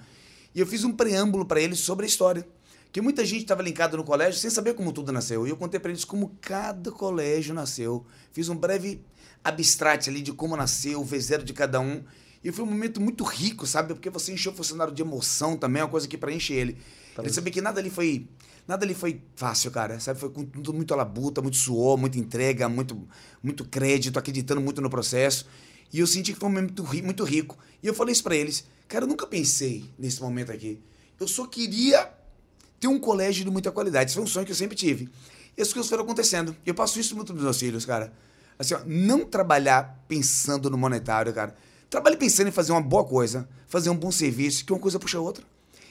[0.53, 2.45] E eu fiz um preâmbulo para eles sobre a história.
[2.91, 5.47] Que muita gente estava linkada no colégio sem saber como tudo nasceu.
[5.47, 8.05] E eu contei para eles como cada colégio nasceu.
[8.33, 9.01] Fiz um breve
[9.41, 12.03] abstract ali de como nasceu, o V0 de cada um.
[12.43, 13.93] E foi um momento muito rico, sabe?
[13.93, 16.77] Porque você encheu o funcionário de emoção também, é uma coisa que preenche ele.
[17.17, 18.27] Ele sabia que nada ali foi.
[18.67, 19.99] Nada ali foi fácil, cara.
[19.99, 20.19] Sabe?
[20.19, 23.07] Foi com tudo muito à labuta, muito suor, muita entrega, muito,
[23.43, 25.45] muito crédito, acreditando muito no processo.
[25.93, 27.57] E eu senti que foi um momento muito rico.
[27.83, 28.65] E eu falei isso pra eles.
[28.87, 30.81] Cara, eu nunca pensei nesse momento aqui.
[31.19, 32.11] Eu só queria
[32.79, 34.09] ter um colégio de muita qualidade.
[34.09, 35.09] Isso foi um sonho que eu sempre tive.
[35.57, 36.55] E as coisas foram acontecendo.
[36.65, 38.13] Eu passo isso muito pros meus filhos, cara.
[38.57, 41.55] Assim, ó, não trabalhar pensando no monetário, cara.
[41.91, 45.17] Trabalhe pensando em fazer uma boa coisa, fazer um bom serviço, que uma coisa puxa
[45.17, 45.43] a outra.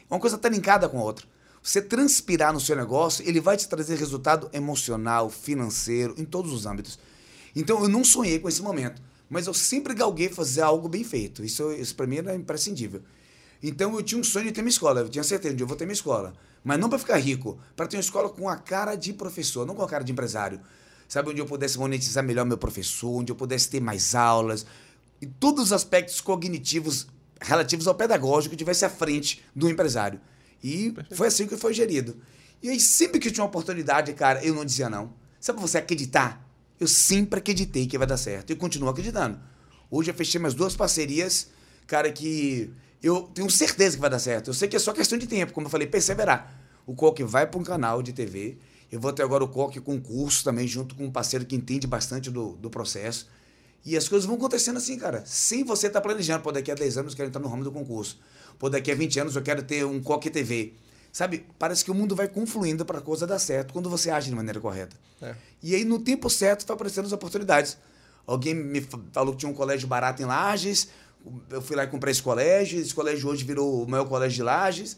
[0.09, 1.27] Uma coisa tá linkada com a outra.
[1.63, 6.65] Você transpirar no seu negócio, ele vai te trazer resultado emocional, financeiro, em todos os
[6.65, 6.99] âmbitos.
[7.55, 11.45] Então eu não sonhei com esse momento, mas eu sempre galguei fazer algo bem feito.
[11.45, 13.03] Isso, isso para mim era imprescindível.
[13.63, 15.77] Então eu tinha um sonho de ter minha escola, eu tinha certeza de eu vou
[15.77, 16.33] ter minha escola,
[16.65, 19.75] mas não para ficar rico, para ter uma escola com a cara de professor, não
[19.75, 20.63] com a cara de empresário.
[21.07, 24.65] Sabe onde eu pudesse monetizar melhor meu professor, onde eu pudesse ter mais aulas
[25.21, 27.07] e todos os aspectos cognitivos
[27.41, 30.21] relativos ao pedagógico tivesse à frente do empresário.
[30.63, 32.17] E foi assim que foi gerido.
[32.63, 35.15] E aí sempre que eu tinha uma oportunidade, cara, eu não dizia não.
[35.41, 36.47] Sabe pra você acreditar?
[36.79, 39.39] Eu sempre acreditei que vai dar certo e continuo acreditando.
[39.91, 41.49] Hoje eu fechei mais duas parcerias,
[41.87, 42.73] cara, que
[43.03, 44.49] eu tenho certeza que vai dar certo.
[44.49, 46.55] Eu sei que é só questão de tempo, como eu falei, perseverar.
[46.87, 48.59] O Coque vai para um canal de TV.
[48.93, 51.87] Eu vou ter agora o Coque com curso também, junto com um parceiro que entende
[51.87, 53.29] bastante do, do processo.
[53.85, 56.43] E as coisas vão acontecendo assim, cara, sem você estar planejando.
[56.43, 58.19] Pô, daqui a 10 anos eu quero entrar no ramo do concurso.
[58.59, 60.75] Pô, daqui a 20 anos eu quero ter um Coque TV.
[61.13, 64.29] Sabe, parece que o mundo vai confluindo para a coisa dar certo quando você age
[64.31, 64.95] de maneira correta.
[65.21, 65.35] É.
[65.63, 67.77] E aí, no tempo certo, vai aparecendo as oportunidades.
[68.27, 70.89] Alguém me fa- falou que tinha um colégio barato em Lages,
[71.51, 74.43] eu fui lá e comprei esse colégio, esse colégio hoje virou o maior colégio de
[74.43, 74.97] Lages.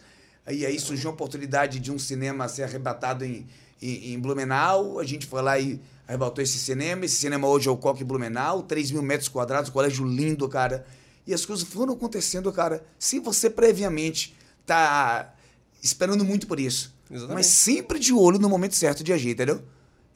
[0.50, 3.46] E aí surgiu a oportunidade de um cinema ser arrebatado em,
[3.80, 7.04] em, em Blumenau, a gente foi lá e arrebatou esse cinema.
[7.04, 10.84] Esse cinema hoje é o Coque Blumenau, 3 mil metros quadrados, colégio lindo, cara.
[11.26, 14.34] E as coisas foram acontecendo, cara, se você previamente
[14.66, 15.34] tá
[15.82, 16.94] esperando muito por isso.
[17.10, 17.34] Exatamente.
[17.36, 19.62] Mas sempre de olho no momento certo de agir, entendeu?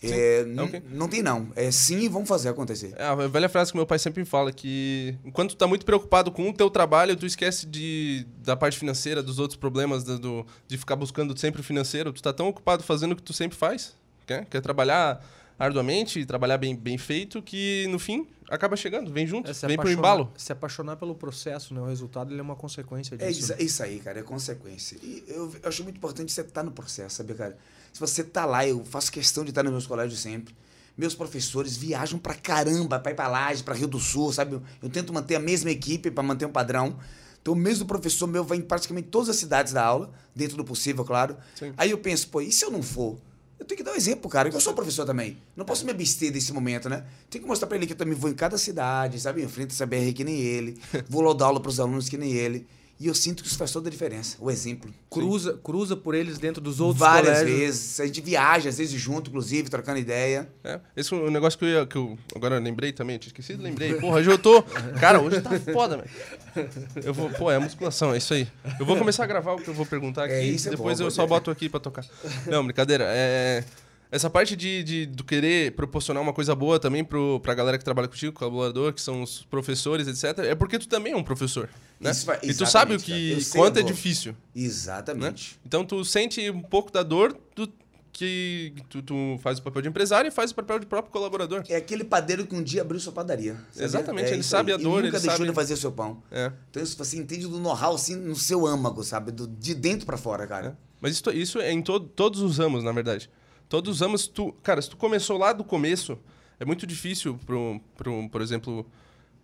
[0.03, 0.83] É, n- ok.
[0.91, 1.51] Não tem não.
[1.57, 2.93] É sim e vamos fazer acontecer.
[2.97, 6.31] É a velha frase que meu pai sempre fala, que enquanto tu tá muito preocupado
[6.31, 10.47] com o teu trabalho, tu esquece de, da parte financeira, dos outros problemas, do, do-
[10.69, 12.13] de ficar buscando sempre o financeiro.
[12.13, 13.95] Tu tá tão ocupado fazendo o que tu sempre faz,
[14.27, 15.25] quer, quer trabalhar
[15.59, 19.91] arduamente, trabalhar bem, bem feito, que no fim acaba chegando, vem junto, É, vem pro
[19.91, 20.33] embalo.
[20.37, 21.81] Se apaixonar pelo processo, né?
[21.81, 23.29] O resultado ele é uma consequência disso.
[23.29, 24.97] É isso, é isso aí, cara, é consequência.
[25.03, 27.57] E eu, eu acho muito importante você estar no processo, sabe, cara?
[27.93, 30.55] Se você tá lá, eu faço questão de estar nos meus colégios sempre.
[30.97, 34.61] Meus professores viajam pra caramba, pra ir pra Laje, pra Rio do Sul, sabe?
[34.83, 36.97] Eu tento manter a mesma equipe pra manter um padrão.
[37.43, 40.65] Então, o mesmo professor meu vai em praticamente todas as cidades da aula, dentro do
[40.65, 41.37] possível, claro.
[41.55, 41.73] Sim.
[41.77, 43.19] Aí eu penso, pô, e se eu não for?
[43.59, 45.39] Eu tenho que dar um exemplo, cara, eu sou professor também.
[45.57, 47.05] Não posso me abster desse momento, né?
[47.31, 49.43] Tenho que mostrar pra ele que eu também vou em cada cidade, sabe?
[49.43, 50.79] Enfrento essa BR que nem ele,
[51.09, 52.67] vou lá dar aula pros alunos que nem ele.
[52.99, 54.91] E eu sinto que isso faz toda a diferença, o exemplo.
[55.11, 57.59] Cruza, cruza por eles dentro dos outros Várias colégios.
[57.59, 58.01] vezes.
[58.01, 60.49] A gente viaja, às vezes junto, inclusive, trocando ideia.
[60.65, 63.29] É, esse é um negócio que eu, ia, que eu agora eu lembrei também, tinha
[63.29, 63.95] esquecido, lembrei.
[63.95, 64.63] Porra, hoje eu tô.
[64.99, 66.71] Cara, hoje tá foda, velho.
[67.05, 68.49] Eu vou, pô, é musculação, é isso aí.
[68.81, 70.99] Eu vou começar a gravar o que eu vou perguntar aqui, É, isso é depois
[70.99, 72.05] bom, eu só boto aqui pra tocar.
[72.47, 73.05] Não, brincadeira.
[73.09, 73.63] É,
[74.11, 77.85] essa parte de, de do querer proporcionar uma coisa boa também pro, pra galera que
[77.85, 80.39] trabalha contigo, colaborador, que são os professores, etc.
[80.45, 81.69] É porque tu também é um professor,
[82.01, 82.13] né?
[82.25, 84.39] Vai- e tu sabe o que quanto é difícil, né?
[84.55, 85.59] Exatamente.
[85.67, 87.69] Então tu sente um pouco da dor do
[88.13, 91.63] que tu, tu faz o papel de empresário e faz o papel de próprio colaborador.
[91.69, 93.57] É aquele padeiro que um dia abriu sua padaria.
[93.73, 93.85] sabia?
[93.85, 96.23] Exatamente, É ele sabe a dor, E nunca ele deixou sabe- de fazer seu pão.
[96.31, 96.51] É.
[96.71, 99.33] Então isso você entende do know-how assim no seu âmago, sabe?
[99.33, 100.69] Do, de dentro pra fora, cara.
[100.69, 100.73] É.
[100.99, 103.29] Mas isso, isso é em to- todos os ramos, na verdade.
[103.69, 106.19] Todos os ramos, tu, cara, se tu começou lá do começo,
[106.59, 108.87] é muito difícil, pro, pro, por exemplo,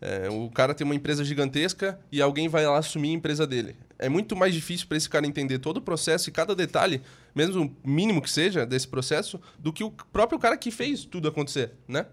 [0.00, 3.76] é, o cara tem uma empresa gigantesca e alguém vai lá assumir a empresa dele.
[3.98, 7.00] É muito mais difícil para esse cara entender todo o processo e cada detalhe,
[7.34, 11.28] mesmo o mínimo que seja desse processo, do que o próprio cara que fez tudo
[11.28, 12.06] acontecer, né?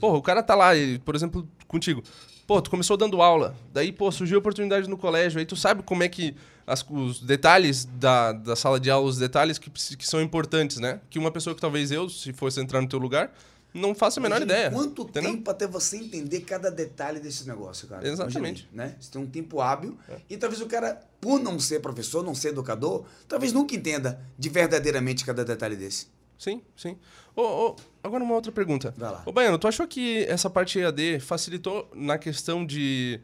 [0.00, 2.02] Porra, o cara tá lá, ele, por exemplo, contigo.
[2.46, 5.82] Pô, tu começou dando aula, daí, pô, surgiu a oportunidade no colégio, aí tu sabe
[5.82, 6.34] como é que
[6.66, 11.00] as- os detalhes da, da sala de aula, os detalhes que, que são importantes, né?
[11.08, 13.32] Que uma pessoa que talvez eu, se fosse entrar no teu lugar,
[13.72, 14.70] não faça a menor Imagina ideia.
[14.70, 15.32] Quanto entendeu?
[15.32, 18.06] tempo até você entender cada detalhe desse negócio, cara?
[18.06, 18.68] Exatamente.
[18.72, 18.94] Né?
[19.00, 19.98] Você tem um tempo hábil
[20.30, 24.48] e talvez o cara, por não ser professor, não ser educador, talvez nunca entenda de
[24.48, 26.06] verdadeiramente cada detalhe desse.
[26.38, 26.96] Sim, sim.
[27.36, 28.92] Ô, ô, agora uma outra pergunta.
[28.96, 29.22] Vai lá.
[29.24, 33.20] Ô, Baiano, tu achou que essa parte EAD facilitou na questão de...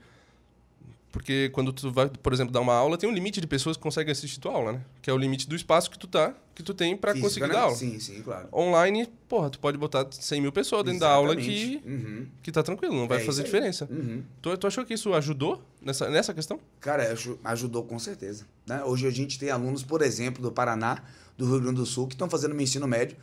[1.12, 3.82] Porque quando tu vai, por exemplo, dar uma aula, tem um limite de pessoas que
[3.82, 4.80] conseguem assistir tua aula, né?
[5.02, 7.46] Que é o limite do espaço que tu tá, que tu tem pra Física, conseguir
[7.48, 7.52] né?
[7.54, 7.74] dar aula.
[7.74, 8.48] Sim, sim, claro.
[8.52, 11.88] Online, porra, tu pode botar 100 mil pessoas dentro da aula que, Exatamente.
[12.06, 12.26] Uhum.
[12.40, 13.88] que tá tranquilo, não vai É fazer diferença.
[13.90, 14.22] Uhum.
[14.40, 16.60] Tu, tu achou que isso ajudou nessa, nessa questão?
[16.80, 18.46] Cara, aju- ajudou com certeza.
[18.64, 18.80] né?
[18.84, 21.02] Hoje a gente tem alunos, por exemplo, do Paraná,
[21.44, 23.16] do Rio Grande do Sul, que estão fazendo meu ensino médio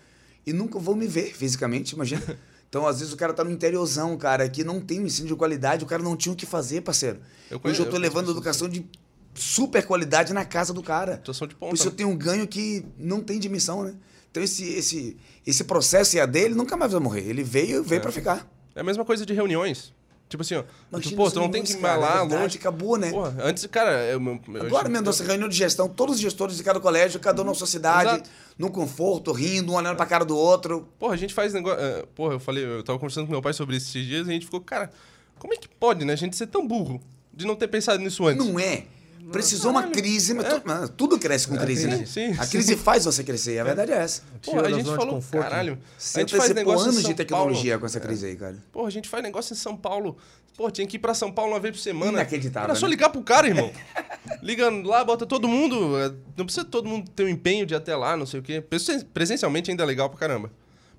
[0.46, 2.22] e nunca vão me ver fisicamente, imagina.
[2.70, 5.34] Então, às vezes, o cara tá no interiorzão, cara, que não tem um ensino de
[5.38, 7.18] qualidade, o cara não tinha o que fazer, parceiro.
[7.50, 8.86] Eu Hoje conheço- eu tô eu levando educação de
[9.34, 11.16] super qualidade na casa do cara.
[11.16, 11.76] Situação de Por ponta.
[11.76, 11.96] isso eu né?
[11.96, 13.96] tenho um ganho que não tem dimissão, né?
[14.30, 15.16] Então, esse, esse,
[15.46, 17.22] esse processo EAD, ele nunca mais vai morrer.
[17.22, 18.02] Ele veio, veio É.
[18.02, 18.46] pra ficar.
[18.76, 19.94] É a mesma coisa de reuniões.
[20.30, 20.62] Tipo assim, ó.
[20.64, 22.58] Tu, Imagina pô, os tu não tem que reuniões, ir lá é longe.
[22.58, 23.12] Acabou, né?
[23.12, 26.58] Porra, antes, cara, eu, eu, eu Agora mesmo, nossa reunião de gestão, todos os gestores
[26.58, 28.30] de cada colégio, cada um na sua cidade, Exato.
[28.58, 30.88] no conforto, rindo, um olhando pra cara do outro.
[31.00, 31.80] Porra, a gente faz negócio.
[31.80, 34.30] eh, porra, eu falei, eu tava conversando com meu pai sobre isso esses dias e
[34.32, 34.92] a gente ficou, cara,
[35.40, 36.12] como é que pode, né?
[36.14, 37.02] A gente ser tão burro
[37.34, 38.46] de não ter pensado nisso antes.
[38.46, 38.84] Não é.
[39.32, 42.06] Precisou uma crise, mas tu- mas tudo cresce com crise, sim, né?
[42.06, 42.52] sim, a sim.
[42.52, 44.22] crise faz você crescer, e a verdade é essa.
[44.42, 45.50] Porra, a gente falou, conforto, né?
[45.50, 45.80] caralho.
[45.98, 47.80] Você a gente faz negócio em anos São de tecnologia Paulo.
[47.82, 48.58] com essa crise aí, cara.
[48.72, 50.16] Porra, a gente faz negócio em São Paulo.
[50.56, 52.14] Pô, tinha que ir pra São Paulo uma vez por semana.
[52.14, 52.92] Inacreditável, Era só né?
[52.92, 53.70] ligar pro cara, irmão.
[54.42, 55.92] Liga lá, bota todo mundo.
[56.36, 58.62] Não precisa todo mundo ter o empenho de ir até lá, não sei o quê.
[58.62, 60.52] Presen- Presencialmente ainda é legal pra caramba.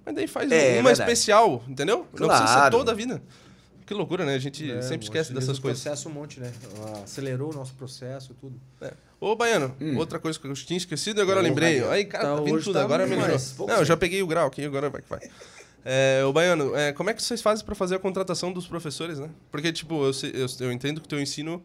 [0.04, 1.10] Mas daí faz É, é uma verdade.
[1.10, 2.06] especial, entendeu?
[2.18, 2.76] Não precisa ser Claro.
[2.78, 3.22] toda a vida.
[3.89, 4.35] Que loucura, né?
[4.35, 5.82] A gente É, sempre esquece dessas o coisas.
[5.82, 6.52] processo um monte, né?
[7.02, 8.60] Acelerou o nosso processo e tudo.
[8.82, 8.93] É.
[9.19, 11.82] Ô, Baiano, outra coisa que eu tinha esquecido e agora eu Ô, lembrei.
[11.89, 13.36] Aí, cara, Tá, tá vindo tudo, tá agora melhorou.
[13.66, 15.20] Não, eu já peguei o grau aqui, agora vai que vai.
[15.85, 19.19] É, ô, Baiano, é, como é que vocês fazem pra fazer a contratação dos professores,
[19.19, 19.31] né?
[19.51, 21.65] Porque, tipo, eu, sei- eu, eu entendo que o teu ensino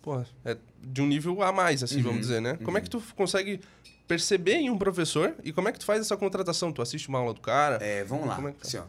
[0.00, 2.56] pô, é de um nível a mais, assim, vamos dizer, né?
[2.62, 3.60] Como é que tu consegue
[4.06, 6.72] perceber em um professor e como é que tu faz essa contratação?
[6.72, 7.78] Tu assiste uma aula do cara?
[7.82, 8.36] É, vamos lá.
[8.36, 8.68] Como é que tá?
[8.68, 8.82] Assim, ó,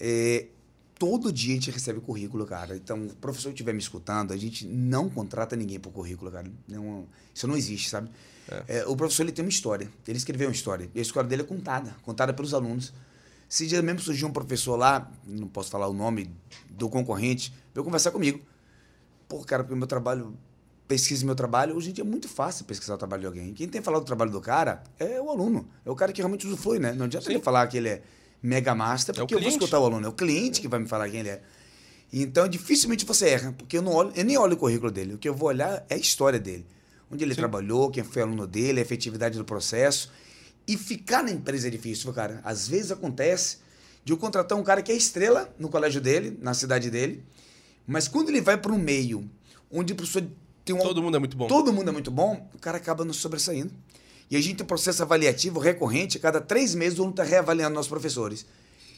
[0.00, 0.46] é,
[1.04, 2.74] todo dia a gente recebe currículo, cara.
[2.74, 6.50] Então, o professor que estiver me escutando, a gente não contrata ninguém por currículo, cara.
[6.66, 8.08] Não- isso não existe, sabe?
[8.66, 9.86] É, o professor ele tem uma história.
[10.08, 10.88] Ele escreveu uma história.
[10.94, 12.90] E a história dele é contada, contada pelos alunos.
[13.50, 16.30] Esse dia mesmo surgiu um professor lá, não posso falar o nome
[16.70, 18.40] do concorrente, veio conversar comigo.
[19.28, 20.34] Pô, cara, porque o meu trabalho,
[20.88, 23.52] pesquisa meu trabalho, hoje em dia é muito fácil pesquisar o trabalho de alguém.
[23.52, 25.68] Quem tem falado do trabalho do cara é o aluno.
[25.84, 26.94] É o cara que realmente usufrui, né?
[26.94, 27.34] Não adianta Sim.
[27.34, 28.02] ele falar que ele é
[28.44, 30.06] mega master, É o porque eu vou escutar o aluno.
[30.06, 31.40] É o cliente que vai me falar quem ele é.
[32.12, 35.14] Então, dificilmente você erra, porque eu, não olho, eu nem olho o currículo dele.
[35.14, 36.66] O que eu vou olhar é a história dele.
[37.10, 37.40] Onde ele Sim.
[37.40, 40.12] trabalhou, quem foi aluno dele, a efetividade do processo.
[40.68, 42.40] E ficar na empresa é difícil, cara.
[42.44, 43.58] Às vezes acontece
[44.04, 47.24] de eu contratar um cara que é estrela no colégio dele, na cidade dele,
[47.86, 49.28] mas quando ele vai para um meio
[49.70, 50.24] onde a pessoa
[50.64, 51.46] tem um Todo mundo é muito bom.
[51.46, 53.72] todo mundo é muito bom, o cara acaba nos sobressaindo.
[54.30, 57.22] E a gente tem um processo avaliativo recorrente, a cada três meses o aluno está
[57.22, 58.46] reavaliando nossos professores.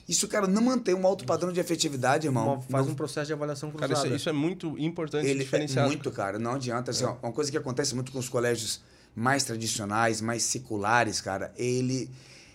[0.09, 2.47] Isso, cara, não mantém um alto padrão de efetividade, irmão.
[2.55, 4.07] Uma- faz Não- um processo de avaliação Cara, cruzada.
[4.07, 5.87] isso, isso é muito importante ele diferenciado.
[5.89, 6.39] é muito, cara.
[6.39, 6.93] Não adianta.
[6.93, 8.81] Assim, ó, uma coisa que acontece muito com os colégios
[9.17, 12.09] mais tradicionais, mais seculares, cara, ele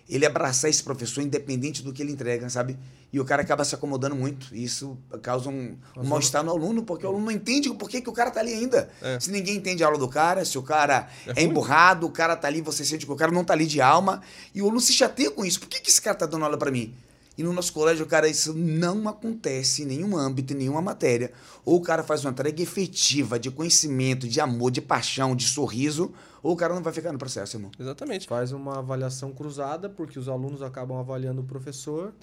[0.10, 2.78] ele abraçar esse professor independente do que ele entrega, sabe?
[3.14, 4.53] E o cara acaba se acomodando muito.
[4.53, 8.02] E isso causa um, um mal-estar no aluno, porque o aluno não entende por que,
[8.02, 8.90] que o cara tá ali ainda.
[9.02, 9.19] É.
[9.19, 12.36] Se ninguém entende a aula do cara, se o cara É é, emburrado, o cara
[12.36, 14.22] tá ali, você sente que o cara não tá ali de alma,
[14.56, 15.60] e o aluno se chateia com isso.
[15.60, 16.94] Por que, que esse cara tá dando aula para mim?
[17.38, 21.32] E no nosso colégio, cara, isso não acontece em nenhum âmbito, em nenhuma matéria.
[21.64, 26.14] Ou o cara faz uma entrega efetiva de conhecimento, de amor, de paixão, de sorriso,
[26.43, 27.72] ou o cara não vai ficar no processo, irmão.
[27.80, 28.27] Exatamente.
[28.27, 32.13] Faz uma avaliação cruzada, porque os alunos acabam avaliando o professor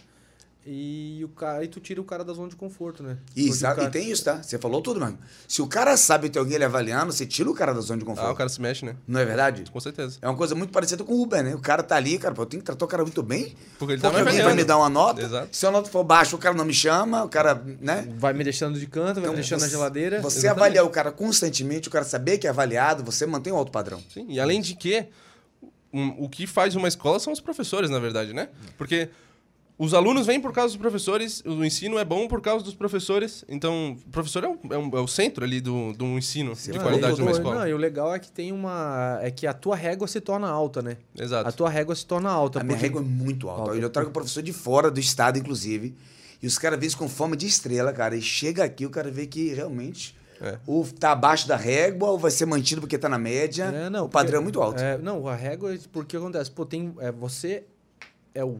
[0.66, 3.16] e, o cara, e tu tira o cara da zona de conforto, né?
[3.34, 4.42] E, o sabe- cara- e tem isso, tá?
[4.42, 5.18] Você falou tudo, mano.
[5.46, 8.04] Se o cara sabe ter alguém ele avaliando, você tira o cara da zona de
[8.04, 8.26] conforto.
[8.28, 8.94] Ah, o cara se mexe, né?
[9.06, 9.64] Não é verdade?
[9.70, 10.18] Com certeza.
[10.20, 11.54] É uma coisa muito parecida com o Uber, né?
[11.54, 13.54] O cara tá ali, cara, pô, eu tenho que tratar o cara muito bem.
[13.78, 15.22] Porque ele tá Porque me alguém vai me dar uma nota.
[15.22, 15.48] Exato.
[15.56, 18.06] Se a nota for baixa, o cara não me chama, o cara, né?
[18.18, 20.20] Vai me deixando de canto, vai Então, me deixando na você- geladeira.
[20.20, 20.60] Você Exatamente.
[20.60, 24.02] avaliar o cara constantemente, o cara saber que é avaliado, você mantém um alto padrão.
[24.12, 25.06] Sim, e além de que,
[25.92, 28.48] um- o que faz uma escola são os professores, na verdade, né?
[28.76, 29.08] Porque
[29.78, 33.44] os alunos vêm por causa dos professores, o ensino é bom por causa dos professores.
[33.48, 36.72] Então, o professor é, um- é um- é o centro ali do, do ensino de
[36.72, 37.54] Não, qualidade de uma o- escola.
[37.60, 39.18] Não, e o legal é que tem uma.
[39.22, 40.96] É que a tua régua se torna alta, né?
[41.16, 41.48] Exato.
[41.48, 42.60] A tua régua se torna alta.
[42.60, 43.70] A minha régua é muito alta.
[43.70, 43.76] Alta.
[43.82, 45.94] Eu trago professor de fora do estado, inclusive.
[46.42, 48.16] E os caras vêm com fama de estrela, cara.
[48.16, 50.58] E chega aqui, o cara vê que realmente É.
[50.66, 53.64] ou tá abaixo da régua, ou vai ser mantido porque tá na média.
[53.64, 54.80] É, não, o padrão porque- é muito alto.
[54.80, 56.50] É, não, a régua, é porque acontece?
[56.50, 57.64] Pô, tem, é, você
[58.34, 58.58] é o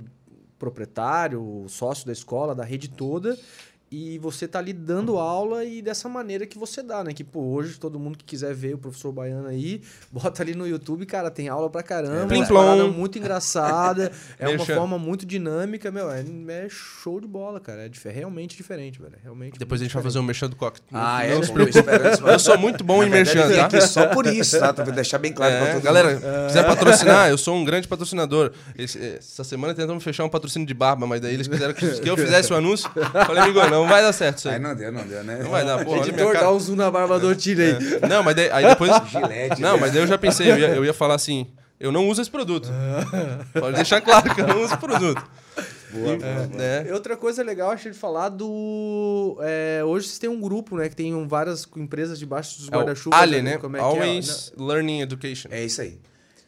[0.58, 3.38] proprietário, sócio da escola, da rede toda,
[3.90, 7.12] e você tá ali dando aula e dessa maneira que você dá, né?
[7.14, 9.80] Que, pô, hoje todo mundo que quiser ver o professor Baiano aí,
[10.12, 12.26] bota ali no YouTube, cara, tem aula pra caramba.
[12.26, 12.64] Plim É uma plom.
[12.64, 17.86] parada muito engraçada, é uma forma muito dinâmica, meu, é, é show de bola, cara.
[17.86, 19.14] É dif- realmente diferente, velho.
[19.16, 20.80] é Realmente Depois a gente vai fazer um merchan do coque.
[20.92, 21.38] Ah, Não é?
[21.40, 22.18] espera, espera.
[22.32, 23.66] Eu sou muito bom em merchan, eu tá?
[23.66, 24.72] aqui só por isso, tá?
[24.74, 26.46] Pra deixar bem claro pra É, todo galera, mundo.
[26.48, 28.52] quiser patrocinar, eu sou um grande patrocinador.
[28.76, 32.08] Esse- essa semana tentamos fechar um patrocínio de barba, mas daí eles quiseram que, que
[32.10, 32.90] eu fizesse o anúncio.
[33.26, 34.54] Falei, amigo, não vai dar certo isso aí.
[34.54, 35.40] Aí não deu, não deu, né?
[35.42, 36.00] Não vai dar, porra.
[36.06, 36.46] Editor, cara.
[36.46, 38.08] dá um zoom na barba do Ortilho aí.
[38.08, 38.90] Não, mas daí, aí depois.
[39.10, 39.80] Gillette, não, né?
[39.80, 41.46] mas daí eu já pensei, eu ia, eu ia falar assim:
[41.78, 42.68] eu não uso esse produto.
[43.58, 45.22] Pode deixar claro que eu não uso esse produto.
[45.90, 46.46] Boa, E, boa, boa.
[46.48, 46.86] né?
[46.86, 49.38] E Outra coisa legal, achei de falar do.
[49.40, 50.88] é, hoje vocês têm um grupo, né?
[50.88, 53.18] Que tem um- várias empresas debaixo dos É guarda-chuvas.
[53.18, 53.56] Ali, né?
[53.58, 53.88] Como é que é?
[53.88, 55.48] Always Learning Education.
[55.50, 55.98] É isso aí.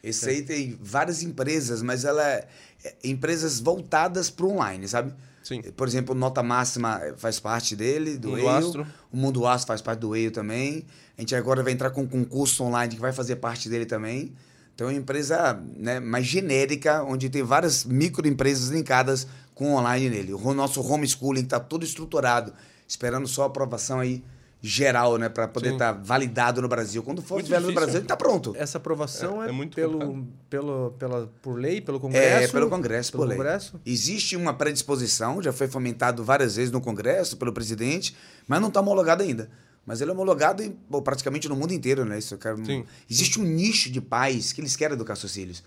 [0.03, 2.47] Esse aí tem várias empresas, mas ela é,
[2.83, 5.13] é empresas voltadas para online, sabe?
[5.43, 5.61] Sim.
[5.61, 8.49] Por exemplo, Nota Máxima faz parte dele, do Mundo EIO.
[8.49, 8.87] Astro.
[9.11, 10.85] O Mundo Astro faz parte do EIO também.
[11.17, 14.33] A gente agora vai entrar com um concurso online que vai fazer parte dele também.
[14.73, 20.33] Então é uma empresa né, mais genérica, onde tem várias microempresas linkadas com online nele.
[20.33, 22.53] O nosso homeschooling está todo estruturado,
[22.87, 24.23] esperando só a aprovação aí
[24.61, 25.27] geral, né?
[25.27, 27.01] Para poder estar validado no Brasil.
[27.01, 27.73] Quando for tiver no.
[27.73, 28.53] Brasil, ele está pronto.
[28.55, 30.27] Essa aprovação É- é, é muito pelo, complicado.
[30.49, 32.43] pelo, pela, por lei, pelo Congresso?
[32.43, 33.37] É, pelo Congresso, pelo por lei.
[33.37, 33.81] Congresso?
[33.85, 38.15] Existe uma predisposição, já foi fomentado várias vezes no Congresso, pelo presidente,
[38.47, 39.49] mas não está homologado ainda.
[39.83, 42.19] Mas ele é homologado em, pô, praticamente no mundo inteiro, né?
[42.19, 42.85] Isso, cara, Sim.
[43.09, 45.63] Existe um nicho de pais que eles querem educar seus filhos.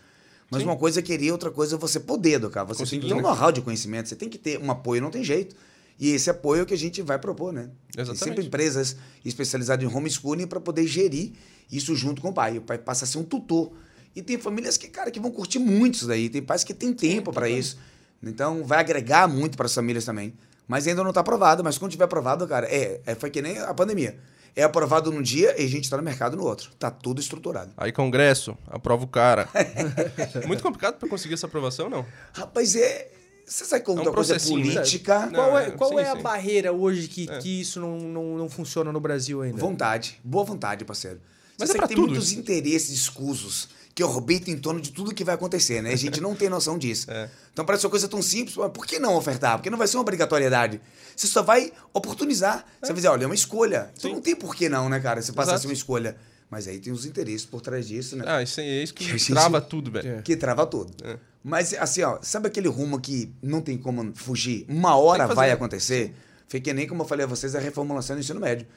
[0.49, 0.69] Mas Sim.
[0.69, 2.63] uma coisa é querer, outra coisa é você poder educar.
[2.63, 3.23] Você Conseguir, tem que ter um né?
[3.29, 5.57] know-how de conhecimento, você tem que ter um apoio, não tem jeito.
[5.99, 7.71] E esse apoio é o que a gente vai propor, né?
[7.93, 8.25] Tem Exatamente.
[8.25, 11.33] sempre empresas especializadas em homeschooling para poder gerir
[11.71, 12.59] isso junto com o pai.
[12.59, 13.73] O pai passa a ser um tutor.
[14.15, 16.29] E tem famílias que, cara, que vão curtir muito isso daí.
[16.29, 17.79] Tem pais que têm tempo para isso.
[18.23, 20.35] Então, vai agregar muito para as famílias também.
[20.67, 21.63] Mas ainda não está aprovado.
[21.63, 24.17] Mas quando tiver aprovado, cara, é, é, foi que nem a pandemia.
[24.57, 26.71] é aprovado num dia e a gente está no mercado no outro.
[26.79, 27.73] Tá tudo estruturado.
[27.77, 29.49] Aí, Congresso, aprova o cara.
[30.47, 32.07] Muito complicado pra conseguir essa aprovação, não?
[32.33, 33.11] Rapaz, é.
[33.47, 34.73] Você sabe como É um é coisa processinho, né?
[34.75, 35.27] política?
[35.27, 36.23] Não, Qual é, é, qual sim, é a sim.
[36.23, 37.39] barreira hoje que, É.
[37.39, 39.59] que isso não, não, não funciona no Brasil ainda?
[39.59, 40.19] Vontade.
[40.25, 41.21] Boa vontade, parceiro.
[41.59, 42.41] Mas Você é tem tudo muitos isso.
[42.41, 45.93] interesses escusos que orbitam em torno de tudo que vai acontecer, né?
[45.93, 47.09] A gente não tem noção disso.
[47.09, 47.31] É.
[47.53, 49.57] Então parece uma coisa tão simples, mas por que não ofertar?
[49.57, 50.81] Porque não vai ser uma obrigatoriedade.
[51.15, 52.65] Você só vai oportunizar.
[52.81, 53.91] Você vai dizer, olha, é uma escolha.
[53.97, 54.17] Então Sim.
[54.17, 55.23] não tem por que não, né, cara?
[55.23, 55.63] Você passa a Exato.
[55.63, 56.17] ser uma escolha.
[56.55, 58.23] Mas aí tem os interesses por trás disso, né?
[58.29, 60.09] Ah, isso é isso que Que gente- trava tudo, velho.
[60.09, 60.23] É.
[60.23, 60.93] Que trava tudo.
[61.03, 61.19] É.
[61.43, 64.65] Mas, assim, ó, sabe aquele rumo que não tem como fugir?
[64.69, 66.15] Uma hora vai acontecer?
[66.47, 68.69] Foi que nem, como eu falei a vocês, a reformulação do ensino médio.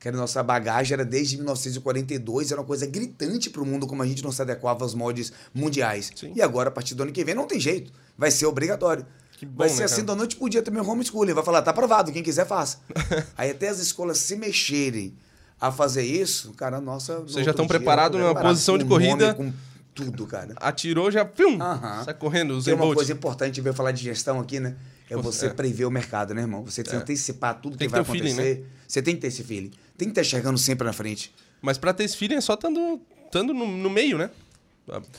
[0.00, 4.02] Que a nossa bagagem era desde 1942, era uma coisa gritante para o mundo como
[4.02, 6.10] a gente não se adequava aos moldes mundiais.
[6.16, 6.32] Sim.
[6.34, 7.92] E agora, a partir do ano que vem, não tem jeito.
[8.16, 9.04] Vai ser obrigatório.
[9.36, 11.34] Que bom, vai ser né, assim da noite pro dia também o homeschooling.
[11.34, 12.78] Vai falar, tá aprovado, quem quiser faça.
[13.36, 15.14] Aí até as escolas se mexerem
[15.60, 17.20] a fazer isso, cara, nossa...
[17.20, 19.34] no Vocês já estão preparados numa preparado posição de corrida.
[19.34, 19.52] Com
[19.94, 20.52] tudo, cara.
[20.56, 22.04] Atirou, já, pum, Aham.
[22.04, 24.76] sai correndo, os Tem uma coisa importante, veio falar de gestão aqui, né?
[25.08, 25.48] É você É.
[25.50, 26.64] prever o mercado, né, irmão?
[26.66, 28.42] Você tem que antecipar tudo Tem que que vai o feeling, né?
[28.42, 28.66] acontecer.
[28.86, 29.70] Você tem que ter esse feeling.
[29.96, 31.34] Tem que estar enxergando sempre na frente.
[31.62, 34.30] Mas pra ter esse feeling é só estando estando no, no meio, né?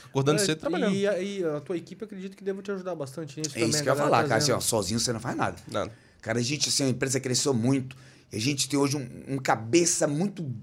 [0.08, 0.94] Acordando É, cedo trabalhando.
[0.94, 3.70] E, a- e a tua equipe acredito que deva te ajudar bastante nisso É também.
[3.70, 4.36] isso que eu ia falar, cara.
[4.36, 5.56] Assim, ó, sozinho você não faz nada.
[5.70, 5.90] Nada.
[6.22, 7.96] Cara, a gente, assim, a empresa cresceu muito.
[8.32, 10.54] A gente tem hoje um, um cabeça muito,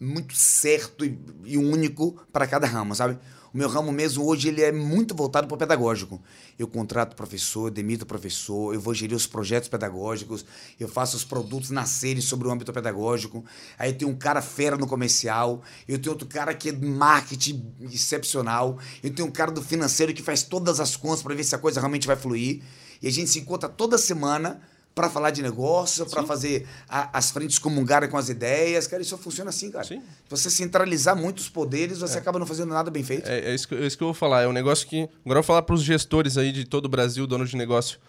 [0.00, 3.18] muito certo e, e único para cada ramo, sabe?
[3.52, 6.20] O meu ramo mesmo hoje ele é muito voltado para o pedagógico.
[6.58, 10.44] Eu contrato professor, demito professor, eu vou gerir os projetos pedagógicos,
[10.78, 13.44] eu faço os produtos nascerem sobre o âmbito pedagógico.
[13.78, 18.78] Aí tem um cara fera no comercial, eu tenho outro cara que é marketing excepcional,
[19.02, 21.58] eu tenho um cara do financeiro que faz todas as contas para ver se a
[21.58, 22.62] coisa realmente vai fluir.
[23.00, 24.60] E a gente se encontra toda semana
[24.98, 28.88] para falar de negócio, para fazer a- as frentes comungarem com as ideias.
[28.88, 29.84] Cara, isso funciona assim, cara.
[29.84, 30.02] Sim.
[30.28, 33.28] Você centralizar muitos poderes, você acaba não fazendo nada bem feito.
[33.28, 34.42] É, é isso que, é isso que eu vou falar.
[34.42, 35.02] É um negócio que.
[35.02, 38.00] Agora eu vou falar pros gestores aí de todo o Brasil, donos de negócio.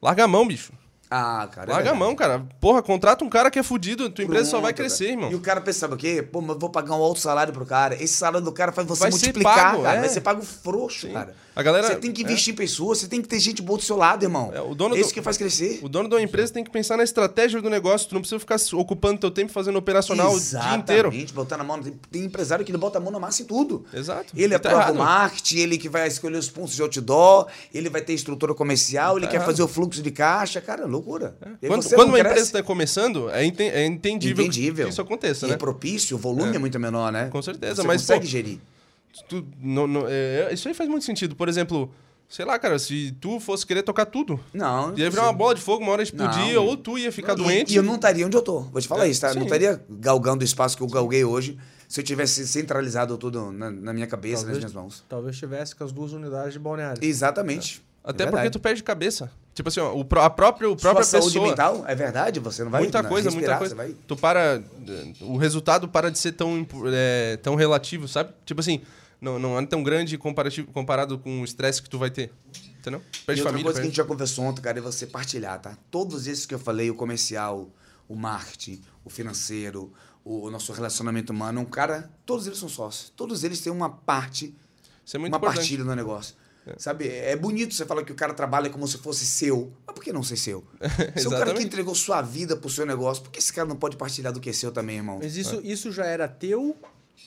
[0.00, 0.72] Larga a mão, bicho.
[1.10, 1.70] Ah, cara.
[1.70, 1.98] é Larga a verdade.
[1.98, 2.46] mão, cara.
[2.60, 5.16] Porra, contrata um cara que é fudido, tua empresa só vai Pronto, crescer, cara.
[5.16, 5.32] irmão.
[5.32, 6.22] E o cara pensava o quê?
[6.22, 7.94] Pô, mas eu vou pagar um alto salário pro cara.
[8.00, 9.96] Esse salário do cara faz você Vai ser multiplicar, pago, cara.
[9.96, 10.00] é.
[10.00, 11.12] Vai ser pago frouxo, Sim.
[11.12, 11.34] cara.
[11.56, 12.24] A galera- Você tem que é.
[12.24, 14.52] investir em pessoas, você tem que ter gente boa do seu lado, irmão.
[14.54, 15.80] É, o dono É isso do- que faz crescer.
[15.82, 18.08] O dono de uma empresa tem que pensar na estratégia do negócio.
[18.08, 21.08] Tu não precisa ficar ocupando teu tempo fazendo operacional o dia inteiro.
[21.08, 21.82] Exatamente, botar na mão.
[21.82, 23.84] Tem, tem empresário que ele bota a mão na massa em tudo.
[23.92, 24.32] Exato.
[24.36, 24.94] Ele tá aprova errado.
[24.94, 29.16] o marketing, ele que vai escolher os pontos de outdoor, ele vai ter estrutura comercial,
[29.18, 29.46] ele Tá quer errado.
[29.48, 30.60] fazer o fluxo de caixa.
[30.60, 31.36] Cara, loucura.
[31.42, 32.28] E aí Quando, quando não uma cresce.
[32.30, 34.86] empresa está começando, é, enten- é entendível, Entendível.
[34.86, 35.54] que isso aconteça, E né?
[35.54, 37.28] é propício, o volume é, muito menor, né?
[37.28, 38.58] Com certeza, Você mas, consegue pô, gerir.
[39.28, 41.34] Tu- não- não- é, isso aí faz muito sentido.
[41.34, 41.92] Por exemplo,
[42.28, 44.96] sei lá, cara, se tu fosse querer tocar tudo, Não.
[44.96, 46.64] ia virar uma bola de fogo, uma hora explodia, Não.
[46.66, 47.72] ou tu ia ficar E- doente.
[47.72, 48.60] E, eu não estaria onde eu tô.
[48.60, 49.28] Vou te falar É, isso, tá?
[49.30, 49.46] Eu Não sim.
[49.46, 51.58] estaria galgando o espaço que eu galguei hoje
[51.88, 55.04] se eu tivesse centralizado tudo na, na minha cabeça, Talvez- nas minhas mãos.
[55.08, 57.02] Talvez tivesse com as duas unidades de balneário.
[57.04, 57.82] Exatamente.
[58.04, 59.30] Até É porque tu perde cabeça.
[59.54, 61.48] Tipo assim, ó, o, a própria, própria Sua saúde pessoa.
[61.48, 63.94] mental, é verdade, você não vai muita coisa, respirar, muita coisa.
[63.94, 64.62] vai- Tu para.
[65.20, 68.32] O resultado para de ser tão, é, tão relativo, sabe?
[68.46, 68.80] Tipo assim,
[69.20, 72.32] não, não é tão grande comparativo, comparado com o estresse que tu vai ter.
[72.78, 73.02] Entendeu?
[73.12, 73.64] E Perde outra família.
[73.64, 75.76] coisa que a gente já conversou ontem, cara, é você partilhar, tá?
[75.90, 77.68] Todos esses que eu falei, o comercial,
[78.08, 79.92] o marketing, o financeiro,
[80.24, 83.12] o, o nosso relacionamento humano, um cara, todos eles são sócios.
[83.14, 84.54] Todos eles têm uma parte,
[85.04, 85.58] Isso é muito uma importante.
[85.58, 86.34] partilha no negócio.
[86.76, 89.72] Sabe, é bonito você falar que o cara trabalha como se fosse seu.
[89.86, 90.64] Mas por que não ser seu?
[91.16, 93.66] Se é o cara que entregou sua vida pro seu negócio, por que esse cara
[93.66, 95.18] não pode partilhar do que é seu também, irmão?
[95.22, 96.76] Mas isso, isso já era teu,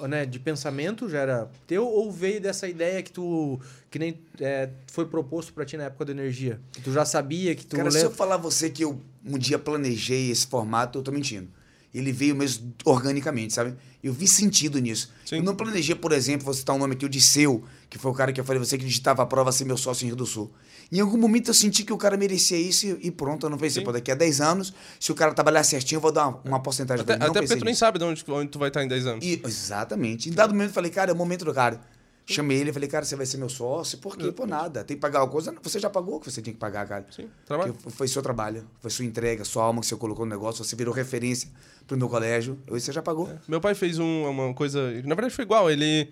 [0.01, 4.69] né, de pensamento, já era teu, ou veio dessa ideia que tu, que nem é,
[4.88, 6.60] foi proposto pra ti na época da energia?
[6.72, 8.18] Que tu já sabia, que tu Cara, se eu lembra...
[8.18, 11.47] falar a você que eu um dia planejei esse formato, eu tô mentindo.
[11.94, 13.76] Ele veio mesmo organicamente, sabe?
[14.03, 15.11] Eu vi sentido nisso.
[15.26, 15.38] Sim.
[15.38, 18.14] Eu não planejei, por exemplo, vou citar um nome aqui, o Disseu, que foi o
[18.14, 20.26] cara que eu falei você que digitava a prova ser meu sócio em Rio do
[20.26, 20.52] Sul.
[20.91, 23.82] Em algum momento eu senti que o cara merecia isso e, pronto, eu não pensei,
[23.82, 23.86] Sim.
[23.86, 26.60] pô, daqui a 10 anos, se o cara trabalhar certinho, eu vou dar uma, uma
[26.60, 27.24] porcentagem Até, pra ele.
[27.26, 29.26] Não até porque tu nem sabe de onde, onde tu vai estar em 10 anos.
[29.26, 30.30] E- exatamente.
[30.30, 31.80] Em dado momento eu falei, cara, é o momento do cara.
[32.25, 33.97] Chamei ele e falei, cara, você vai ser meu sócio?
[33.97, 34.31] Por quê?
[34.31, 34.83] Por nada.
[34.83, 35.53] Tem que pagar uma coisa.
[35.61, 37.05] Você já pagou o que você tinha que pagar, cara.
[37.11, 37.73] Sim, trabalho.
[37.73, 40.73] Porque foi seu trabalho, foi sua entrega, sua alma que você colocou no negócio, você
[40.75, 41.49] virou referência
[41.85, 42.57] pro meu colégio.
[42.69, 43.29] Hoje você já pagou.
[43.47, 44.89] Meu pai fez um- uma coisa.
[45.03, 45.69] Na verdade, foi igual.
[45.69, 46.09] Ele.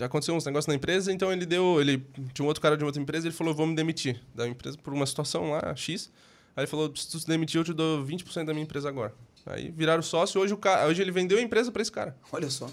[0.00, 1.80] Aconteceu uns negócios na empresa, então ele deu.
[1.80, 2.04] Ele
[2.34, 4.92] tinha um outro cara de outra empresa ele falou: vou me demitir da empresa por
[4.92, 6.10] uma situação lá, X.
[6.56, 9.14] Aí ele falou: se tu se demitir, eu te dou 20% da minha empresa agora.
[9.46, 12.16] Aí viraram sócio, hoje, o cara, hoje ele vendeu a empresa pra esse cara.
[12.32, 12.68] Olha só.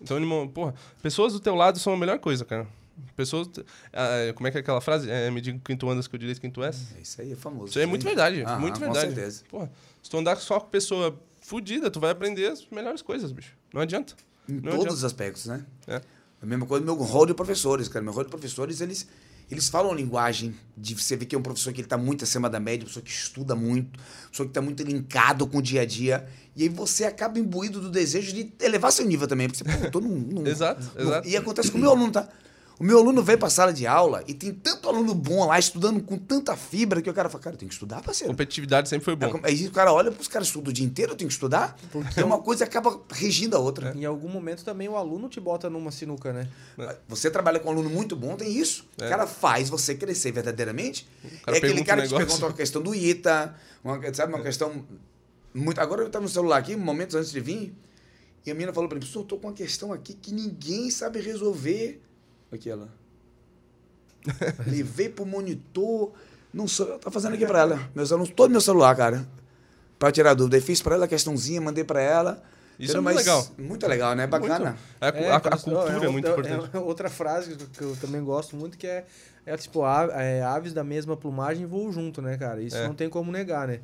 [0.00, 0.48] Então ele.
[0.48, 2.66] Porra, pessoas do teu lado são a melhor coisa, cara.
[3.14, 3.48] Pessoas.
[3.92, 5.10] ah, como é que é aquela frase?
[5.10, 6.94] É, me diga quem tu andas que eu direito quem tu és.
[6.96, 7.68] É Isso aí é famoso.
[7.70, 9.14] Isso aí é muito verdade, Aham, muito com verdade.
[9.14, 9.44] certeza.
[9.48, 9.70] Porra,
[10.02, 11.90] se tu andar só com pessoa fodida.
[11.90, 13.54] Tu vai aprender as melhores coisas, bicho.
[13.72, 14.14] Não adianta.
[14.48, 14.94] Em Não todos adianta.
[14.94, 15.64] os aspectos, né?
[15.86, 16.00] É.
[16.42, 18.04] A mesma coisa no meu rol de professores, cara.
[18.04, 19.08] Meu rol de professores, eles,
[19.50, 22.50] eles falam linguagem de você ver que é um professor que ele tá muito acima
[22.50, 23.98] da média, pessoa que estuda muito,
[24.30, 26.26] pessoa que tá muito linkado com o dia a dia.
[26.56, 29.48] E aí você acaba imbuído do desejo de elevar seu nível também.
[29.48, 31.28] Porque você, pô, eu tô num, num- Exato, num- exato.
[31.28, 32.28] E acontece com o meu aluno, tá?
[32.78, 36.02] O meu aluno vem pra sala de aula e tem tanto aluno bom lá, estudando
[36.02, 38.32] com tanta fibra, que o cara fala, cara, eu tenho que estudar, parceiro.
[38.32, 39.40] Competitividade sempre foi bom.
[39.42, 41.76] Aí o cara olha pros caras estudam o dia inteiro, eu tenho que estudar.
[41.90, 43.94] Porque uma coisa acaba regindo a outra.
[43.96, 46.48] Em algum momento também o aluno te bota numa sinuca, né?
[47.08, 48.86] Você trabalha com um aluno muito bom, tem isso.
[49.00, 49.06] É.
[49.06, 51.08] O cara faz você crescer verdadeiramente.
[51.46, 52.16] é aquele cara um que te negócio.
[52.18, 54.84] pergunta uma questão do ITA, uma, sabe, uma questão
[55.54, 55.80] muito.
[55.80, 57.74] Agora eu estava no celular aqui, momentos antes de vir,
[58.44, 60.90] e a menina falou para mim: professor, eu tô com uma questão aqui que ninguém
[60.90, 62.02] sabe resolver.
[62.52, 62.88] Aqui ela.
[64.66, 66.12] Levei pro monitor.
[66.52, 66.98] Não sou.
[66.98, 67.90] Tá fazendo aqui para ela.
[67.94, 69.26] Meus alunos, todo meu celular, cara.
[69.98, 70.56] Para tirar dúvida.
[70.56, 72.42] Eu fiz para ela a questãozinha, mandei para ela.
[72.78, 72.98] Isso Entendeu?
[72.98, 73.46] é muito legal.
[73.58, 74.26] Muito legal, né?
[74.26, 74.76] Bacana.
[75.00, 76.76] A, cu- a- a cultura é, muito outra- importante.
[76.76, 79.06] é outra frase que eu também gosto muito que é,
[79.46, 79.80] é tipo,
[80.12, 82.60] é, aves da mesma plumagem voam junto, né, cara?
[82.60, 82.86] Isso É.
[82.86, 83.80] não tem como negar, né?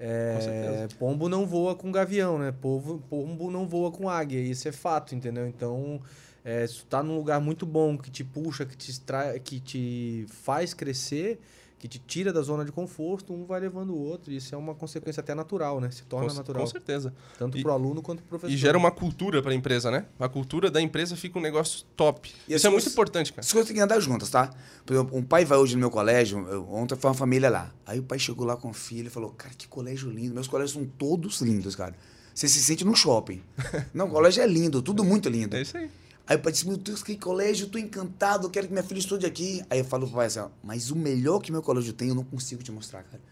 [0.00, 0.88] É, Com certeza.
[0.98, 2.52] pombo não voa com gavião, né?
[2.60, 4.40] Povo, pombo não voa com águia.
[4.40, 5.46] Isso é fato, entendeu?
[5.46, 6.00] Então,
[6.44, 9.60] é, se tu tá num lugar muito bom, que te puxa, que te, extrai, que
[9.60, 11.40] te faz crescer,
[11.78, 14.32] que te tira da zona de conforto, um vai levando o outro.
[14.32, 15.90] Isso é uma consequência até natural, né?
[15.90, 16.62] Se torna Com, natural.
[16.62, 17.12] com certeza.
[17.36, 18.54] Tanto E- pro aluno quanto pro professor.
[18.54, 20.06] E gera uma cultura para a empresa, né?
[20.20, 22.30] A cultura da empresa fica um negócio top.
[22.48, 23.40] E Isso é as muito importante, cara.
[23.40, 24.54] Essas coisas têm que andar juntas, tá?
[24.86, 27.72] Por exemplo, um pai vai hoje no meu colégio, eu- ontem foi uma família lá.
[27.84, 30.34] Aí o pai chegou lá com o filho e falou: Cara, que colégio lindo.
[30.34, 31.96] Meus colégios são todos lindos, cara.
[32.32, 33.42] Você se sente num shopping.
[33.92, 35.56] Não, o colégio é lindo, tudo muito lindo.
[35.56, 35.90] É isso aí.
[36.32, 38.82] Aí o pai disse: Meu Deus, que colégio, eu tô encantado, eu quero que minha
[38.82, 39.62] filha estude aqui.
[39.68, 42.14] Aí eu falo pro pai assim: ó, Mas o melhor que meu colégio tem, eu
[42.14, 43.22] não consigo te mostrar, cara.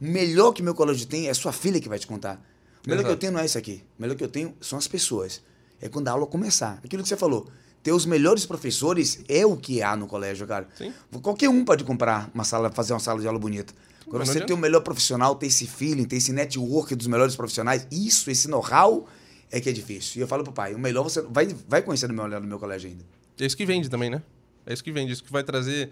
[0.00, 2.42] O melhor que meu colégio tem é sua filha que vai te contar.
[2.86, 3.84] O melhor que eu tenho não é isso aqui.
[3.98, 5.42] O melhor que eu tenho são as pessoas.
[5.82, 6.80] É quando a aula começar.
[6.82, 7.46] Aquilo que você falou.
[7.82, 10.66] Ter os melhores professores é o que há no colégio, cara.
[10.78, 10.94] Sim.
[11.20, 13.74] Qualquer um pode comprar uma sala, fazer uma sala de aula bonita.
[14.06, 17.86] Não você ter o melhor profissional, ter esse feeling, ter esse network dos melhores profissionais,
[17.90, 19.06] isso, esse know-how,
[19.50, 20.18] é que é difícil.
[20.18, 22.58] E eu falo pro pai, o melhor você vai, vai conhecer no meu, no meu
[22.58, 23.04] colégio ainda.
[23.38, 24.22] É isso que vende também, né?
[24.64, 25.90] É isso que vende, isso que vai trazer.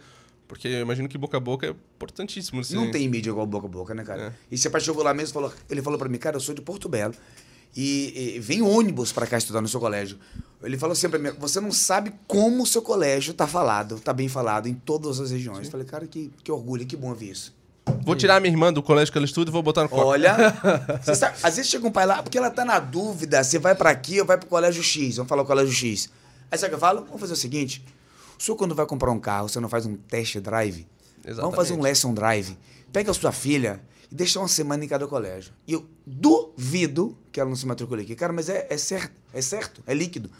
[0.49, 2.61] Porque eu imagino que boca a boca é importantíssimo.
[2.61, 2.75] Assim.
[2.75, 4.23] Não tem mídia igual boca a boca, né, cara?
[4.23, 4.33] É.
[4.51, 6.61] E seu pai chegou lá mesmo, falou, ele falou pra mim, cara, eu sou de
[6.61, 7.15] Porto Belo
[7.77, 10.19] e, e vem ônibus pra cá estudar no seu colégio.
[10.63, 14.13] Ele falou assim pra mim, você não sabe como o seu colégio tá falado, tá
[14.13, 15.67] bem falado em todas as regiões.
[15.67, 17.55] Eu falei, cara, que, que orgulho, que bom ouvir isso.
[18.03, 20.07] Vou tirar minha irmã do colégio que ela estuda e vou botar no copo.
[20.07, 20.37] Olha,
[21.03, 23.91] sabe, às vezes chega um pai lá, porque ela tá na dúvida, você vai pra
[23.91, 26.11] aqui ou vai pro colégio X, vamos falar o colégio X.
[26.51, 27.05] Aí sabe o que eu falo?
[27.05, 27.85] Vamos fazer o seguinte,
[28.39, 30.87] o senhor quando vai comprar um carro, você não faz um test drive?
[31.25, 31.83] Vamos fazer um Exatamente.
[31.83, 32.59] lesson drive.
[32.93, 33.81] Pega a sua filha
[34.11, 35.53] e deixa uma semana em cada colégio.
[35.67, 38.15] E eu duvido que ela não se matricule aqui.
[38.15, 40.31] Cara, mas é, é certo, é certo, é líquido.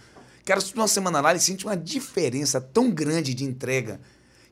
[0.45, 3.99] Cara, se tu uma semana lá, ele sente uma diferença tão grande de entrega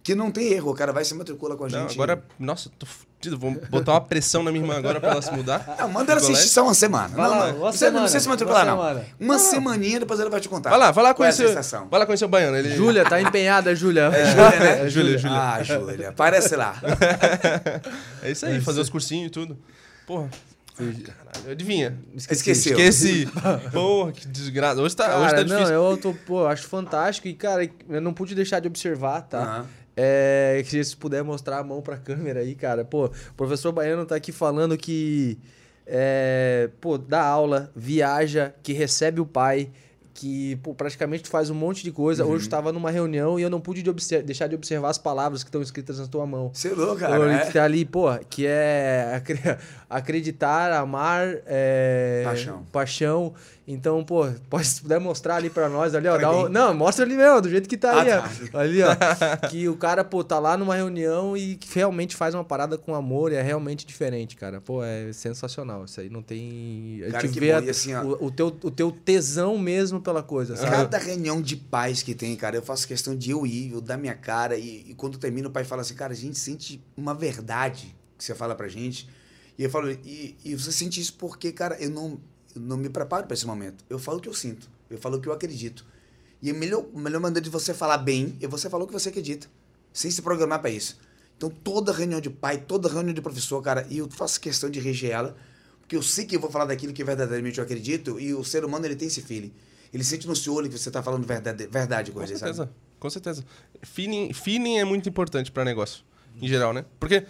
[0.03, 0.73] que não tem erro.
[0.73, 1.95] O cara vai e se matricula com a Não, gente.
[1.95, 3.39] agora, nossa, tô fudido.
[3.39, 5.77] Vou botar uma pressão na minha irmã agora pra ela se mudar.
[5.79, 7.09] Ah, manda ela assistir só uma semana.
[7.09, 8.83] Vai não, lá, não, uma não precisa, não semana, precisa se matricular, uma não.
[8.83, 9.07] semana.
[9.21, 10.71] Uma semaninha, depois ela vai te contar.
[10.71, 11.49] Vai lá, vai lá é conhecer.
[11.49, 11.89] sensação?
[11.89, 12.57] vai lá conhecer o baiano.
[12.57, 12.75] Ele...
[12.75, 14.11] Júlia, tá empenhada, Júlia.
[14.13, 14.85] É Júlia, né?
[14.85, 15.39] É, Júlia, Júlia.
[15.39, 16.09] Ah, Júlia.
[16.09, 16.75] Aparece lá.
[18.23, 19.59] É isso aí, fazer os cursinhos e tudo.
[20.07, 20.31] Porra.
[20.77, 21.99] Caralho, adivinha?
[22.15, 22.79] Esqueceu.
[22.79, 23.29] Esqueci.
[23.73, 24.81] Porra, que desgraça.
[24.81, 25.75] Hoje tá, hoje tá Cara, difícil.
[25.75, 29.67] não, eu tô, pô, acho fantástico e, cara, eu não pude deixar de observar, tá?
[29.97, 32.85] É, que se puder mostrar a mão pra câmera aí, cara.
[32.85, 35.39] Pô, o professor Baiano tá aqui falando que,
[35.87, 39.69] é, pô, dá aula, viaja, que recebe o pai,
[40.15, 42.25] que pô, praticamente faz um monte de coisa.
[42.25, 42.33] Uhum.
[42.33, 43.93] Hoje estava numa reunião e eu não pude de
[44.23, 46.51] deixar de observar as palavras que estão escritas na tua mão.
[46.53, 47.41] Você é louco, cara.
[47.41, 47.53] Que É.
[47.53, 49.23] tá ali, pô, que é
[49.97, 52.67] acreditar, amar, é, Paixão.
[52.73, 53.35] paixão.
[53.67, 56.47] Então, pô, pode se puder mostrar ali pra nós ali, ó.
[56.47, 58.31] Um- não, mostra ali mesmo, do jeito que tá Ah, ali, tá.
[58.55, 58.59] ó.
[58.59, 58.89] Ali, ó.
[59.49, 63.31] que o cara, pô, tá lá numa reunião e realmente faz uma parada com amor
[63.31, 64.61] e é realmente diferente, cara.
[64.61, 65.85] Pô, é sensacional.
[65.85, 67.03] Isso aí não tem.
[67.07, 67.67] A Cara, gente que vê bom.
[67.67, 68.03] a- assim, ó.
[68.03, 70.71] o, o teu, o teu tesão mesmo pela coisa, sabe?
[70.71, 73.97] Cada reunião de pais que tem, cara, eu faço questão de eu ir, eu dar
[73.97, 74.57] minha cara.
[74.57, 78.25] E, e quando termina, o pai fala assim, cara, a gente sente uma verdade que
[78.25, 79.09] você fala pra gente.
[79.59, 82.21] E eu falo, e, e você sente isso porque, cara, eu não,
[82.55, 83.85] eu não me preparo pra esse momento.
[83.89, 85.85] Eu falo o que eu sinto, eu falo o que eu acredito.
[86.41, 88.93] E a melhor, a melhor maneira de você falar bem é você falar o que
[88.93, 89.47] você acredita,
[89.93, 90.99] sem se programar pra isso.
[91.37, 94.81] Então, toda reunião de pai, toda reunião de professor, cara, e eu faço questão de
[94.81, 95.37] reger ela,
[95.81, 98.65] porque eu sei que eu vou falar daquilo que verdadeiramente eu acredito, e o ser
[98.65, 99.53] humano, ele tem esse feeling.
[99.93, 102.65] Ele sente no seu olho que você tá falando verdade, verdade com Com ele, certeza,
[102.65, 102.73] sabe?
[102.99, 103.45] com certeza.
[103.83, 106.03] Feeling, feeling é muito importante para negócio,
[106.41, 106.85] em geral, né?
[106.99, 107.27] Porque,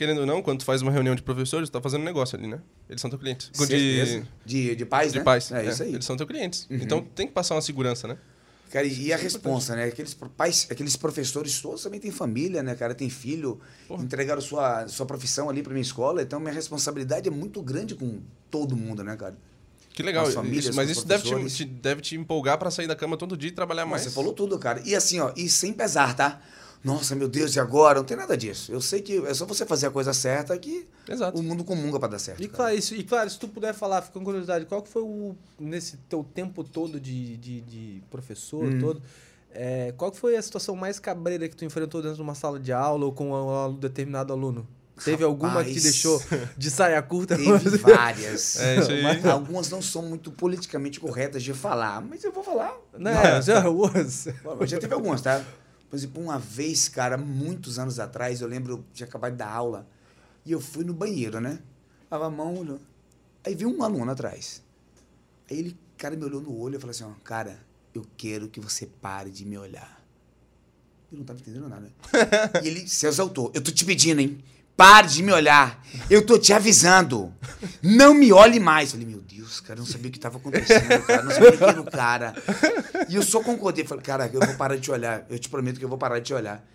[0.00, 2.48] querendo ou não, quando tu faz uma reunião de professores, tu tá fazendo negócio ali,
[2.48, 2.58] né?
[2.88, 3.50] Eles são teus clientes.
[3.50, 4.26] De, Certeza.
[4.46, 5.24] De, de paz, de né?
[5.24, 5.52] pais.
[5.52, 5.88] É, isso aí.
[5.90, 5.94] Uhum.
[5.96, 6.66] Eles são teus clientes.
[6.70, 8.16] Então tem que passar uma segurança, né?
[8.72, 9.84] Cara, e a responsa, né?
[9.84, 12.94] Aqueles pais, aqueles professores todos também têm família, né, cara?
[12.94, 13.60] Tem filho,
[13.90, 18.20] entregaram sua, sua profissão ali pra minha escola, então minha responsabilidade é muito grande com
[18.50, 19.36] todo mundo, né, cara?
[19.92, 20.24] Que legal.
[20.26, 23.18] As famílias, Isso- mas isso deve te, te- deve te empolgar pra sair da cama
[23.18, 24.02] todo dia e trabalhar Mas mais.
[24.04, 24.80] você falou tudo, cara.
[24.86, 26.40] E assim, ó, e sem pesar, tá?
[26.82, 27.98] Nossa, meu Deus, e agora?
[27.98, 28.72] Não tem nada disso.
[28.72, 31.38] Eu sei que é só você fazer a coisa certa que Exato.
[31.38, 32.42] o mundo comunga pra dar certo.
[32.42, 32.56] E cara.
[32.56, 35.36] claro, isso, e claro, se tu puder falar, fica com curiosidade, qual que foi o,
[35.58, 38.78] nesse teu tempo todo de, de, de professor Hum.
[38.80, 39.02] todo,
[39.52, 42.58] é, qual que foi a situação mais cabreira que tu enfrentou dentro de uma sala
[42.58, 44.66] de aula ou com um, determinado aluno?
[45.04, 45.82] Teve alguma que Rapaz.
[45.82, 46.22] deixou
[46.58, 47.34] de saia curta?
[47.36, 48.56] Teve várias.
[48.60, 49.02] É, isso aí.
[49.02, 52.74] Mas algumas não são muito politicamente corretas de falar, mas eu vou falar.
[52.98, 53.40] Né?
[53.40, 53.62] Já.
[53.62, 53.90] Bom,
[54.66, 55.42] Já teve algumas, tá?
[55.90, 59.88] Por exemplo, uma vez, cara, muitos anos atrás, eu lembro, tinha acabado de dar aula,
[60.46, 61.58] e eu fui no banheiro, né?
[62.08, 62.80] Lava a mão, olhou.
[63.44, 64.62] Aí vi um aluno atrás.
[65.50, 67.58] Aí ele, cara, me olhou no olho e falou assim, ó, cara,
[67.92, 70.00] eu quero que você pare de me olhar.
[71.10, 71.92] Eu não tava entendendo nada.
[72.62, 73.50] e ele se exaltou.
[73.52, 74.38] Eu tô te pedindo, hein?
[74.80, 75.84] Pare de me olhar.
[76.08, 77.30] Eu tô te avisando.
[77.82, 78.92] Não me olhe mais.
[78.92, 81.22] Falei, meu Deus, cara, eu não sabia o que tava acontecendo, cara.
[81.22, 82.34] Não sabia quem era o cara.
[83.06, 83.84] E eu só concordei.
[83.84, 85.26] Falei, cara, eu vou parar de te olhar.
[85.28, 86.66] Eu te prometo que eu vou parar de te olhar.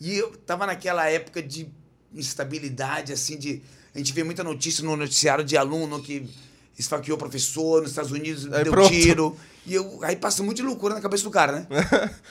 [0.00, 1.68] E eu tava naquela época de
[2.14, 3.60] instabilidade, assim, de.
[3.94, 6.30] A gente vê muita notícia no noticiário de aluno que
[6.78, 8.88] esfaqueou professor nos Estados Unidos, Aí deu pronto.
[8.88, 9.36] tiro.
[9.66, 11.66] E eu, aí passa muito de loucura na cabeça do cara, né?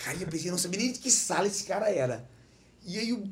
[0.03, 2.27] cara, eu pensei, eu não sabia nem de que sala esse cara era.
[2.83, 3.23] E aí, eu,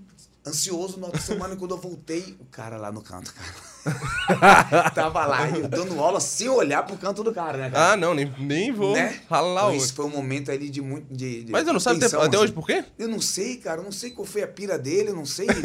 [0.47, 3.76] ansioso, outra semana, quando eu voltei, o cara lá no canto, cara.
[4.93, 7.93] Tava lá, e eu dando aula sem olhar pro canto do cara, né, cara?
[7.93, 9.19] Ah, não, nem, nem vou né?
[9.29, 11.07] ralar Então, isso foi um momento ali de muito.
[11.13, 12.37] De, de Mas eu não sabe até, até assim.
[12.37, 12.83] hoje por quê?
[12.99, 13.79] Eu não sei, cara.
[13.79, 15.09] Eu não sei qual foi a pira dele.
[15.09, 15.47] Eu não sei.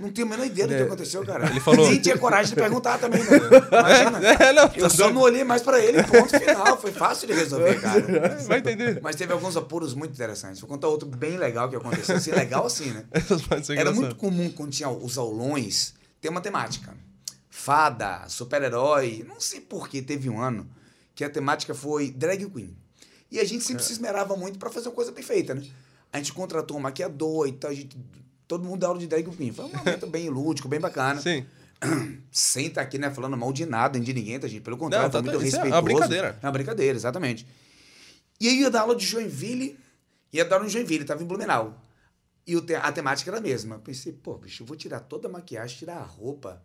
[0.00, 1.46] Não tenho a menor ideia do que aconteceu, cara.
[1.50, 3.28] Ele falou- Nem tinha coragem de perguntar também, né?
[3.70, 4.20] Imagina.
[4.40, 6.02] É, não, Eu tá só não olhei mais pra ele.
[6.04, 6.80] Ponto final.
[6.80, 8.38] Foi fácil de resolver, cara.
[8.46, 8.98] Vai entender.
[9.02, 10.58] Mas teve alguns apuros muito interessantes.
[10.58, 12.16] Vou contar outro bem legal que aconteceu.
[12.16, 13.04] Assim, legal assim, né?
[13.76, 16.94] Era muito comum quando tinha os aulões ter uma temática.
[17.60, 19.22] Fada, super-herói.
[19.28, 20.66] Não sei por que teve um ano
[21.14, 22.74] que a temática foi drag queen.
[23.30, 23.66] E a gente É.
[23.66, 25.62] sempre se esmerava muito pra fazer uma coisa bem feita, né?
[26.10, 27.70] A gente contratou um maquiador e tal.
[27.70, 27.96] A gente,
[28.48, 29.52] todo mundo dá aula de drag queen.
[29.52, 31.20] Foi um momento bem lúdico, bem bacana.
[31.20, 31.44] Sim.
[32.32, 34.62] Sem estar aqui, né, falando mal de nada, nem de ninguém, tá, gente?
[34.62, 35.84] Pelo contrário, Não, tá- foi muito isso é uma respeitoso.
[36.08, 36.38] brincadeira.
[36.42, 37.46] É uma brincadeira, exatamente.
[38.40, 39.78] E aí eu ia dar aula de Joinville,
[40.32, 41.78] ia dar aula em Joinville, tava em Blumenau.
[42.46, 43.76] E a temática era a mesma.
[43.76, 46.62] Eu pensei, pô, bicho, eu vou tirar toda a maquiagem, tirar a roupa.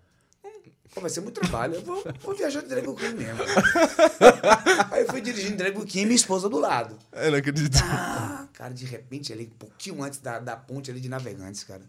[0.94, 1.76] Pô, vai ser muito trabalho.
[1.76, 3.42] Eu vou, vou viajar de drag queen mesmo.
[4.92, 6.98] aí eu fui dirigindo drag queen e minha esposa do lado.
[7.12, 7.78] Eu não acredito.
[7.84, 11.82] Ah, cara, de repente, ali, um pouquinho antes da, da ponte ali de Navegantes, cara,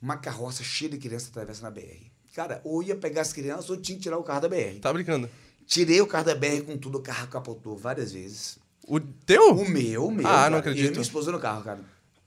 [0.00, 2.10] uma carroça cheia de crianças atravessa na BR.
[2.34, 4.80] Cara, ou ia pegar as crianças ou tinha que tirar o carro da BR.
[4.80, 5.30] Tá brincando.
[5.66, 8.58] Tirei o carro da BR com tudo, o carro capotou várias vezes.
[8.86, 9.54] O teu?
[9.54, 10.26] O meu, o meu.
[10.26, 10.50] Ah, cara.
[10.50, 10.88] não acredito.
[10.88, 11.80] e minha esposa no carro, cara.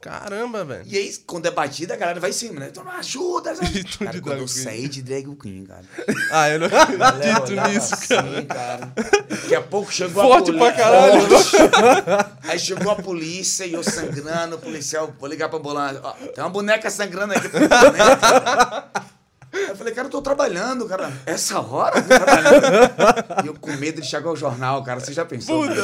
[0.06, 0.84] Caramba, velho.
[0.86, 2.68] E aí, quando é batida, a galera vai em cima, né?
[2.72, 3.54] Então, ajuda.
[3.74, 5.84] E tu Cara, quando eu saí de drag queen, cara.
[6.32, 8.22] Ah, eu não acredito nisso, cara.
[8.22, 8.94] assim, cara.
[9.30, 10.84] Daqui a pouco chegou Forte a pra polícia.
[10.84, 12.30] caralho.
[12.44, 16.00] Aí chegou a polícia e eu sangrando, o policial, vou ligar pra ambulância.
[16.04, 17.48] Ó, tem uma boneca sangrando aqui.
[19.58, 21.12] Eu falei, cara, eu tô trabalhando, cara.
[21.26, 22.02] Essa hora?
[22.02, 23.44] Trabalhando.
[23.44, 25.00] E eu com medo de chegar ao jornal, cara.
[25.00, 25.68] Você já pensou?
[25.68, 25.82] Puta.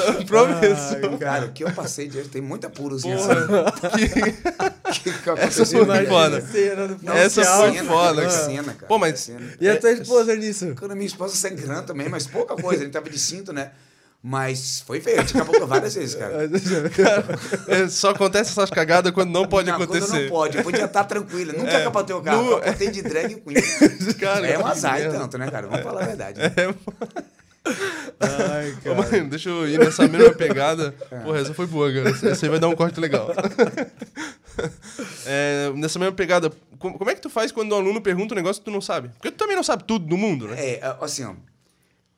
[1.12, 3.32] Ai, cara, o que eu passei de tem muita purozinha assim.
[4.92, 6.08] Que, que Essa foi comigo?
[6.08, 6.42] foda.
[6.42, 8.46] Cena Essa que foi cena, foda, que cara.
[8.46, 8.88] cena, cara.
[8.88, 9.42] Pô, mas- que cena.
[9.60, 10.76] E a tua esposa nisso?
[10.78, 12.84] Quando a minha esposa sangrando também, mas pouca coisa.
[12.84, 13.72] Ele tava de cinto, né?
[14.24, 16.48] Mas foi feio, a gente capotou várias vezes, cara.
[17.68, 20.24] É, só acontece essas cagadas quando não pode não, Quando acontecer.
[20.26, 21.54] não pode, eu podia estar tranquilo.
[21.58, 23.56] Nunca É, capotei o carro, no- capotei de drag queen.
[24.20, 25.66] Cara, é um que azar e tanto, né, cara?
[25.68, 26.40] Vamos falar a verdade.
[28.20, 30.92] Ai, Ô, mano, deixa eu ir nessa mesma pegada.
[31.24, 32.10] Porra, essa foi boa, cara.
[32.32, 33.32] Essa aí vai dar um corte legal.
[35.26, 38.62] É, nessa mesma pegada, como, é que tu faz quando o aluno pergunta um negócio
[38.62, 39.08] que tu não sabe?
[39.10, 40.56] Porque tu também não sabe tudo do mundo, né?
[40.60, 41.34] É, assim, ó.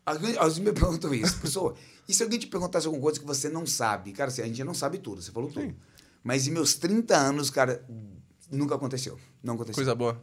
[0.06, 1.40] Alguém, alguém me perguntam isso.
[1.40, 1.76] Pessoa,
[2.08, 4.12] e se alguém te perguntasse alguma coisa que você não sabe?
[4.12, 5.74] Cara, assim, a gente não sabe tudo, você falou tudo.
[6.24, 7.84] Mas em meus 30 anos, cara,
[8.52, 9.18] nunca aconteceu.
[9.42, 9.76] Não aconteceu.
[9.76, 10.22] Coisa boa.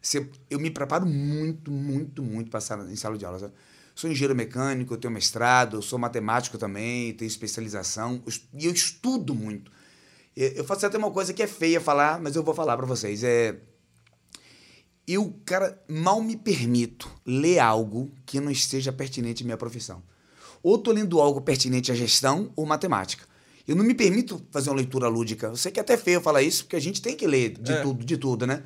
[0.00, 3.38] Você- eu me preparo muito, muito, muito para estar em sala de aula.
[3.38, 3.52] sabe?
[3.94, 8.22] Sou engenheiro mecânico, eu tenho mestrado, eu sou matemático também, tenho especialização,
[8.54, 9.72] e eu estudo muito.
[10.36, 12.86] Eu eu faço até uma coisa que é feia falar, mas eu vou falar para
[12.86, 13.24] vocês.
[13.24, 13.58] É,
[15.08, 20.02] eu, cara, mal me permito ler algo que não esteja pertinente à minha profissão.
[20.62, 23.24] Ou tô lendo algo pertinente à gestão ou matemática.
[23.66, 25.46] Eu não me permito fazer uma leitura lúdica.
[25.48, 27.72] Eu sei que é até feio falar isso, porque a gente tem que ler de
[27.72, 27.82] É.
[27.82, 28.62] tudo, de tudo, né?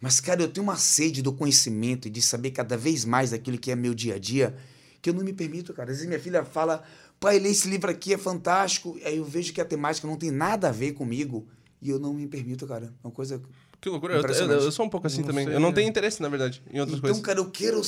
[0.00, 3.56] Mas, cara, eu tenho uma sede do conhecimento e de saber cada vez mais daquilo
[3.58, 4.54] que é meu dia a dia,
[5.00, 5.90] que eu não me permito, cara.
[5.90, 6.82] Às vezes minha filha fala,
[7.18, 8.98] pai, lê esse livro aqui, é fantástico.
[9.04, 11.48] Aí eu vejo que a temática não tem nada a ver comigo
[11.80, 12.86] e eu não me permito, cara.
[13.02, 13.40] É uma coisa.
[13.80, 14.14] Que loucura.
[14.14, 15.44] Eu, eu, eu sou um pouco assim Não também.
[15.46, 17.22] sei, eu não tenho interesse, na verdade, em outras Então, coisas.
[17.22, 17.82] cara, eu quero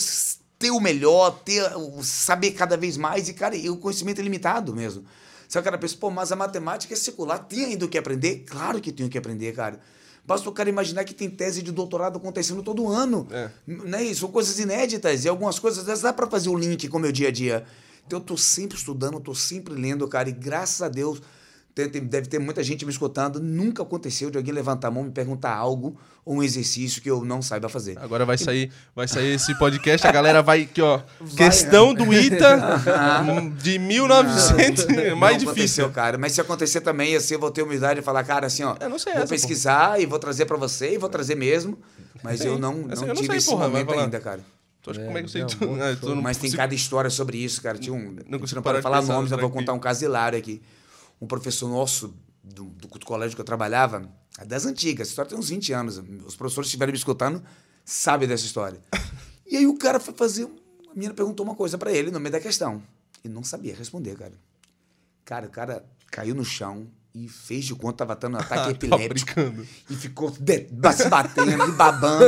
[0.58, 1.62] ter o melhor, ter,
[2.02, 3.28] saber cada vez mais.
[3.28, 5.04] E, cara, e o conhecimento é limitado mesmo.
[5.48, 8.44] Se o cara pensa, pô, mas a matemática é secular, tem ainda o que aprender?
[8.46, 9.80] Claro que tem o que aprender, cara.
[10.26, 13.26] Basta o cara imaginar que tem tese de doutorado acontecendo todo ano.
[13.30, 13.48] É.
[13.66, 14.12] Né?
[14.12, 15.24] São coisas inéditas.
[15.24, 17.64] E algumas coisas dessas dá pra fazer o link com o meu dia a dia.
[18.06, 20.28] Então eu tô sempre estudando, tô sempre lendo, cara.
[20.28, 21.22] E graças a Deus,
[21.86, 23.40] deve ter muita gente me escutando.
[23.40, 27.10] Nunca aconteceu de alguém levantar a mão e me perguntar algo ou um exercício que
[27.10, 27.96] eu não saiba fazer.
[27.98, 31.00] Agora vai sair, vai sair esse podcast, a galera vai aqui, ó.
[31.36, 32.58] Questão do ITA
[33.62, 34.86] de 1900,
[35.16, 35.88] mais não difícil.
[35.90, 36.18] cara.
[36.18, 38.76] Mas se acontecer também, assim, eu vou ter humildade e falar, cara, assim, ó.
[38.80, 41.78] Eu não sei vou essa, pesquisar e vou trazer pra você e vou trazer mesmo.
[42.22, 42.48] Mas Sim.
[42.48, 44.40] eu não, Essa não eu não tive sei, esse porra, vai momento ainda, cara.
[44.82, 46.74] Tu acha que É, como é que não, É, tu não Mas tem consigo- cada
[46.74, 47.78] história sobre isso, cara.
[47.78, 48.16] Tinha um.
[48.28, 50.60] não parar pode de falar pensar, nomes, eu vou contar um caso hilário aqui.
[51.20, 54.08] Um professor nosso do, do colégio que eu trabalhava,
[54.38, 55.98] é das antigas, essa história tem uns 20 anos.
[56.24, 57.42] Os professores que estiverem me escutando
[57.84, 58.80] sabem dessa história.
[59.46, 60.44] E aí o cara foi fazer.
[60.44, 62.82] A menina perguntou uma coisa pra ele no meio da questão.
[63.24, 64.34] E não sabia responder, cara.
[65.24, 68.70] Cara, o cara caiu no chão e fez de conta tava tendo um ataque Tá
[68.70, 69.32] epiléptico.
[69.90, 72.26] E ficou se batendo e babando.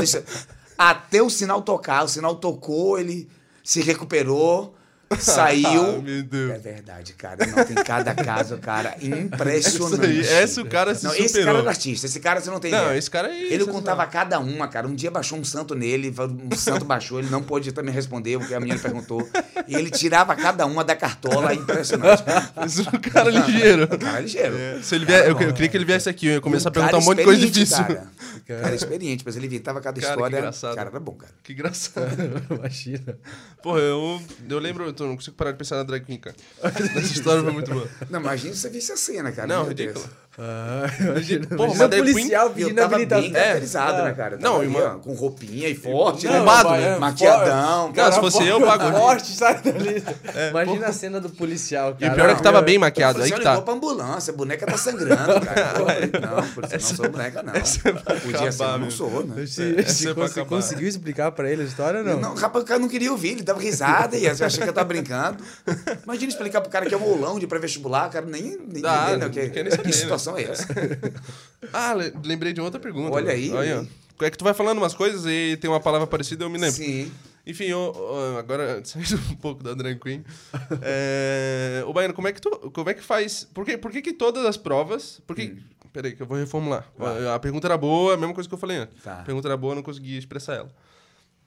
[0.77, 2.05] Até o sinal tocar.
[2.05, 3.29] O sinal tocou, ele
[3.63, 4.75] se recuperou,
[5.19, 5.81] saiu.
[6.01, 6.51] Ah, meu Deus.
[6.53, 7.45] É verdade, cara.
[7.47, 10.21] Não, tem cada caso, cara, impressionante.
[10.21, 11.47] Isso aí, essa o cara se Não, esse superou.
[11.47, 12.07] cara era artista.
[12.07, 12.99] Esse cara você não tem Não, ideia.
[12.99, 13.53] esse cara aí.
[13.53, 14.87] Ele contava cada uma, cara.
[14.87, 16.15] Um dia baixou um santo nele,
[16.53, 19.29] um santo baixou, ele não pôde também responder o que a menina perguntou.
[19.67, 22.23] E ele tirava cada uma da cartola, impressionante.
[22.23, 22.51] cara.
[22.67, 23.85] Esse é um cara ligeiro.
[23.85, 24.83] O cara é ligeiro.
[24.83, 26.75] Se ele vier, eu, eu queria que ele viesse aqui, eu ia começar a Um
[26.75, 27.85] cara perguntar um monte de coisa difícil.
[27.85, 28.11] Cara.
[28.47, 30.37] cara experiente, mas ele inventava cada Cara, que história.
[30.39, 30.75] engraçado.
[30.77, 31.33] Cara, era bom, cara.
[31.43, 32.07] Que engraçado.
[32.51, 33.19] Imagina.
[33.63, 36.37] Porra, eu, eu lembro, eu não consigo parar de pensar na drag queen, cara.
[36.63, 37.89] Essa história foi muito boa.
[38.09, 39.49] Não, imagina se você visse a cena, cara.
[39.49, 40.05] Não, ridículo.
[40.43, 43.23] Ah, o drag queen- policial pedindo tava habilitação.
[43.23, 44.05] bem caracterizado, É.
[44.05, 44.39] né, cara?
[44.41, 46.39] Não, ali, uma- ó, com roupinha e forte, Não, né?
[46.39, 46.95] Bombado, mas né?
[46.95, 47.81] é Maquiadão.
[47.83, 47.95] forte.
[47.97, 48.91] Cara, se fosse eu, eu pago.
[48.99, 50.03] Forte, sai dali.
[50.51, 52.15] Imagina a cena do policial, E o cara.
[52.15, 53.61] pior é que tava bem maquiado, aí Você que tá.
[53.61, 55.73] pra ambulância, a boneca tá sangrando, cara.
[55.81, 55.87] Pô,
[56.21, 57.53] não, por isso não sou boneca, não.
[57.53, 59.45] Podia ser, mas não sou, né?
[59.45, 60.49] É acabar.
[60.49, 62.19] conseguiu explicar pra ele a história, não?
[62.19, 64.89] Não, rapaz, o cara não queria ouvir, ele dava risada e achava que eu tava
[64.89, 65.43] brincando.
[66.05, 69.07] Imagina explicar pro cara que é um aulão de pré-vestibular, o cara nem, nem Ah,
[69.11, 70.30] nem né?
[70.37, 70.67] Situação é essa.
[71.73, 73.15] Ah, le- lembrei de outra pergunta.
[73.15, 73.89] Olha aí, Olha, olha
[74.27, 76.77] É que tu vai falando umas coisas e tem uma palavra parecida, eu me lembro.
[76.77, 77.11] Sim.
[77.47, 80.25] Enfim, eu, eu- agora saindo um pouco da drag queen.
[80.83, 82.51] É, ô, Baiano, como é que tu.
[82.73, 83.45] Como é que faz.
[83.53, 85.21] Por que, por que, que todas as provas.
[85.27, 85.57] Por que.
[85.93, 86.87] Peraí, que eu vou reformular.
[87.35, 89.03] A pergunta era boa, a mesma coisa que eu falei antes.
[89.03, 89.21] Tá.
[89.21, 90.71] A pergunta era boa, eu não consegui expressar ela.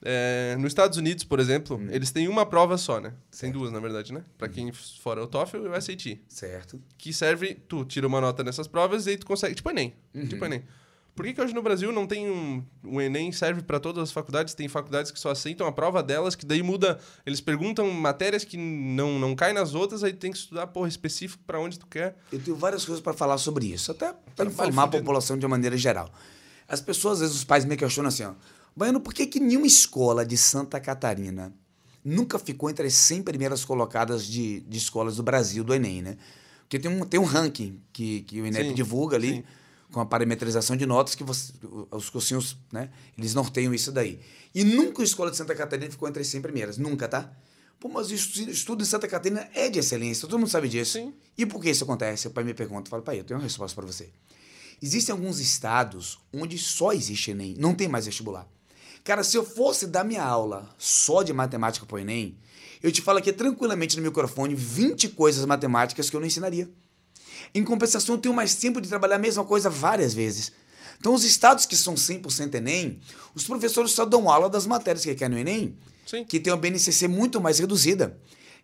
[0.05, 3.13] É, nos Estados Unidos, por exemplo, eles têm uma prova só, né?
[3.39, 4.23] Tem duas, na verdade, né?
[4.37, 6.19] Pra quem fora o TOEFL e o SAT.
[6.27, 6.81] Certo.
[6.97, 9.55] Que serve, tu tira uma nota nessas provas e aí tu consegue.
[9.55, 9.93] Tipo Enem.
[10.27, 10.63] Tipo Enem.
[11.15, 12.63] Por que, que hoje no Brasil não tem um.
[12.83, 14.55] O Enem serve para todas as faculdades?
[14.55, 16.99] Tem faculdades que só aceitam a prova delas, que daí muda.
[17.23, 21.43] Eles perguntam matérias que não, não caem nas outras, aí tem que estudar, porra, específico
[21.45, 22.17] para onde tu quer.
[22.31, 25.51] Eu tenho várias coisas para falar sobre isso, até para informar a população de uma
[25.51, 26.11] maneira geral.
[26.67, 28.33] As pessoas, às vezes, os pais me questionam assim, ó,
[28.75, 31.53] Baiano, por que, que nenhuma escola de Santa Catarina
[32.03, 36.17] nunca ficou entre as 100 primeiras colocadas de, de escolas do Brasil, do Enem, né?
[36.61, 39.43] Porque tem um, tem um ranking que, que o INEP Sim, divulga ali, sim.
[39.91, 41.53] com a parametrização de notas, que você-
[41.91, 44.19] os cursinhos, né, eles norteiam isso daí.
[44.55, 47.31] E nunca a escola de Santa Catarina ficou entre as 100 primeiras, nunca, tá?
[47.79, 50.93] Pô, mas o estu- estudo em Santa Catarina é de excelência, todo mundo sabe disso.
[50.93, 51.13] Sim.
[51.37, 52.27] E por que isso acontece?
[52.27, 54.09] O pai me pergunta, eu falo, pai, eu tenho uma resposta para você.
[54.81, 58.47] Existem alguns estados onde só existe Enem, não tem mais vestibular.
[59.03, 62.37] Cara, se eu fosse dar minha aula só de matemática pro Enem,
[62.81, 66.69] eu te falo aqui tranquilamente no microfone 20 coisas matemáticas que eu não ensinaria.
[67.53, 70.51] Em compensação, eu tenho mais tempo de trabalhar a mesma coisa várias vezes.
[70.99, 72.99] Então, os estados que são 100% Enem,
[73.35, 76.23] os professores só dão aula das matérias que querem no Enem, Sim.
[76.23, 78.17] que tem uma BNCC muito mais reduzida.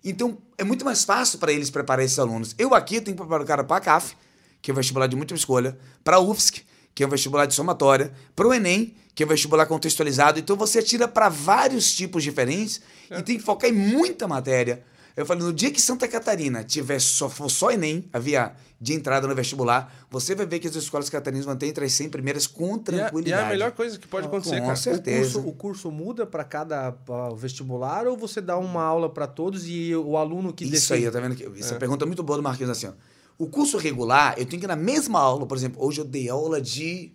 [0.04, 2.56] Então, é muito mais fácil para eles preparar esses alunos.
[2.58, 4.16] Eu aqui tenho que preparar o cara para a CAF,
[4.62, 6.64] que é um vestibular de múltipla escolha, para a UFSC,
[7.00, 10.38] que é um vestibular de somatória, para o Enem, que é um vestibular contextualizado.
[10.38, 14.84] Então, você atira para vários tipos diferentes e tem que focar em muita matéria.
[15.16, 18.52] Eu falei, no dia que Santa Catarina tiver só, for só Enem, a via
[18.82, 22.10] de entrada no vestibular, você vai ver que as escolas catarinas ter entre as 100
[22.10, 23.30] primeiras com E é, tranquilidade.
[23.30, 24.76] e é a melhor coisa que pode acontecer, Com cara.
[24.76, 25.40] certeza.
[25.40, 29.26] O curso, o curso muda para cada ah, vestibular ou você dá uma aula para
[29.26, 31.36] todos e o aluno que Isso aí, tá vendo?
[31.38, 32.92] Que, essa pergunta é muito boa do Marquinhos assim, ó.
[33.40, 36.30] O curso regular, eu tenho que ir na mesma aula, por exemplo, hoje eu dei
[36.30, 37.14] aula de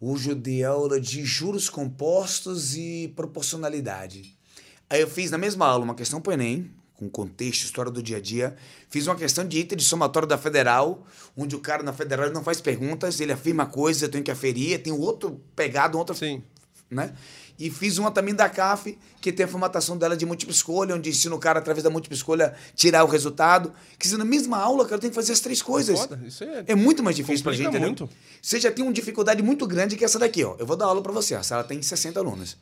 [0.00, 4.36] Hoje eu dei aula de juros compostos e proporcionalidade.
[4.90, 8.02] Aí eu fiz na mesma aula uma questão para o Enem, com contexto, história do
[8.02, 8.56] dia a dia.
[8.88, 12.42] Fiz uma questão de item de somatório da Federal, onde o cara na Federal não
[12.42, 16.42] faz perguntas, ele afirma coisas, eu tenho que aferir, tem outro pegado, outra Sim.
[16.90, 17.14] né?
[17.58, 21.10] E fiz uma também da CAF, que tem a formatação dela de múltipla escolha, onde
[21.10, 23.72] ensina o cara, através da múltipla escolha, tirar o resultado.
[23.98, 25.98] Que se na mesma aula, cara, tem que fazer as três coisas.
[26.00, 28.06] Foda, isso é- É muito mais difícil pra gente, Complica entendeu?
[28.06, 28.16] muito.
[28.40, 30.56] Você já tem uma dificuldade muito grande que é essa daqui, ó.
[30.58, 31.38] Eu vou dar aula pra você, ó.
[31.38, 32.54] A sala tem 60 alunos.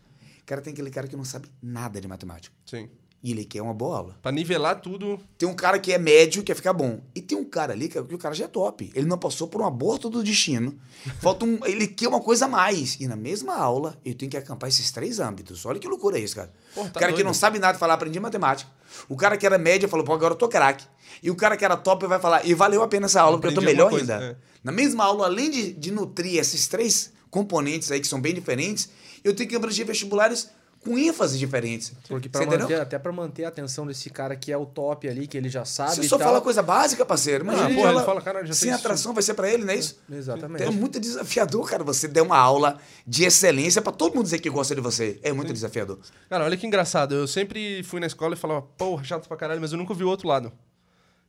[0.43, 2.55] O cara tem aquele cara que não sabe nada de matemática.
[2.67, 2.89] Sim.
[3.23, 4.19] E ele quer uma boa aula.
[4.23, 5.21] Pra nivelar tudo.
[5.37, 7.01] Tem um cara que é médio, quer ficar bom.
[7.15, 8.91] E tem um cara ali que, que o cara já é top.
[8.95, 10.75] Ele não passou por um aborto do destino.
[11.21, 11.59] Falta um.
[11.67, 12.97] Ele quer uma coisa a mais.
[12.99, 15.67] E na mesma aula, eu tenho que acampar esses três âmbitos.
[15.67, 16.51] Olha que loucura é isso, cara.
[16.75, 17.27] Porra, o tá cara que doido.
[17.27, 18.71] não sabe nada falar, aprendi matemática.
[19.07, 20.87] O cara que era médio falou, pô, agora eu tô craque.
[21.23, 23.53] E o cara que era top vai falar, e valeu a pena essa aula, porque
[23.53, 24.27] eu tô melhor coisa, ainda.
[24.31, 24.37] é.
[24.65, 28.89] Na mesma aula, além de, de nutrir esses três componentes aí que são bem diferentes,
[29.23, 30.49] eu tenho que abranger vestibulares
[30.83, 31.93] com ênfases diferentes.
[32.09, 32.61] Porque pra entendeu?
[32.61, 35.49] manter, até pra manter a atenção desse cara que é o top ali, que ele
[35.51, 35.97] já sabe.
[35.97, 36.29] Você só tal.
[36.29, 37.45] fala coisa básica, parceiro.
[37.45, 39.73] Imagina Ah, ele porra, ele fala- cara, já sem atração vai ser pra ele, não
[39.73, 39.99] é isso?
[40.11, 40.63] Exatamente.
[40.63, 44.49] É muito desafiador, cara, você der uma aula de excelência pra todo mundo dizer que
[44.49, 45.19] gosta de você.
[45.23, 45.99] É muito desafiador.
[46.31, 47.15] Cara, olha que engraçado.
[47.15, 50.05] Eu sempre fui na escola e falava, porra, chato pra caralho, mas eu nunca vi
[50.05, 50.51] o outro lado.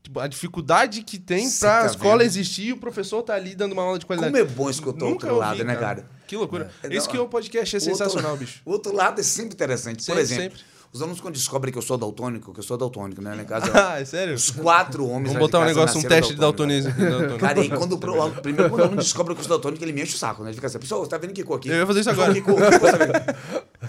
[0.03, 2.21] Tipo, a dificuldade que tem Cê pra tá escola vendo?
[2.27, 4.33] existir e o professor tá ali dando uma aula de qualidade.
[4.33, 6.07] Como é bom escutar o outro lado, né, cara?
[6.31, 6.71] Que loucura.
[6.81, 8.61] É, Isso que é o podcast é O outro- sensacional, bicho.
[8.63, 9.97] O outro lado é sempre interessante.
[9.97, 10.59] Por Sempre, exemplo, sempre.
[10.93, 13.35] os alunos quando descobrem que eu sou daltônico, que eu sou daltônico, né?
[13.41, 14.33] Em casa, Ah, é sério?
[14.33, 16.85] os quatro homens Vamos botar um de negócio, um teste de daltônicos.
[16.85, 17.11] daltonismo.
[17.19, 17.39] daltônico.
[17.39, 19.91] Cara, e quando o pro- primeiro quando o aluno descobre que eu sou daltônico, ele
[19.91, 20.51] me enche o saco, né?
[20.51, 21.67] Ele fica assim, pessoal, você tá vendo que cor aqui?
[21.67, 22.31] Eu ia fazer isso agora.
[22.31, 22.45] Vendo?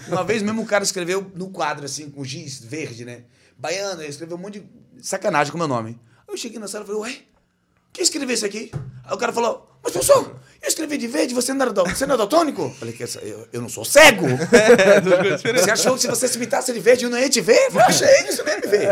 [0.09, 3.23] Uma vez mesmo o cara escreveu no quadro, assim, com giz verde, né?
[3.57, 4.67] Baiano, ele escreveu um monte de
[5.07, 5.99] sacanagem com o meu nome.
[6.27, 7.17] Eu cheguei na sala e falei, ué,
[7.93, 8.69] quem escreveu isso aqui?
[9.05, 12.05] Aí o cara falou, mas professor, eu escrevi de verde, você não era, dal- você
[12.05, 12.73] não é daltônico?
[12.79, 14.25] Falei, "Que eu, eu não sou cego.
[14.53, 15.57] É.
[15.59, 17.67] Você achou que se você se pintasse de verde eu não ia te ver?
[17.73, 18.87] Eu achei você nem me vê.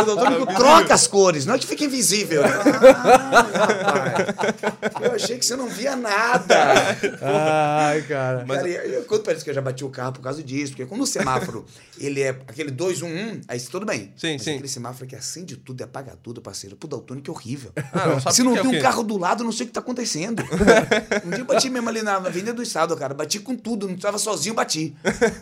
[0.00, 2.42] O daltônico troca as cores, não é que fica invisível.
[2.44, 5.02] Ah, rapaz.
[5.02, 6.74] Eu achei que você não via nada.
[7.22, 8.44] Ai, cara.
[8.46, 10.86] Cara, eu, eu pra eles que eu já bati o carro por causa disso, porque
[10.86, 11.64] quando o semáforo
[11.98, 14.12] ele é aquele 2, 1, 1, aí tudo bem.
[14.16, 14.52] Sim, Mas sim.
[14.54, 16.76] aquele semáforo que acende tudo e apaga tudo, parceiro.
[16.76, 17.72] Pro daltônico é horrível.
[17.92, 19.66] Ah, não Se não é tem o um carro do lado, eu não sei o
[19.68, 20.42] que tá acontecendo.
[21.24, 23.14] um dia eu bati mesmo ali na Avenida do Estado, cara.
[23.14, 24.94] Bati com tudo, não estava sozinho, bati.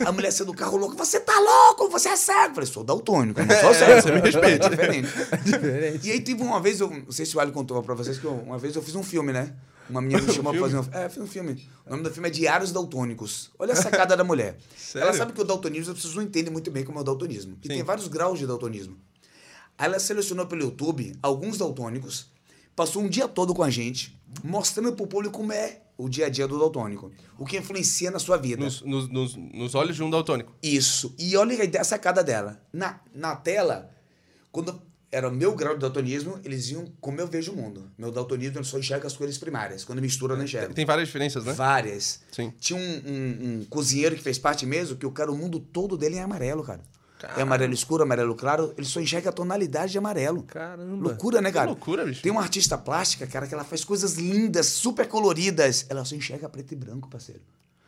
[0.05, 2.51] A mulher saiu do carro louca, você tá louco, você é cego.
[2.51, 4.03] Eu falei, sou daltônico, não sou cego.
[4.03, 4.67] você me respeita.
[4.67, 5.09] É diferente.
[5.45, 6.09] Diferente.
[6.09, 8.25] E aí teve uma vez, eu não sei se o Ali contou pra vocês, que
[8.25, 9.53] eu- uma vez eu fiz um filme, né?
[9.89, 11.69] Uma menina me chamou pra fazer um É, fiz um filme.
[11.87, 13.51] O nome do filme é Diários Daltônicos.
[13.59, 14.57] Olha a sacada da mulher.
[14.77, 15.07] Sério?
[15.09, 17.57] Ela sabe que o daltonismo, as pessoas não entendem muito bem como é o daltonismo.
[17.63, 17.75] E Sim.
[17.75, 18.97] tem vários graus de daltonismo.
[19.79, 22.27] Aí ela selecionou pelo YouTube alguns daltônicos,
[22.75, 26.29] passou um dia todo com a gente, mostrando pro público como é o dia a
[26.29, 27.11] dia do daltônico.
[27.39, 28.63] O que influencia na sua vida.
[28.65, 30.53] Nos, nos, nos, nos olhos de um daltônico.
[30.63, 31.15] Isso.
[31.19, 32.61] E olha a sacada dela.
[32.73, 33.91] Na, na tela,
[34.53, 34.81] quando
[35.11, 37.91] era o meu grau de daltonismo, eles iam como eu vejo o mundo.
[37.97, 39.85] Meu daltonismo só enxerga as cores primárias.
[39.85, 40.75] Quando mistura, eu não enxerga.
[40.75, 41.53] Tem várias diferenças, né?
[41.55, 42.21] Várias.
[42.31, 42.53] Sim.
[42.59, 45.97] Tinha um, um- um cozinheiro que fez parte mesmo, que o cara, o mundo todo
[45.97, 46.83] dele é amarelo, cara.
[47.37, 50.43] É amarelo escuro, amarelo claro, ele só enxerga a tonalidade de amarelo.
[50.43, 51.09] Caramba.
[51.09, 51.67] Loucura, né, Que cara?
[51.67, 52.23] loucura, bicho.
[52.23, 55.87] Tem uma artista plástica, cara, que ela faz coisas lindas, super coloridas.
[55.89, 57.41] Ela só enxerga preto e branco, parceiro.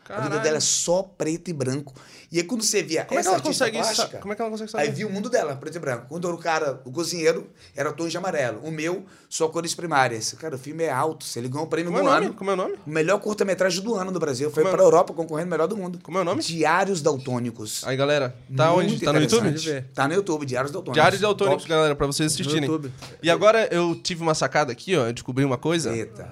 [0.08, 0.42] A vida Caralho.
[0.42, 1.94] dela é só preto e branco.
[2.30, 3.94] E aí quando você via Como é que essa ela consegue isso?
[3.94, 4.96] plástica, Como é que ela consegue Aí saber?
[4.96, 6.06] viu o mundo dela, preto e branco.
[6.08, 8.60] Quando era o cara, o cozinheiro, era tons de amarelo.
[8.62, 10.32] O meu, só cores primárias.
[10.34, 11.24] Cara, o filme é alto.
[11.24, 12.26] Você ligou um prêmio Como é do o nome?
[12.26, 12.34] ano.
[12.34, 12.74] Como é o nome?
[12.86, 14.50] O melhor curta-metragem do ano do Brasil.
[14.50, 15.98] Foi Como é- pra Europa concorrendo melhor do mundo.
[16.02, 16.42] Como é o nome?
[16.42, 17.82] Diários Daltônicos.
[17.86, 19.04] Aí, galera, tá Muito onde?
[19.04, 19.82] Tá no YouTube?
[19.94, 20.94] Tá no YouTube, Diários Daltônicos.
[21.02, 21.70] Diários Daltônicos, Top.
[21.74, 22.64] galera, pra vocês assistirem.
[22.68, 22.92] YouTube.
[23.22, 25.06] E agora eu tive uma sacada aqui, ó.
[25.06, 25.94] Eu descobri uma coisa.
[25.94, 26.28] Eita.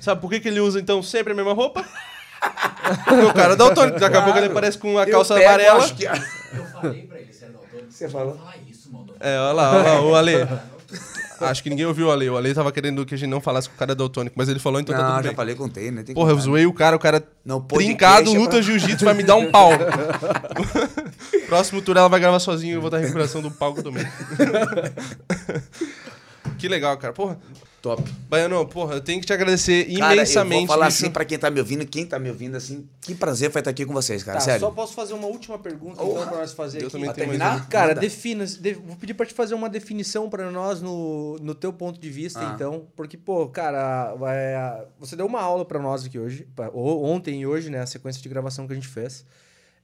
[0.00, 1.84] Sabe por que, que ele usa, então, sempre a mesma roupa?
[3.04, 3.98] Porque o cara é daltônico.
[4.00, 5.78] Daqui a pouco ele aparece com a Eu calça pego, amarela.
[5.84, 7.90] acho que- Eu falei pra ele, você é daltônico.
[7.92, 8.36] Você falou?
[8.36, 9.06] Fala isso, mano.
[9.20, 10.48] É, olha lá, olha lá, o Ale.
[11.38, 12.30] Acho que ninguém ouviu o Ale.
[12.30, 14.48] O Ale tava querendo que a gente não falasse que o cara é daltônico, mas
[14.48, 15.36] ele falou, então tá Não, tudo já bem.
[15.36, 16.02] falei com o T, né?
[16.02, 19.12] Tem Porra, eu zoei o cara, o cara Não, trincado, é luta pra- jiu-jitsu, vai
[19.12, 19.70] me dar um pau.
[21.46, 23.80] Próximo tour ela vai gravar sozinho e eu vou dar a recuperação do pau que
[23.80, 24.06] eu tomei.
[26.58, 27.12] que legal, cara.
[27.12, 27.38] Porra,
[27.86, 28.02] Top.
[28.28, 30.54] Baiano, porra, eu tenho que te agradecer Cara, imensamente.
[30.62, 31.04] eu vou falar bicho.
[31.04, 33.70] assim pra quem tá me ouvindo, quem tá me ouvindo, assim, que prazer foi estar
[33.70, 34.58] aqui com vocês, cara, Tá, sério.
[34.60, 36.92] só posso fazer uma última pergunta então pra nós fazer Eu aqui.
[36.92, 37.56] também Pra tenho mais terminar?
[37.60, 37.66] uma.
[37.66, 38.00] Cara, Manda.
[38.00, 42.00] defina, de- vou pedir pra te fazer uma definição pra nós no, no teu ponto
[42.00, 42.52] de vista, Ah.
[42.56, 47.42] então, porque pô, cara, é, você deu uma aula pra nós aqui hoje, pra- ontem
[47.42, 49.24] e hoje, né, a sequência de gravação que a gente fez,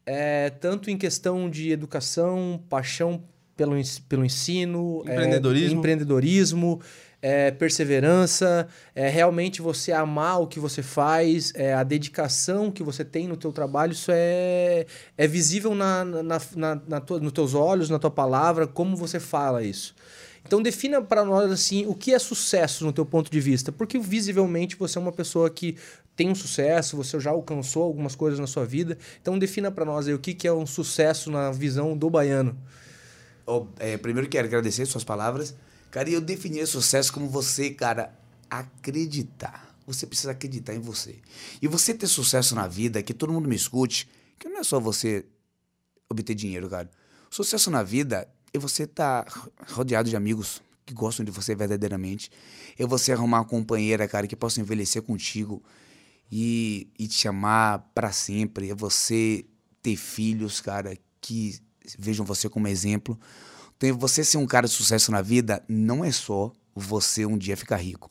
[0.05, 3.23] é, tanto em questão de educação, paixão
[3.57, 3.75] pelo,
[4.09, 6.81] pelo ensino, é, Empreendedorismo.
[7.23, 13.05] É, perseverança, é realmente você amar o que você faz, é, a dedicação que você
[13.05, 14.85] tem no teu trabalho, isso é,
[15.17, 19.21] é visível na, na, na, na tua- nos teus olhos, na tua palavra, como você
[19.21, 19.95] fala isso.
[20.45, 23.97] Então defina para nós assim o que é sucesso no teu ponto de vista, porque
[23.99, 25.77] visivelmente você é uma pessoa que
[26.17, 28.99] tem um sucesso, você já alcançou algumas coisas na sua vida.
[29.21, 32.59] Então defina para nós aí o que que é um sucesso na visão do baiano.
[33.47, 35.55] Ó, é, primeiro quero agradecer suas palavras.
[35.93, 39.77] Cara, e eu defini sucesso como você, cara, acreditar.
[39.87, 41.19] Você precisa acreditar em você.
[41.61, 44.09] E você ter sucesso na vida, que todo mundo me escute,
[44.39, 45.27] que não é só você
[46.09, 46.91] obter dinheiro, cara.
[47.31, 49.27] Sucesso na vida é você estar
[49.69, 52.31] rodeado de amigos que gostam de você verdadeiramente.
[52.79, 55.63] É você arrumar uma companheira, cara, que possa envelhecer contigo
[56.31, 58.71] e, e te amar para sempre.
[58.71, 59.45] É você
[59.83, 61.61] ter filhos, cara, que
[61.99, 63.21] vejam você como exemplo.
[63.83, 67.57] Então, você ser um cara de sucesso na vida não é só você um dia
[67.57, 68.11] ficar rico.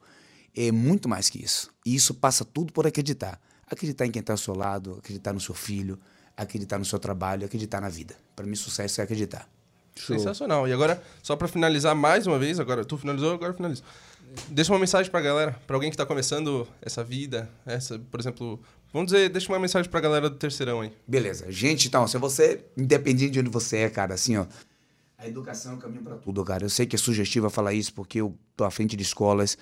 [0.56, 1.72] É muito mais que isso.
[1.85, 3.39] E isso passa tudo por acreditar.
[3.69, 5.98] Acreditar em quem está ao seu lado, acreditar no seu filho,
[6.35, 8.15] acreditar no seu trabalho, acreditar na vida.
[8.35, 9.48] Para mim, sucesso é acreditar.
[9.95, 10.68] Sensacional.
[10.68, 13.84] E agora, só pra finalizar mais uma vez, agora tu finalizou, agora eu finalizo.
[14.49, 18.60] Deixa uma mensagem pra galera, pra alguém que tá começando essa vida, essa, por exemplo,
[18.91, 20.91] vamos dizer, deixa uma mensagem pra galera do terceirão aí.
[21.07, 21.49] Beleza.
[21.49, 24.45] Gente, então, se você, independente de onde você é, cara, assim, ó.
[25.22, 26.65] A educação é o caminho para tudo, cara.
[26.65, 29.56] Eu sei que é sugestivo falar isso porque eu tô à frente de escolas,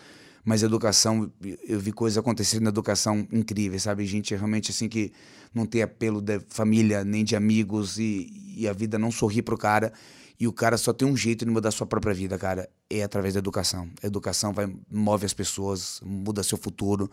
[0.46, 1.30] mas educação,
[1.68, 4.06] eu vi coisas acontecendo na educação incríveis, sabe?
[4.06, 5.12] Gente realmente assim que
[5.54, 9.58] não tem apelo da família nem de amigos e, e a vida não sorri pro
[9.58, 9.92] cara.
[10.40, 12.70] E o cara só tem um jeito de mudar a sua própria vida, cara.
[12.90, 13.90] É através da educação.
[14.02, 17.12] A educação vai move as pessoas, muda seu futuro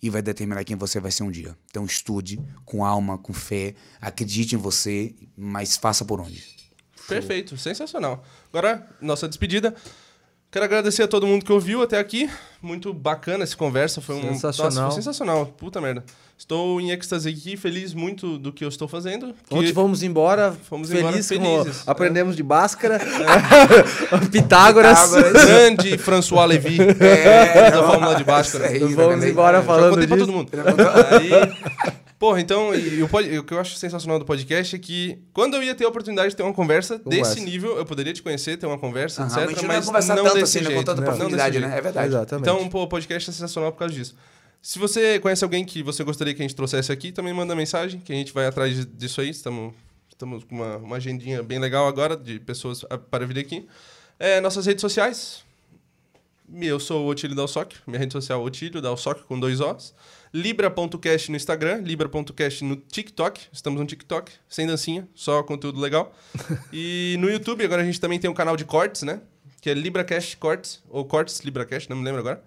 [0.00, 1.58] e vai determinar quem você vai ser um dia.
[1.68, 6.67] Então estude com alma, com fé, acredite em você, mas faça por onde.
[7.08, 8.22] Perfeito, sensacional.
[8.52, 9.74] Agora, nossa despedida.
[10.50, 12.30] Quero agradecer a todo mundo que ouviu até aqui.
[12.62, 14.00] Muito bacana essa conversa.
[14.00, 14.70] Foi um Sensacional.
[14.72, 15.44] Nossa, foi sensacional.
[15.44, 16.02] Puta merda.
[16.38, 19.34] Estou em êxtase aqui, feliz muito do que eu estou fazendo.
[19.50, 21.82] Ontem fomos embora, Fomos feliz embora com- felizes.
[21.86, 22.98] aprendemos de Báscara,
[24.32, 25.00] Pitágoras.
[25.10, 25.32] Pitágoras.
[25.44, 26.78] Grande François Levy.
[26.98, 28.68] É, da Fórmula de Bhaskara.
[28.68, 30.26] aí, Vamos embora Já falando contei pra disso.
[30.26, 30.50] todo mundo.
[31.10, 35.18] Aí, porra, então, e o, pod- o que eu acho sensacional do podcast é que
[35.32, 38.22] quando eu ia ter a oportunidade de ter uma conversa desse nível, eu poderia te
[38.22, 39.46] conhecer, ter uma conversa, Aham, etc.
[39.46, 40.78] mas não ia mas conversar não tanto desse assim, né, jeito.
[40.78, 41.68] com tanta Não desse profundidade, jeito.
[41.68, 41.78] né?
[41.78, 42.08] É verdade.
[42.08, 42.42] Exatamente.
[42.50, 44.14] Então, pô, o podcast é sensacional por causa disso.
[44.60, 48.00] Se você conhece alguém que você gostaria que a gente trouxesse aqui, também manda mensagem,
[48.00, 49.30] que a gente vai atrás disso aí.
[49.30, 49.72] Estamos,
[50.10, 53.66] estamos com uma, uma agendinha bem legal agora de pessoas a- para vir aqui.
[54.18, 55.44] É, nossas redes sociais.
[56.60, 59.94] Eu sou o Otílio Dalsoc, minha rede social é Otílio Dalsoc com dois Os.
[60.32, 63.40] Libra.cast no Instagram, Libra.cast no TikTok.
[63.52, 66.14] Estamos no TikTok, sem dancinha, só conteúdo legal.
[66.72, 69.20] e no YouTube, agora a gente também tem um canal de cortes, né?
[69.60, 72.42] Que é LibraCast Cortes, ou Cortes LibraCast, não me lembro agora.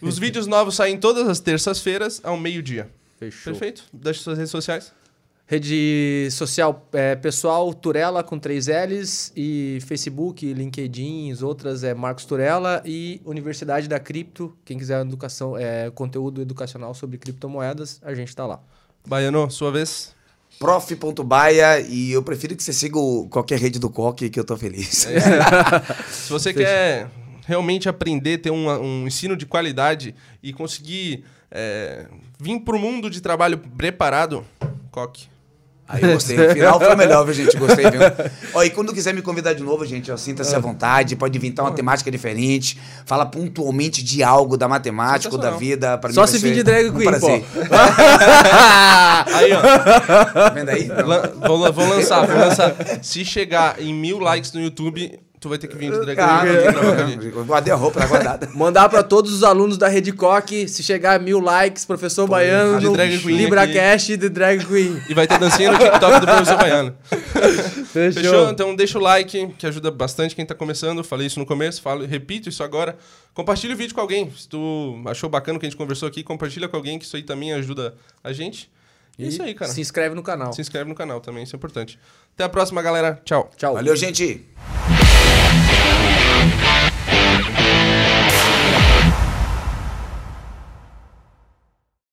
[0.00, 2.90] Os vídeos novos saem todas as terças-feiras, ao meio-dia.
[3.18, 3.52] Fechou.
[3.52, 3.84] Perfeito?
[3.92, 4.92] Deixe suas redes sociais.
[5.50, 12.24] Rede social é, pessoal Turela com três L's e Facebook, LinkedIn, as outras é Marcos
[12.24, 14.56] Turela e Universidade da Cripto.
[14.64, 18.60] Quem quiser educação, é, conteúdo educacional sobre criptomoedas, a gente tá lá.
[19.04, 20.14] Baiano, sua vez.
[20.56, 25.08] Prof.baia e eu prefiro que você siga qualquer rede do Coque que eu tô feliz.
[26.12, 27.10] Se você quer
[27.44, 32.06] realmente aprender, ter um, um ensino de qualidade e conseguir é,
[32.38, 34.46] vir para o mundo de trabalho preparado,
[34.92, 35.29] coque.
[35.92, 36.38] Aí eu gostei.
[36.38, 37.56] O final foi melhor, viu, gente?
[37.56, 38.00] Gostei, viu?
[38.54, 41.16] Ó, e quando quiser me convidar de novo, gente, sinta-se à vontade.
[41.16, 42.78] Pode inventar uma temática diferente.
[43.04, 45.98] Fala pontualmente de algo da matemática ou da vida.
[45.98, 47.40] Pra Só mim se vir de drag queen, prazer.
[47.42, 47.60] pô.
[49.34, 49.60] Aí, ó,
[50.32, 50.88] Tá vendo aí?
[51.46, 52.74] vou, vou lançar, vou lançar.
[53.02, 56.56] Se chegar em mil likes no YouTube, tu vai ter que vir de drag queen
[56.56, 57.26] aqui gravar com a gente.
[57.26, 58.50] eu guardei a roupa, tá guardada.
[58.54, 62.78] Mandar para todos os alunos da Rede Coque, se chegar a mil likes, professor Baiano,
[62.78, 65.00] de drag queen LibraCast de Drag Queen.
[65.08, 66.94] E vai ter dancinha no TikTok do professor Baiano.
[67.90, 68.22] Fechou.
[68.22, 68.50] Fechou?
[68.50, 71.02] Então deixa o like, que ajuda bastante quem tá começando.
[71.02, 72.96] Falei isso no começo, falo, repito isso agora.
[73.32, 74.30] Compartilha o vídeo com alguém.
[74.36, 77.16] Se tu achou bacana o que a gente conversou aqui, compartilha com alguém, que isso
[77.16, 78.70] aí também ajuda a gente.
[79.24, 79.70] E isso aí, cara.
[79.70, 80.52] Se inscreve no canal.
[80.52, 81.98] Se inscreve no canal também, isso é importante.
[82.34, 83.20] Até a próxima, galera.
[83.24, 83.50] Tchau.
[83.56, 83.74] Tchau.
[83.74, 84.46] Valeu, gente.